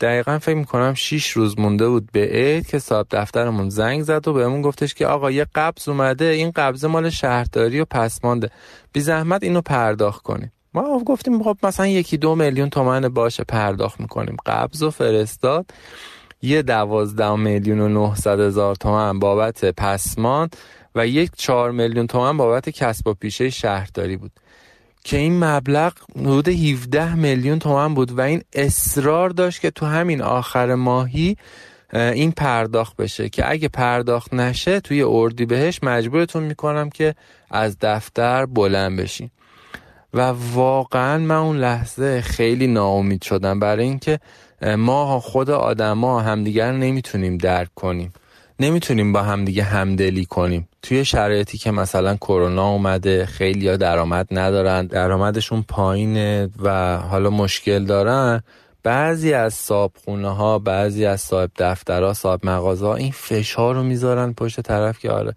دقیقا 0.00 0.38
فکر 0.38 0.54
می‌کنم 0.54 0.94
6 0.94 1.30
روز 1.30 1.58
مونده 1.58 1.88
بود 1.88 2.08
به 2.12 2.24
عید 2.24 2.66
که 2.66 2.78
صاحب 2.78 3.06
دفترمون 3.10 3.68
زنگ 3.68 4.02
زد 4.02 4.28
و 4.28 4.32
بهمون 4.32 4.62
گفتش 4.62 4.94
که 4.94 5.06
آقا 5.06 5.30
یه 5.30 5.46
قبض 5.54 5.88
اومده 5.88 6.24
این 6.24 6.50
قبض 6.50 6.84
مال 6.84 7.10
شهرداری 7.10 7.80
و 7.80 7.84
پسمانده 7.84 8.50
بی 8.92 9.00
زحمت 9.00 9.42
اینو 9.42 9.60
پرداخت 9.60 10.22
کنیم. 10.22 10.52
ما 10.74 10.98
گفتیم 10.98 11.42
خب 11.42 11.56
مثلا 11.62 11.86
یکی 11.86 12.16
دو 12.16 12.34
میلیون 12.34 12.70
تومن 12.70 13.08
باشه 13.08 13.44
پرداخت 13.44 14.00
می‌کنیم. 14.00 14.36
قبض 14.46 14.82
و 14.82 14.90
فرستاد. 14.90 15.66
یه 16.44 16.62
دوازده 16.62 17.36
میلیون 17.36 17.80
و 17.80 17.88
نهصد 17.88 18.40
هزار 18.40 18.74
تومن 18.74 19.18
بابت 19.18 19.64
پسمان 19.64 20.48
و 20.94 21.06
یک 21.06 21.30
چهار 21.36 21.70
میلیون 21.70 22.06
تومن 22.06 22.36
بابت 22.36 22.68
کسب 22.68 23.06
و 23.08 23.14
پیشه 23.14 23.50
شهرداری 23.50 24.16
بود. 24.16 24.32
که 25.04 25.16
این 25.16 25.44
مبلغ 25.44 25.92
حدود 26.16 26.48
17 26.48 27.14
میلیون 27.14 27.58
تومن 27.58 27.94
بود 27.94 28.18
و 28.18 28.20
این 28.20 28.42
اصرار 28.52 29.30
داشت 29.30 29.60
که 29.60 29.70
تو 29.70 29.86
همین 29.86 30.22
آخر 30.22 30.74
ماهی 30.74 31.36
این 31.92 32.32
پرداخت 32.32 32.96
بشه. 32.96 33.28
که 33.28 33.50
اگه 33.50 33.68
پرداخت 33.68 34.34
نشه 34.34 34.80
توی 34.80 35.02
اردی 35.02 35.46
بهش 35.46 35.80
مجبورتون 35.82 36.42
می‌کنم 36.42 36.90
که 36.90 37.14
از 37.50 37.76
دفتر 37.80 38.46
بلند 38.46 39.00
بشین. 39.00 39.30
و 40.14 40.20
واقعا 40.54 41.18
من 41.18 41.34
اون 41.34 41.56
لحظه 41.56 42.20
خیلی 42.20 42.66
ناامید 42.66 43.22
شدم. 43.22 43.60
برای 43.60 43.84
اینکه 43.84 44.20
ما 44.64 45.20
خود 45.20 45.50
آدما 45.50 46.20
همدیگر 46.20 46.72
نمی‌تونیم 46.72 47.36
درک 47.36 47.68
کنیم. 47.74 48.12
نمی‌تونیم 48.60 49.12
با 49.12 49.22
همدیگه 49.22 49.62
همدلی 49.62 50.24
کنیم. 50.24 50.68
توی 50.82 51.04
شرایطی 51.04 51.58
که 51.58 51.70
مثلا 51.70 52.16
کرونا 52.16 52.68
اومده 52.68 53.26
خیلی 53.26 53.76
درآمد 53.76 54.28
ندارن. 54.30 54.86
درآمدشون 54.86 55.64
پایینه 55.68 56.48
و 56.62 56.96
حالا 56.96 57.30
مشکل 57.30 57.84
دارن. 57.84 58.42
بعضی 58.82 59.32
از 59.32 59.54
صاحب 59.54 59.90
ها 60.08 60.58
بعضی 60.58 61.06
از 61.06 61.20
صاحب 61.20 61.50
دفترها 61.56 62.12
صاحب 62.12 62.46
مغازه 62.46 62.86
ها 62.86 62.94
این 62.94 63.12
فشار 63.12 63.74
رو 63.74 63.82
می‌ذارن 63.82 64.32
پشت 64.32 64.60
طرف 64.60 64.98
که 64.98 65.10
آره. 65.10 65.34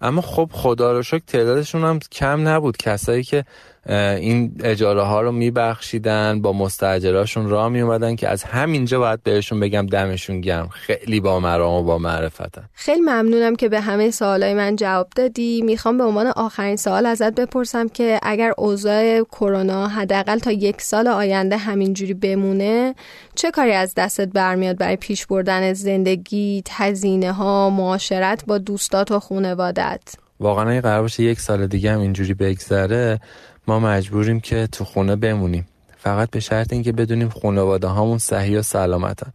اما 0.00 0.20
خب 0.20 0.50
خدا 0.52 0.92
رو 0.92 1.02
شکر 1.02 1.22
تعدادشون 1.26 1.84
هم 1.84 1.98
کم 2.12 2.48
نبود. 2.48 2.76
کسایی 2.76 3.22
که 3.22 3.44
این 3.92 4.52
اجاره 4.64 5.02
ها 5.02 5.20
رو 5.20 5.32
میبخشیدن 5.32 6.42
با 6.42 6.52
مستجراشون 6.52 7.48
را 7.48 7.68
می 7.68 7.80
اومدن 7.80 8.16
که 8.16 8.28
از 8.28 8.44
همینجا 8.44 8.98
باید 8.98 9.22
بهشون 9.22 9.60
بگم 9.60 9.86
دمشون 9.86 10.40
گرم. 10.40 10.68
خیلی 10.68 11.20
با 11.20 11.40
مرام 11.40 11.74
و 11.74 11.82
با 11.82 11.98
معرفتن 11.98 12.64
خیلی 12.72 13.00
ممنونم 13.00 13.56
که 13.56 13.68
به 13.68 13.80
همه 13.80 14.10
سوالای 14.10 14.54
من 14.54 14.76
جواب 14.76 15.08
دادی. 15.16 15.62
می‌خوام 15.62 15.98
به 15.98 16.04
عنوان 16.04 16.26
آخرین 16.26 16.76
سوال 16.76 17.06
ازت 17.06 17.34
بپرسم 17.34 17.88
که 17.88 18.18
اگر 18.22 18.52
اوضاع 18.58 19.22
کرونا 19.22 19.88
حداقل 19.88 20.38
تا 20.38 20.52
یک 20.52 20.82
سال 20.82 21.08
آینده 21.08 21.56
همینجوری 21.56 22.14
بمونه 22.14 22.94
چه 23.34 23.50
کاری 23.50 23.72
از 23.72 23.94
دستت 23.96 24.28
برمیاد 24.28 24.78
برای 24.78 24.96
پیش 24.96 25.26
بردن 25.26 25.72
زندگی 25.72 26.62
هزینه 26.70 27.32
ها 27.32 27.70
معاشرت 27.70 28.44
با 28.46 28.58
دوستات 28.58 29.10
و 29.10 29.20
خانوادت 29.20 30.02
واقعا 30.40 30.70
این 30.70 30.80
قرار 30.80 31.02
باشه 31.02 31.22
یک 31.22 31.40
سال 31.40 31.66
دیگه 31.66 31.92
هم 31.92 32.00
اینجوری 32.00 32.34
بگذره 32.34 33.20
ما 33.66 33.80
مجبوریم 33.80 34.40
که 34.40 34.66
تو 34.72 34.84
خونه 34.84 35.16
بمونیم. 35.16 35.68
فقط 35.98 36.30
به 36.30 36.40
شرط 36.40 36.72
اینکه 36.72 36.92
بدونیم 36.92 37.28
خانواده 37.28 37.86
هامون 37.86 38.18
صحیح 38.18 38.58
و 38.58 38.62
سلامتن. 38.62 39.32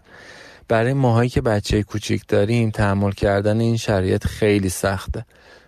برای 0.67 0.93
ماهایی 0.93 1.29
که 1.29 1.41
بچه 1.41 1.83
کوچیک 1.83 2.27
داریم 2.27 2.69
تحمل 2.69 3.11
کردن 3.11 3.59
این 3.59 3.77
شرایط 3.77 4.27
خیلی 4.27 4.69
سخته. 4.69 5.25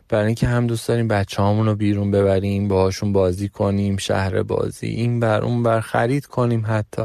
برای 0.09 0.25
اینکه 0.25 0.47
هم 0.47 0.67
دوست 0.67 0.87
داریم 0.87 1.07
بچه 1.07 1.43
رو 1.43 1.75
بیرون 1.75 2.11
ببریم 2.11 2.67
باهاشون 2.67 3.13
بازی 3.13 3.49
کنیم 3.49 3.97
شهر 3.97 4.43
بازی 4.43 4.87
این 4.87 5.19
بر 5.19 5.41
اون 5.41 5.63
بر 5.63 5.79
خرید 5.79 6.25
کنیم 6.25 6.65
حتی. 6.67 7.03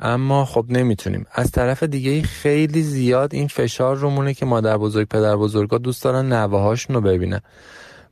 اما 0.00 0.44
خب 0.44 0.64
نمی‌تونیم. 0.68 1.26
از 1.32 1.50
طرف 1.50 1.82
دیگه 1.82 2.22
خیلی 2.22 2.82
زیاد 2.82 3.34
این 3.34 3.48
فشار 3.48 3.96
رومونه 3.96 4.34
که 4.34 4.46
مادر 4.46 4.76
بزرگ 4.76 5.08
پدر 5.08 5.36
بزرگا 5.36 5.78
دوست 5.78 6.04
دارن 6.04 6.32
نوه 6.32 6.76
رو 6.88 7.00
ببینن. 7.00 7.40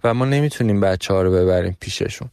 و 0.05 0.15
ما 0.15 0.25
نمی‌تونیم 0.25 0.81
بچه 0.81 1.15
ها 1.15 1.23
رو 1.23 1.33
ببریم 1.33 1.77
پیششون. 1.81 2.29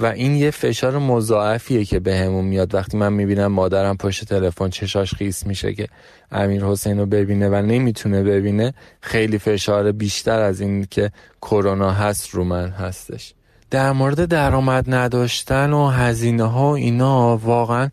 و 0.00 0.06
این 0.06 0.34
یه 0.34 0.50
فشار 0.50 0.98
مضاعفیه 0.98 1.84
که 1.84 2.00
بهمون 2.00 2.44
به 2.44 2.50
میاد. 2.50 2.74
وقتی 2.74 2.96
من 2.96 3.12
می‌بینم 3.12 3.46
مادرم 3.46 3.96
پشت 3.96 4.24
تلفن 4.24 4.68
چشاش 4.68 5.14
خیس 5.14 5.46
میشه 5.46 5.74
که 5.74 5.88
امیر 6.32 6.64
حسین 6.64 6.98
رو 6.98 7.06
ببینه 7.06 7.48
و 7.48 7.54
نمی‌تونه 7.54 8.22
ببینه 8.22 8.74
خیلی 9.00 9.38
فشار 9.38 9.92
بیشتر 9.92 10.40
از 10.40 10.60
این 10.60 10.86
که 10.90 11.10
کرونا 11.42 11.90
هست 11.90 12.30
رو 12.30 12.44
من 12.44 12.68
هستش. 12.68 13.34
در 13.70 13.92
مورد 13.92 14.24
درآمد 14.24 14.94
نداشتن 14.94 15.72
و 15.72 15.88
هزینه 15.88 16.44
ها 16.44 16.74
اینا 16.74 17.36
واقعا 17.36 17.90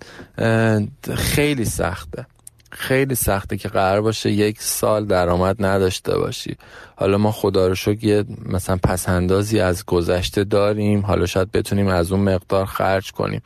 خیلی 1.16 1.66
سخته. 1.66 2.26
خیلی 2.76 3.16
سخته 3.16 3.58
که 3.58 3.70
قرار 3.70 4.02
باشه 4.02 4.32
یک 4.32 4.62
سال 4.62 5.06
درآمد 5.06 5.66
نداشته 5.66 6.18
باشی. 6.18 6.58
حالا 6.96 7.18
ما 7.18 7.32
خدا 7.32 7.68
رو 7.68 7.76
شکر 7.76 8.04
یه 8.04 8.24
مثلا 8.46 8.78
پسندازی 8.84 9.60
از 9.60 9.86
گذشته 9.86 10.44
داریم. 10.44 11.02
حالا 11.02 11.26
شاید 11.26 11.52
بتونیم 11.52 11.88
از 11.88 12.12
اون 12.12 12.22
مقدار 12.22 12.66
خرج 12.66 13.12
کنیم. 13.12 13.42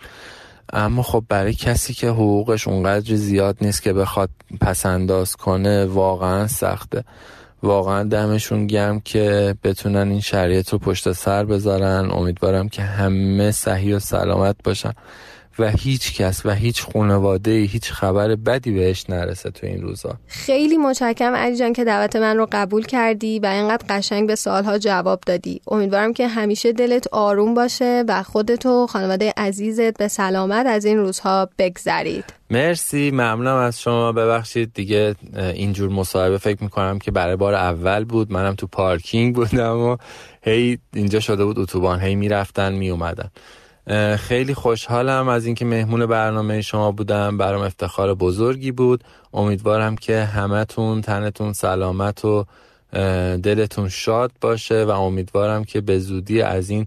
اما 0.74 1.04
خب 1.04 1.24
برای 1.30 1.54
کسی 1.54 1.94
که 1.94 2.10
حقوقش 2.10 2.68
اونقدر 2.68 3.16
زیاد 3.16 3.58
نیست 3.62 3.82
که 3.82 3.94
بخواد 3.94 4.30
پسنداز 4.62 5.36
کنه 5.36 5.86
واقعا 5.86 6.48
سخته. 6.48 7.04
واقعا 7.64 8.04
دمشون 8.04 8.68
گم 8.68 9.00
که 9.00 9.56
بتونن 9.64 10.12
این 10.12 10.20
شریعت 10.20 10.70
رو 10.70 10.80
پشت 10.80 11.12
سر 11.12 11.46
بذارن. 11.46 12.12
امیدوارم 12.12 12.70
که 12.70 12.82
همه 12.82 13.52
صحیح 13.52 13.96
و 13.96 14.00
سلامت 14.00 14.56
باشن. 14.64 14.94
و 15.60 15.70
هیچ 15.70 16.14
کس 16.22 16.46
و 16.46 16.52
هیچ 16.52 16.82
خانواده 16.94 17.52
هیچ 17.52 17.92
خبر 17.92 18.36
بدی 18.36 18.72
بهش 18.72 19.06
نرسه 19.10 19.52
تو 19.52 19.68
این 19.68 19.82
روزا. 19.82 20.18
خیلی 20.28 20.78
متشکرم 20.78 21.36
علی 21.36 21.58
جان 21.58 21.74
که 21.74 21.84
دعوت 21.84 22.16
من 22.16 22.38
رو 22.38 22.48
قبول 22.52 22.86
کردی 22.86 23.40
و 23.40 23.46
اینقدر 23.46 23.86
قشنگ 23.90 24.28
به 24.28 24.36
سوالها 24.36 24.78
جواب 24.78 25.20
دادی. 25.26 25.62
امیدوارم 25.68 26.14
که 26.14 26.28
همیشه 26.28 26.74
دلت 26.74 27.08
آروم 27.12 27.54
باشه 27.54 28.04
و 28.08 28.24
خودت 28.24 28.66
و 28.66 28.88
خانواده 28.88 29.34
عزیزت 29.38 29.98
به 29.98 30.08
سلامت 30.08 30.66
از 30.66 30.86
این 30.86 30.98
روزها 30.98 31.50
بگذرید. 31.58 32.26
مرسی 32.52 33.12
ممنونم 33.12 33.56
از 33.56 33.82
شما. 33.82 34.12
ببخشید 34.12 34.74
دیگه 34.74 35.16
اینجور 35.36 35.90
مصاحبه 35.90 36.38
فکر 36.38 36.64
می‌کنم 36.64 37.00
که 37.00 37.12
برای 37.12 37.36
بار 37.36 37.54
اول 37.54 38.04
بود. 38.04 38.32
منم 38.32 38.56
تو 38.56 38.68
پارکینگ 38.68 39.36
بودم 39.36 39.78
و 39.78 39.98
هی 40.42 40.78
اینجا 40.94 41.20
شده 41.20 41.46
بود 41.46 41.60
اتوبان. 41.60 42.00
هی 42.00 42.16
می‌رفتن 42.16 42.74
میومدن 42.74 43.30
خیلی 44.18 44.54
خوشحالم 44.54 45.28
از 45.28 45.46
اینکه 45.46 45.66
مهمون 45.66 46.06
برنامه 46.06 46.62
شما 46.62 46.92
بودم. 46.92 47.38
برام 47.38 47.62
افتخار 47.62 48.14
بزرگی 48.14 48.72
بود. 48.72 49.04
امیدوارم 49.34 49.96
که 49.96 50.24
همتون 50.24 51.02
تنتون 51.02 51.54
سلامت 51.54 52.26
و 52.26 52.46
دلتون 53.44 53.90
شاد 53.90 54.32
باشه 54.42 54.84
و 54.84 54.90
امیدوارم 54.90 55.64
که 55.64 55.82
به 55.82 56.00
زودی 56.00 56.42
از 56.42 56.70
این 56.70 56.86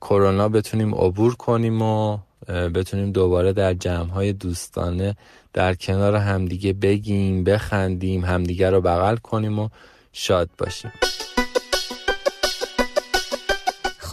کرونا 0.00 0.48
بتونیم 0.48 0.94
عبور 0.94 1.34
کنیم 1.34 1.82
و 1.82 2.18
بتونیم 2.48 3.12
دوباره 3.12 3.52
در 3.52 3.74
جمعهای 3.74 4.32
دوستانه 4.32 5.16
در 5.52 5.74
کنار 5.74 6.16
همدیگه 6.16 6.72
بگیم 6.72 7.44
بخندیم 7.44 8.24
همدیگه 8.24 8.70
رو 8.70 8.80
بغل 8.80 9.16
کنیم 9.16 9.58
و 9.58 9.68
شاد 10.12 10.50
باشیم. 10.58 10.92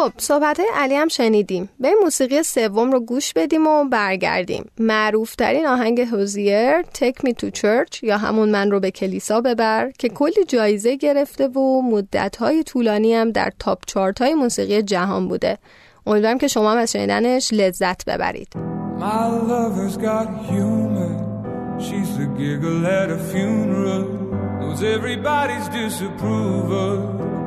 خب 0.01 0.11
صحبت 0.17 0.59
های 0.59 0.69
علی 0.75 0.95
هم 0.95 1.07
شنیدیم. 1.07 1.69
به 1.79 1.89
موسیقی 2.03 2.43
سوم 2.43 2.91
رو 2.91 2.99
گوش 2.99 3.33
بدیم 3.33 3.67
و 3.67 3.83
برگردیم. 3.83 4.65
معروف 4.79 5.35
ترین 5.35 5.65
آهنگ 5.65 6.01
هوزیر 6.01 6.81
تک 6.81 7.25
می 7.25 7.33
تو 7.33 7.49
چرچ 7.49 8.03
یا 8.03 8.17
همون 8.17 8.49
من 8.49 8.71
رو 8.71 8.79
به 8.79 8.91
کلیسا 8.91 9.41
ببر 9.41 9.91
که 9.99 10.09
کلی 10.09 10.45
جایزه 10.47 10.95
گرفته 10.95 11.47
و 11.47 11.81
مدت 11.81 12.35
های 12.35 12.63
طولانی 12.63 13.15
هم 13.15 13.31
در 13.31 13.51
تاپ 13.59 13.79
چارت 13.87 14.21
های 14.21 14.33
موسیقی 14.33 14.81
جهان 14.81 15.27
بوده. 15.27 15.57
امیدوارم 16.05 16.37
که 16.37 16.47
شما 16.47 16.71
هم 16.71 16.77
از 16.77 16.91
شنیدنش 16.91 17.53
لذت 17.53 18.05
ببرید. 18.05 18.53
Disapproval. 25.71 27.40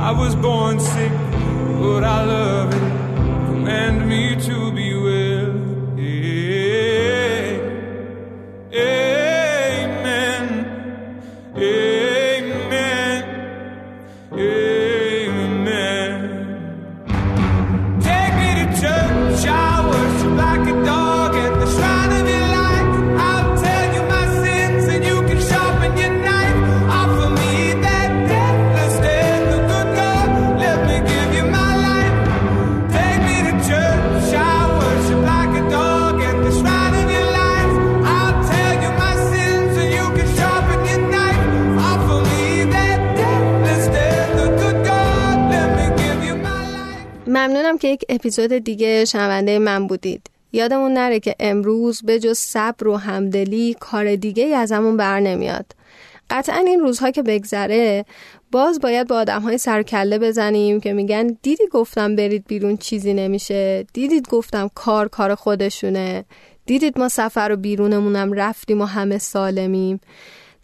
I 0.00 0.12
was 0.12 0.36
born 0.36 0.78
sick, 0.78 1.12
but 1.80 2.04
I 2.04 2.24
love 2.24 2.72
it. 2.72 2.80
Command 3.50 4.08
me 4.08 4.36
to 4.46 4.70
be 4.70 4.77
اپیزود 48.18 48.52
دیگه 48.52 49.04
شنونده 49.04 49.58
من 49.58 49.86
بودید. 49.86 50.30
یادمون 50.52 50.92
نره 50.92 51.20
که 51.20 51.34
امروز 51.40 52.02
به 52.02 52.18
جز 52.20 52.38
صبر 52.38 52.88
و 52.88 52.96
همدلی 52.96 53.76
کار 53.80 54.16
دیگه 54.16 54.44
ای 54.44 54.54
از 54.54 54.72
همون 54.72 54.96
بر 54.96 55.20
نمیاد. 55.20 55.66
قطعا 56.30 56.56
این 56.56 56.80
روزها 56.80 57.10
که 57.10 57.22
بگذره 57.22 58.04
باز 58.52 58.80
باید 58.80 59.08
با 59.08 59.16
آدم 59.16 59.42
های 59.42 59.58
سرکله 59.58 60.18
بزنیم 60.18 60.80
که 60.80 60.92
میگن 60.92 61.26
دیدی 61.42 61.66
گفتم 61.70 62.16
برید 62.16 62.44
بیرون 62.48 62.76
چیزی 62.76 63.14
نمیشه 63.14 63.86
دیدید 63.92 64.28
گفتم 64.28 64.70
کار 64.74 65.08
کار 65.08 65.34
خودشونه 65.34 66.24
دیدید 66.66 66.98
ما 66.98 67.08
سفر 67.08 67.48
و 67.52 67.56
بیرونمونم 67.56 68.32
رفتیم 68.32 68.80
و 68.80 68.84
همه 68.84 69.18
سالمیم 69.18 70.00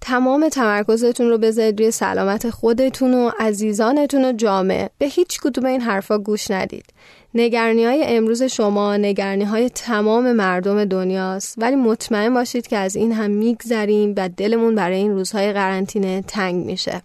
تمام 0.01 0.49
تمرکزتون 0.49 1.29
رو 1.29 1.39
بذارید 1.39 1.81
روی 1.81 1.91
سلامت 1.91 2.51
خودتون 2.51 3.15
و 3.15 3.31
عزیزانتون 3.39 4.25
و 4.25 4.33
جامعه 4.33 4.91
به 4.99 5.07
هیچ 5.07 5.41
کدوم 5.41 5.67
این 5.67 5.81
حرفا 5.81 6.19
گوش 6.19 6.51
ندید. 6.51 6.85
نگرانی 7.35 7.85
های 7.85 8.05
امروز 8.07 8.43
شما 8.43 8.97
نگرانی 8.97 9.45
های 9.45 9.69
تمام 9.69 10.33
مردم 10.33 10.85
دنیاست. 10.85 11.55
ولی 11.59 11.77
مطمئن 11.77 12.35
باشید 12.35 12.67
که 12.67 12.77
از 12.77 12.97
این 12.97 13.13
هم 13.13 13.31
میگذریم 13.31 14.15
و 14.17 14.29
دلمون 14.29 14.75
برای 14.75 14.97
این 14.97 15.13
روزهای 15.13 15.53
قرنطینه 15.53 16.23
تنگ 16.23 16.67
میشه. 16.67 17.03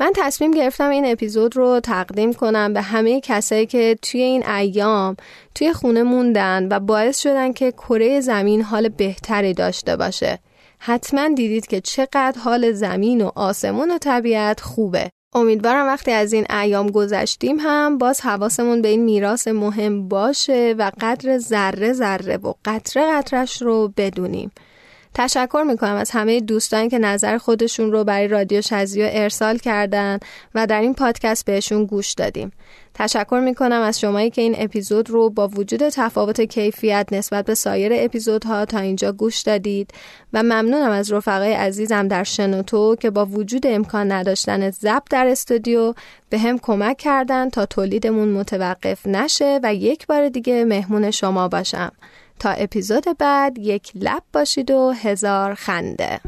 من 0.00 0.12
تصمیم 0.16 0.50
گرفتم 0.50 0.90
این 0.90 1.06
اپیزود 1.06 1.56
رو 1.56 1.80
تقدیم 1.80 2.32
کنم 2.32 2.72
به 2.72 2.82
همه 2.82 3.20
کسایی 3.20 3.66
که 3.66 3.96
توی 4.02 4.20
این 4.20 4.48
ایام 4.48 5.16
توی 5.54 5.72
خونه 5.72 6.02
موندن 6.02 6.68
و 6.70 6.80
باعث 6.80 7.20
شدن 7.20 7.52
که 7.52 7.72
کره 7.72 8.20
زمین 8.20 8.62
حال 8.62 8.88
بهتری 8.88 9.54
داشته 9.54 9.96
باشه. 9.96 10.38
حتما 10.86 11.28
دیدید 11.28 11.66
که 11.66 11.80
چقدر 11.80 12.34
حال 12.38 12.72
زمین 12.72 13.20
و 13.20 13.30
آسمون 13.34 13.90
و 13.90 13.98
طبیعت 13.98 14.60
خوبه. 14.60 15.10
امیدوارم 15.34 15.86
وقتی 15.86 16.10
از 16.10 16.32
این 16.32 16.46
ایام 16.50 16.90
گذشتیم 16.90 17.56
هم 17.60 17.98
باز 17.98 18.20
حواسمون 18.20 18.82
به 18.82 18.88
این 18.88 19.04
میراث 19.04 19.48
مهم 19.48 20.08
باشه 20.08 20.74
و 20.78 20.90
قدر 21.00 21.38
ذره 21.38 21.92
ذره 21.92 22.36
و 22.36 22.52
قطره 22.64 23.12
قطرش 23.12 23.62
رو 23.62 23.92
بدونیم. 23.96 24.50
تشکر 25.14 25.64
می‌کنم 25.66 25.94
از 25.94 26.10
همه 26.10 26.40
دوستان 26.40 26.88
که 26.88 26.98
نظر 26.98 27.38
خودشون 27.38 27.92
رو 27.92 28.04
برای 28.04 28.28
رادیو 28.28 28.60
شزیو 28.60 29.08
ارسال 29.10 29.58
کردن 29.58 30.18
و 30.54 30.66
در 30.66 30.80
این 30.80 30.94
پادکست 30.94 31.44
بهشون 31.44 31.84
گوش 31.84 32.12
دادیم. 32.12 32.52
تشکر 32.94 33.40
می‌کنم 33.44 33.80
از 33.80 34.00
شمایی 34.00 34.30
که 34.30 34.42
این 34.42 34.54
اپیزود 34.58 35.10
رو 35.10 35.30
با 35.30 35.48
وجود 35.48 35.88
تفاوت 35.88 36.40
کیفیت 36.40 37.08
نسبت 37.12 37.44
به 37.44 37.54
سایر 37.54 37.92
اپیزودها 37.94 38.64
تا 38.64 38.78
اینجا 38.78 39.12
گوش 39.12 39.40
دادید 39.40 39.90
و 40.32 40.42
ممنونم 40.42 40.90
از 40.90 41.12
رفقای 41.12 41.52
عزیزم 41.52 42.08
در 42.08 42.24
شنوتو 42.24 42.96
که 42.96 43.10
با 43.10 43.26
وجود 43.26 43.66
امکان 43.66 44.12
نداشتن 44.12 44.70
ضبط 44.70 45.10
در 45.10 45.26
استودیو 45.26 45.94
به 46.30 46.38
هم 46.38 46.58
کمک 46.58 46.96
کردن 46.96 47.50
تا 47.50 47.66
تولیدمون 47.66 48.28
متوقف 48.28 49.06
نشه 49.06 49.60
و 49.62 49.74
یک 49.74 50.06
بار 50.06 50.28
دیگه 50.28 50.64
مهمون 50.64 51.10
شما 51.10 51.48
باشم. 51.48 51.92
تا 52.38 52.50
اپیزود 52.50 53.04
بعد 53.18 53.58
یک 53.58 53.92
لب 53.94 54.22
باشید 54.32 54.70
و 54.70 54.92
هزار 54.92 55.54
خنده. 55.54 56.20